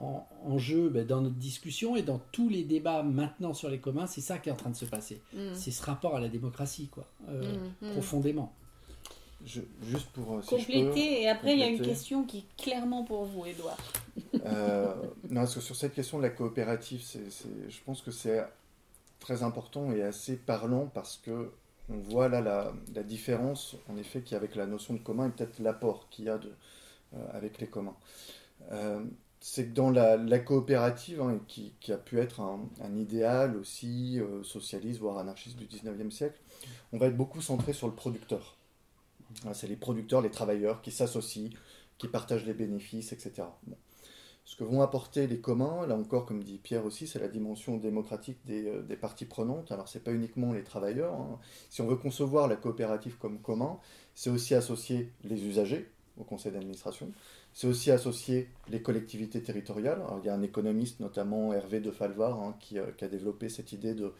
[0.00, 4.06] en, jeu ben, dans notre discussion et dans tous les débats maintenant sur les communs.
[4.06, 5.20] C'est ça qui est en train de se passer.
[5.34, 5.54] Mm.
[5.54, 7.92] C'est ce rapport à la démocratie, quoi, mm, mm.
[7.92, 8.52] profondément
[9.46, 13.24] juste pour euh, compléter et après il y a une question qui est clairement pour
[13.24, 13.78] vous Edouard
[14.44, 14.94] euh,
[15.30, 17.02] non sur cette question de la coopérative
[17.68, 18.44] je pense que c'est
[19.20, 21.52] très important et assez parlant parce que
[21.88, 25.28] on voit là la, différence en effet qu'il y a avec la notion de commun
[25.28, 26.50] et peut-être l'apport qu'il y a de,
[27.14, 27.96] euh, avec les communs.
[29.38, 35.18] C'est que dans la, coopérative, hein, qui, a pu être un, idéal aussi socialiste, voire
[35.18, 36.40] anarchiste du 19e siècle,
[36.92, 38.55] on va être beaucoup centré sur le producteur.
[39.52, 41.50] C'est les producteurs, les travailleurs qui s'associent,
[41.98, 43.44] qui partagent les bénéfices, etc.
[44.46, 47.78] Ce que vont apporter les communs, là encore, comme dit Pierre aussi, c'est la dimension
[47.78, 49.72] démocratique des, euh, parties prenantes.
[49.72, 51.14] Alors, ce n'est pas uniquement les travailleurs.
[51.14, 51.40] Hein.
[51.68, 53.80] Si on veut concevoir la coopérative comme commun,
[54.14, 57.10] c'est aussi associer les usagers au conseil d'administration.
[57.54, 60.00] C'est aussi associer les collectivités territoriales.
[60.22, 63.72] il y a un économiste, notamment Hervé de Falvar, hein, euh, qui, a développé cette
[63.72, 64.12] idée de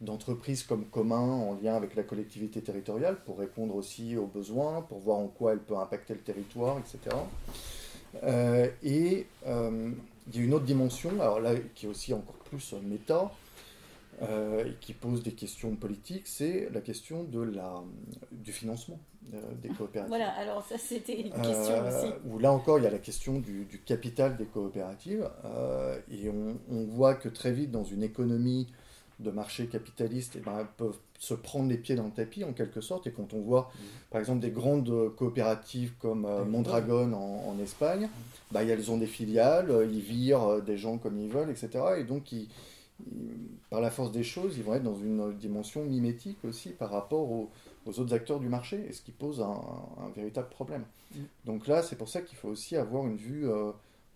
[0.00, 4.98] d'entreprises comme commun en lien avec la collectivité territoriale pour répondre aussi aux besoins, pour
[4.98, 7.16] voir en quoi elle peut impacter le territoire, etc.
[8.22, 9.90] Euh, et euh,
[10.28, 13.30] il y a une autre dimension, alors là qui est aussi encore plus méta,
[14.22, 17.82] euh, et qui pose des questions politiques, c'est la question de la,
[18.32, 18.98] du financement
[19.62, 20.08] des coopératives.
[20.08, 22.10] Voilà, alors ça c'était une question aussi.
[22.26, 25.28] Où là encore il y a la question du, du capital des coopératives,
[26.10, 28.68] et on, on, voit que très vite dans une économie
[29.18, 32.80] de marché capitaliste eh ben, peuvent se prendre les pieds dans le tapis en quelque
[32.80, 33.06] sorte.
[33.06, 33.78] Et quand on voit mmh.
[34.10, 38.52] par exemple des grandes coopératives comme euh, Mondragon en, Espagne, mmh.
[38.52, 41.70] bah, elles ont des filiales, euh, ils virent euh, des gens comme ils veulent, etc.
[41.98, 42.48] Et donc ils,
[43.70, 47.30] par la force des choses, ils vont être dans une dimension mimétique aussi par rapport
[47.30, 47.50] aux,
[47.86, 50.84] autres acteurs du marché, et ce qui pose un, véritable problème.
[51.14, 51.18] Mmh.
[51.46, 53.46] Donc là, c'est pour ça qu'il faut aussi avoir une vue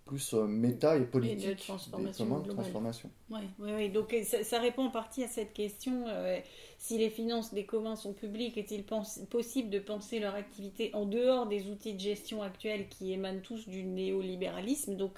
[0.05, 2.41] plus euh, méta et politique et de transformation.
[2.41, 3.11] de transformation.
[3.31, 6.05] Oui, oui, donc ça, répond en partie à cette question.
[6.09, 6.39] Euh,
[6.79, 11.47] si les finances des communs sont publiques, est-il possible de penser leur activité en dehors
[11.47, 14.97] des outils de gestion actuels qui émanent tous du néolibéralisme?
[14.97, 15.13] Donc,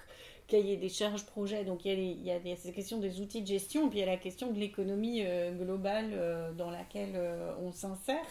[0.46, 3.88] cahier des charges projet, donc il y a, il cette question des outils de gestion,
[3.88, 7.18] puis il y a la question de l'économie euh, globale dans laquelle
[7.62, 8.26] on s'insère.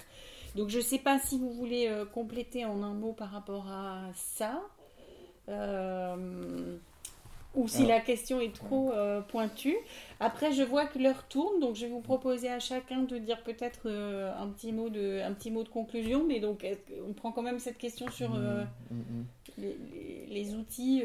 [0.56, 4.12] Donc je ne sais pas si vous voulez compléter en un mot par rapport à
[4.14, 4.62] ça.
[5.50, 6.78] Euh,
[7.56, 9.76] ou si la question est trop euh, pointue.
[10.20, 13.44] Après, je vois que l'heure tourne, donc je vais vous proposer à chacun de dire
[13.44, 16.26] peut-être euh, un, petit mot de, un petit mot de conclusion.
[16.28, 16.66] Mais donc,
[17.08, 19.26] on prend quand même cette question sur mmh, mmh, mmh.
[19.60, 19.78] Les,
[20.30, 21.04] les, outils.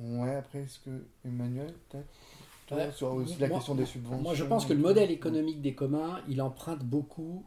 [0.00, 2.94] Ouais, après, est-ce que Emmanuel, peut-être?
[2.94, 6.20] Sur aussi la question des subventions Moi, je pense que le modèle économique des communs,
[6.28, 7.44] il emprunte beaucoup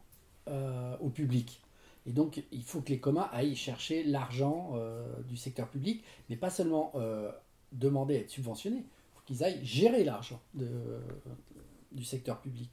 [0.48, 1.62] au public.
[2.06, 6.36] Et donc, il faut que les communs aillent chercher l'argent euh, du secteur public, mais
[6.36, 7.32] pas seulement euh,
[7.72, 8.84] demander à être subventionnés.
[8.84, 12.70] Il faut qu'ils aillent gérer l'argent du secteur public.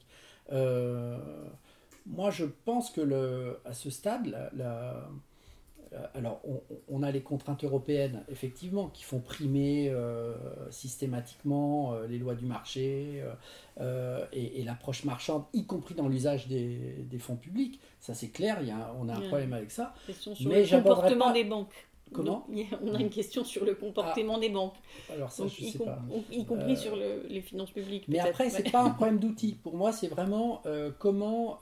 [0.51, 1.45] Euh,
[2.05, 4.51] moi, je pense que le, à ce stade,
[6.13, 6.41] alors,
[6.89, 9.93] on, a les contraintes européennes, effectivement, qui font primer
[10.69, 13.23] systématiquement les lois du marché
[13.79, 17.79] et, l'approche marchande, y compris dans l'usage des, fonds publics.
[17.99, 19.93] Ça, c'est clair, il y a, on a un problème avec ça.
[20.17, 21.87] Sur Mais le comportement des banques.
[22.13, 22.45] Comment
[22.83, 24.75] On a une question sur le comportement des banques.
[25.11, 25.99] Alors ça, je y, sais pas.
[26.31, 28.05] y compris sur les finances publiques.
[28.07, 29.57] Mais après, c'est pas un problème d'outils.
[29.61, 30.61] Pour moi, c'est vraiment
[30.99, 31.59] comment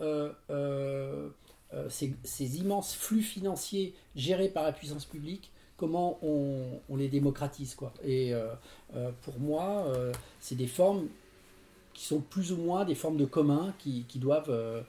[1.74, 7.76] euh, ces, immenses flux financiers gérés par la puissance publique, comment on, les démocratise.
[7.76, 7.94] Quoi.
[8.04, 8.48] Et euh,
[8.96, 9.86] euh, pour moi,
[10.40, 11.08] c'est des formes
[11.94, 14.84] qui sont plus ou moins des formes de commun qui, doivent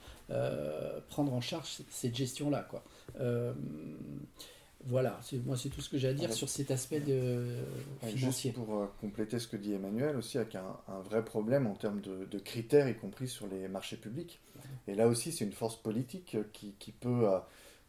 [1.09, 2.67] prendre en charge cette gestion-là.
[2.71, 2.83] Quoi.
[4.87, 7.45] Voilà, moi c'est tout ce que j'ai à dire sur cet aspect de
[8.01, 8.51] financier.
[8.51, 12.39] Juste pour compléter ce que dit Emmanuel aussi, avec un, vrai problème en termes de,
[12.39, 14.41] critères, y compris sur les marchés publics.
[14.89, 17.39] Et là aussi, c'est une force politique qui, qui peut euh,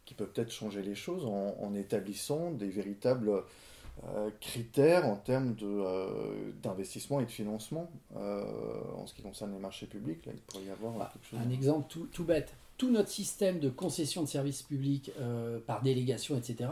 [0.05, 3.43] qui peut peut-être changer les choses en, établissant des véritables
[4.03, 9.85] euh, critères en termes euh, d'investissement et de financement en ce qui concerne les marchés
[9.85, 10.25] publics.
[10.25, 12.53] Là, il pourrait y avoir bah, Un exemple tout, tout, bête.
[12.77, 15.11] Tout notre système de concession de services publics
[15.67, 16.67] par délégation, etc.,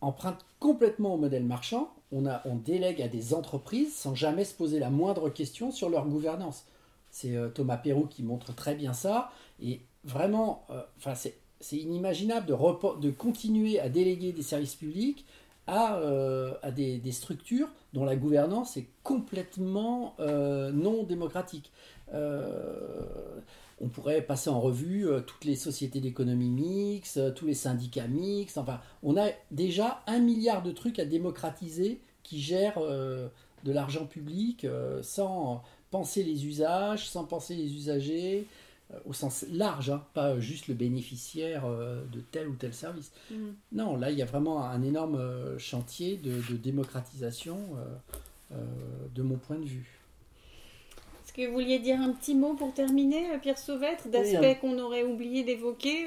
[0.00, 1.92] emprunte complètement au modèle marchand.
[2.12, 5.88] On, a, on délègue à des entreprises sans jamais se poser la moindre question sur
[5.88, 6.64] leur gouvernance.
[7.12, 9.30] C'est euh, Thomas Perroux qui montre très bien ça.
[9.62, 10.80] Et vraiment, euh,
[11.60, 15.24] c'est inimaginable de, continuer à déléguer des services publics
[15.68, 21.70] à, euh, à des, structures dont la gouvernance est complètement non démocratique.
[22.12, 28.58] on pourrait passer en revue toutes les sociétés d'économie mixte, tous les syndicats mixtes.
[28.58, 34.66] Enfin, on a déjà un milliard de trucs à démocratiser qui gèrent de l'argent public
[35.02, 35.62] sans,
[35.92, 38.46] penser les usages, sans penser les usagers,
[38.92, 43.12] euh, au sens large, hein, pas juste le bénéficiaire euh, de tel ou tel service.
[43.30, 43.36] Mm.
[43.72, 47.58] Non, là, il y a vraiment un énorme euh, chantier de, démocratisation
[49.14, 49.98] de mon point de vue.
[51.24, 55.04] Est-ce que vous vouliez dire un petit mot pour terminer, Pierre Sauvêtre, d'aspects qu'on aurait
[55.04, 56.06] oublié d'évoquer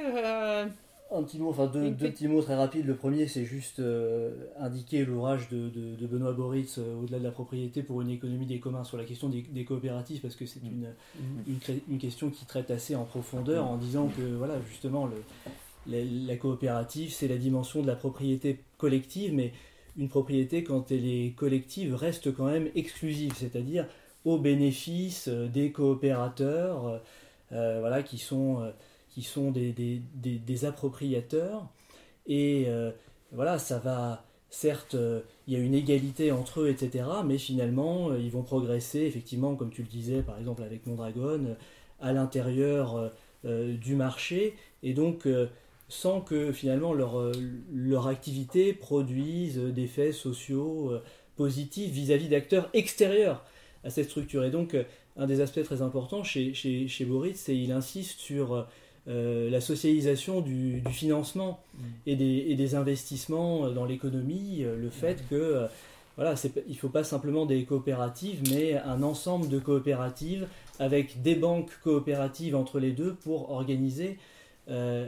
[1.12, 2.86] un petit mot, enfin deux, petits mots très rapides.
[2.86, 5.70] Le premier, c'est juste euh, indiquer l'ouvrage de,
[6.08, 9.30] Benoît Boritz, euh, Au-delà de la propriété pour une économie des communs, sur la question
[9.30, 10.68] des, coopératives, parce que c'est mm.
[10.68, 11.80] une, mm.
[11.90, 17.14] une, question qui traite assez en profondeur, en disant que, voilà, justement, le, la, coopérative,
[17.14, 19.54] c'est la dimension de la propriété collective, mais
[19.98, 23.88] une propriété, quand elle est collective, reste quand même exclusive, c'est-à-dire
[24.26, 27.02] au bénéfice euh, des coopérateurs,
[27.52, 28.70] voilà, qui sont
[29.16, 31.70] qui sont des, des, des, appropriateurs.
[32.28, 32.92] Et euh,
[33.32, 37.06] voilà, ça va, certes, euh, il y a une égalité entre eux, etc.
[37.26, 41.56] Mais finalement, euh, ils vont progresser, effectivement, comme tu le disais, par exemple avec Mondragon,
[42.02, 43.10] à l'intérieur
[43.46, 44.56] du marché.
[44.84, 45.30] Et donc,
[45.88, 47.32] sans que finalement leur,
[47.74, 50.92] leur activité produise des sociaux
[51.38, 53.46] positifs vis-à-vis d'acteurs extérieurs
[53.86, 54.44] à cette structure.
[54.44, 54.76] Et donc,
[55.16, 58.68] un des aspects très importants chez, chez, chez Boris, c'est qu'il insiste sur
[59.08, 61.80] euh, la socialisation du, financement mm.
[62.08, 65.26] et, des, investissements dans l'économie, euh, le fait mm.
[65.30, 65.68] que
[66.16, 66.34] voilà,
[66.68, 70.48] il ne faut pas simplement des coopératives, mais un ensemble de coopératives
[70.80, 74.18] avec des banques coopératives entre les deux pour organiser
[74.70, 75.08] euh,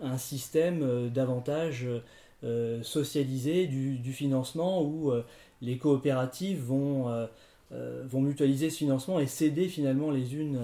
[0.00, 1.86] un, système davantage
[2.82, 5.12] socialisé du, financement où
[5.62, 7.06] les coopératives vont,
[7.70, 10.58] vont mutualiser ce financement et céder finalement les unes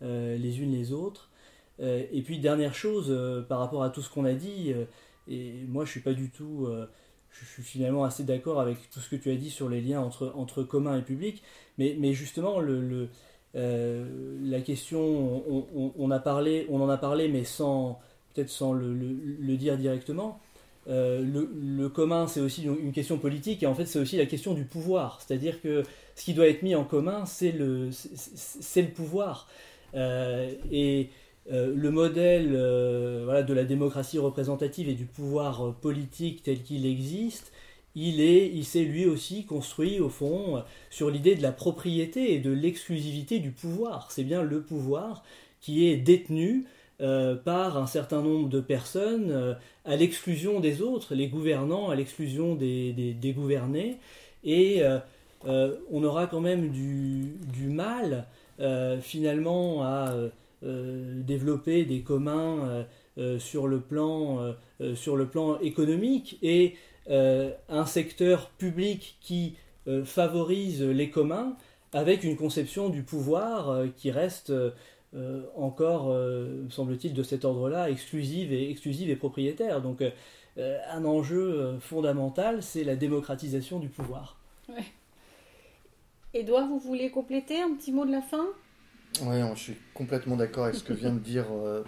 [0.00, 1.28] les, unes les autres.
[1.80, 4.84] Euh, et puis dernière chose euh, par rapport à tout ce qu'on a dit, euh,
[5.28, 6.68] et moi je suis pas du tout,
[7.30, 10.00] je suis finalement assez d'accord avec tout ce que tu as dit sur les liens
[10.00, 11.42] entre, entre commun et public,
[11.78, 13.08] mais, mais justement le,
[13.54, 15.42] la question,
[15.96, 17.98] on, a parlé, on en a parlé, mais sans
[18.34, 20.40] peut-être sans le, dire directement.
[20.86, 24.64] le, commun, c'est aussi une question politique, et en fait, c'est aussi la question du
[24.64, 25.22] pouvoir.
[25.22, 25.84] C'est-à-dire que
[26.16, 29.48] ce qui doit être mis en commun, c'est le, le pouvoir.
[29.94, 31.08] et
[31.52, 36.86] euh, le modèle euh, de la démocratie représentative et du pouvoir euh, politique tel qu'il
[36.86, 37.52] existe,
[37.94, 42.40] il est, il s'est lui aussi construit au fond sur l'idée de la propriété et
[42.40, 44.10] de l'exclusivité du pouvoir.
[44.10, 45.22] C'est bien le pouvoir
[45.60, 46.66] qui est détenu
[46.98, 53.34] par un certain nombre de personnes à l'exclusion des autres, les gouvernants à l'exclusion des,
[53.36, 53.98] gouvernés,
[54.42, 54.82] et
[55.44, 58.26] on aura quand même du, du mal
[59.02, 60.16] finalement à
[60.64, 62.84] développer des communs euh,
[63.18, 64.54] euh, sur, le plan,
[64.94, 66.74] sur le plan économique et
[67.08, 69.56] un secteur public qui
[70.04, 71.56] favorise les communs
[71.92, 74.52] avec une conception du pouvoir qui reste
[75.54, 76.16] encore,
[76.70, 79.82] semble-t-il, de cet ordre-là, exclusive et, exclusive et propriétaire.
[79.82, 80.02] Donc
[80.56, 84.38] un enjeu fondamental, c'est la démocratisation du pouvoir.
[86.32, 88.46] Edouard, vous voulez compléter un petit mot de la fin?
[89.22, 91.46] Oui, je suis complètement d'accord avec ce que vient de dire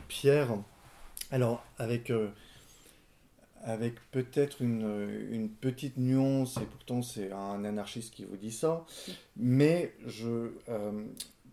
[0.09, 0.57] Pierre.
[1.31, 2.11] Alors, avec
[3.67, 8.87] avec peut-être une, petite nuance, et pourtant c'est un anarchiste qui vous dit ça,
[9.37, 11.05] mais je, euh,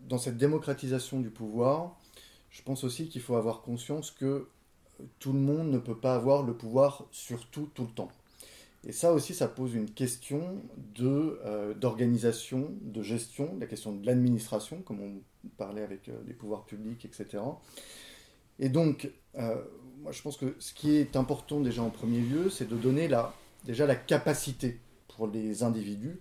[0.02, 1.98] dans cette démocratisation du pouvoir,
[2.50, 4.46] je pense aussi qu'il faut avoir conscience que
[5.18, 8.12] tout le monde ne peut pas avoir le pouvoir sur tout, tout le temps.
[8.86, 10.62] Et ça aussi, ça pose une question
[10.94, 16.34] de, euh, d'organisation, de gestion, la question de l'administration, comme on parlait avec euh, les
[16.34, 17.42] pouvoirs publics, etc.
[18.58, 22.68] Et donc, moi, je pense que ce qui est important déjà en premier lieu, c'est
[22.68, 23.34] de donner la,
[23.64, 24.78] déjà la capacité
[25.08, 26.20] pour les individus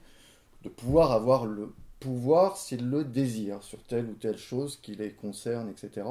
[0.64, 5.14] de pouvoir avoir le pouvoir s'ils le désirent sur telle ou telle chose qui les
[5.14, 6.06] concerne, etc.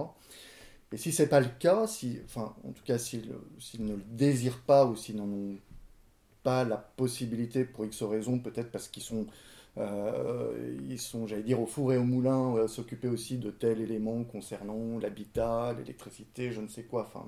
[0.91, 3.31] Et si ce n'est pas le cas, si, enfin, en tout cas s'ils
[3.79, 5.57] ne le désirent pas ou s'ils n'en ont
[6.43, 9.27] pas la possibilité pour X raisons, peut-être parce qu'ils sont,
[9.79, 14.25] euh, sont, j'allais dire, au four et au moulin, euh, s'occuper aussi de tel élément
[14.25, 17.27] concernant l'habitat, l'électricité, je ne sais quoi, enfin,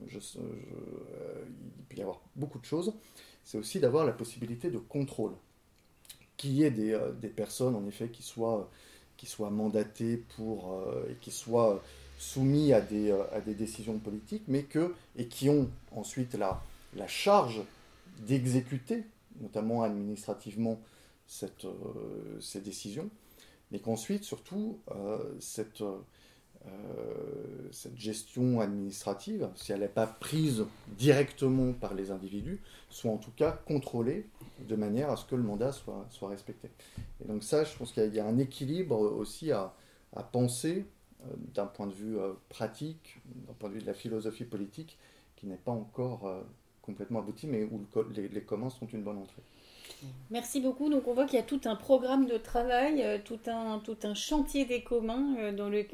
[0.00, 1.44] euh,
[1.78, 2.94] il peut y avoir beaucoup de choses,
[3.44, 5.32] c'est aussi d'avoir la possibilité de contrôle.
[6.36, 8.68] Qu'il y ait des, des, personnes, en effet, qui soient,
[9.16, 11.80] qui soient mandatées pour, et qui soient
[12.18, 16.60] soumis à des, à des décisions politiques, mais que, et qui ont ensuite la,
[16.96, 17.62] la charge
[18.22, 19.04] d'exécuter,
[19.40, 20.80] notamment administrativement,
[21.26, 21.66] cette,
[22.40, 23.10] ces décisions,
[23.70, 24.80] mais qu'ensuite, surtout,
[25.38, 25.82] cette,
[26.66, 30.64] euh, cette gestion administrative, si elle n'est pas prise
[30.96, 34.28] directement par les individus, soit en tout cas contrôlée
[34.68, 36.70] de manière à ce que le mandat soit, soit respecté.
[37.20, 39.74] Et donc ça, je pense qu'il y, a un équilibre aussi à,
[40.30, 40.86] penser
[41.22, 44.98] euh, d'un point de vue euh, pratique, d'un point de vue de la philosophie politique,
[45.34, 46.44] qui n'est pas encore
[46.82, 47.80] complètement abouti, mais où
[48.14, 49.42] les, communs sont une bonne entrée.
[50.30, 50.88] Merci beaucoup.
[50.88, 53.96] Donc on voit qu'il y a tout un programme de travail, euh, tout un, tout
[54.02, 55.86] un chantier des communs euh, dans le,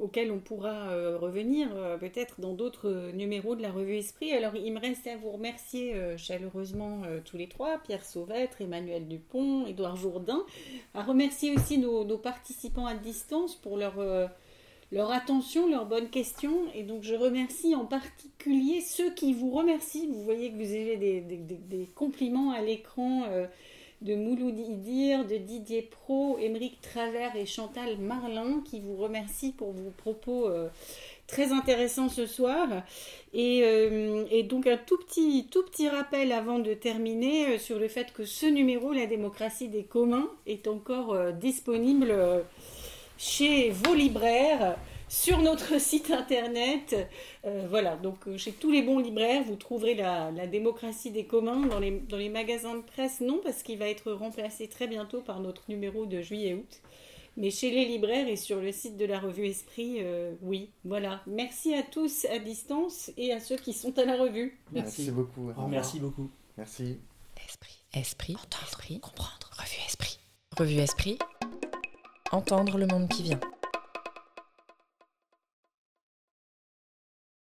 [0.00, 1.68] auquel on pourra euh, revenir
[2.00, 4.32] peut-être dans d'autres numéros de la revue Esprit.
[4.32, 9.66] Alors il me reste à vous remercier chaleureusement tous les trois, Pierre Sauvêtre, Emmanuel Dupont,
[9.66, 10.42] Édouard Jourdain,
[10.94, 14.30] à remercier aussi nos participants à distance pour leur
[14.92, 16.58] leur attention, leurs bonnes questions.
[16.74, 20.08] Et donc je remercie en particulier ceux qui vous remercient.
[20.08, 23.46] Vous voyez que vous avez des, compliments à l'écran euh,
[24.02, 29.72] de Mouloud Idir, de Didier Pro, Émeric Travers et Chantal Marlin qui vous remercient pour
[29.72, 30.46] vos propos.
[30.48, 30.68] Euh,
[31.26, 32.66] très intéressants ce soir.
[33.36, 38.12] Euh, et, donc un tout petit, tout petit rappel avant de terminer sur le fait
[38.12, 42.12] que ce numéro, La démocratie des communs, est encore disponible
[43.20, 44.78] chez vos libraires,
[45.08, 46.96] sur notre site internet.
[47.44, 51.66] Euh, voilà, donc euh, chez tous les bons libraires, vous trouverez la, démocratie des communs.
[51.66, 55.20] Dans les, dans les magasins de presse, non, parce qu'il va être remplacé très bientôt
[55.20, 56.80] par notre numéro de juillet-août.
[57.36, 61.20] Mais chez les libraires et sur le site de la revue Esprit, euh, oui, voilà.
[61.26, 64.58] Merci à tous à distance et à ceux qui sont à la revue.
[64.72, 65.52] Merci, beaucoup.
[65.68, 66.30] merci beaucoup.
[66.56, 66.98] Merci.
[67.46, 69.50] Esprit, esprit, entendre, comprendre.
[69.52, 70.18] Revue Esprit.
[70.56, 71.18] Revue Esprit
[72.30, 73.40] entendre le monde qui vient.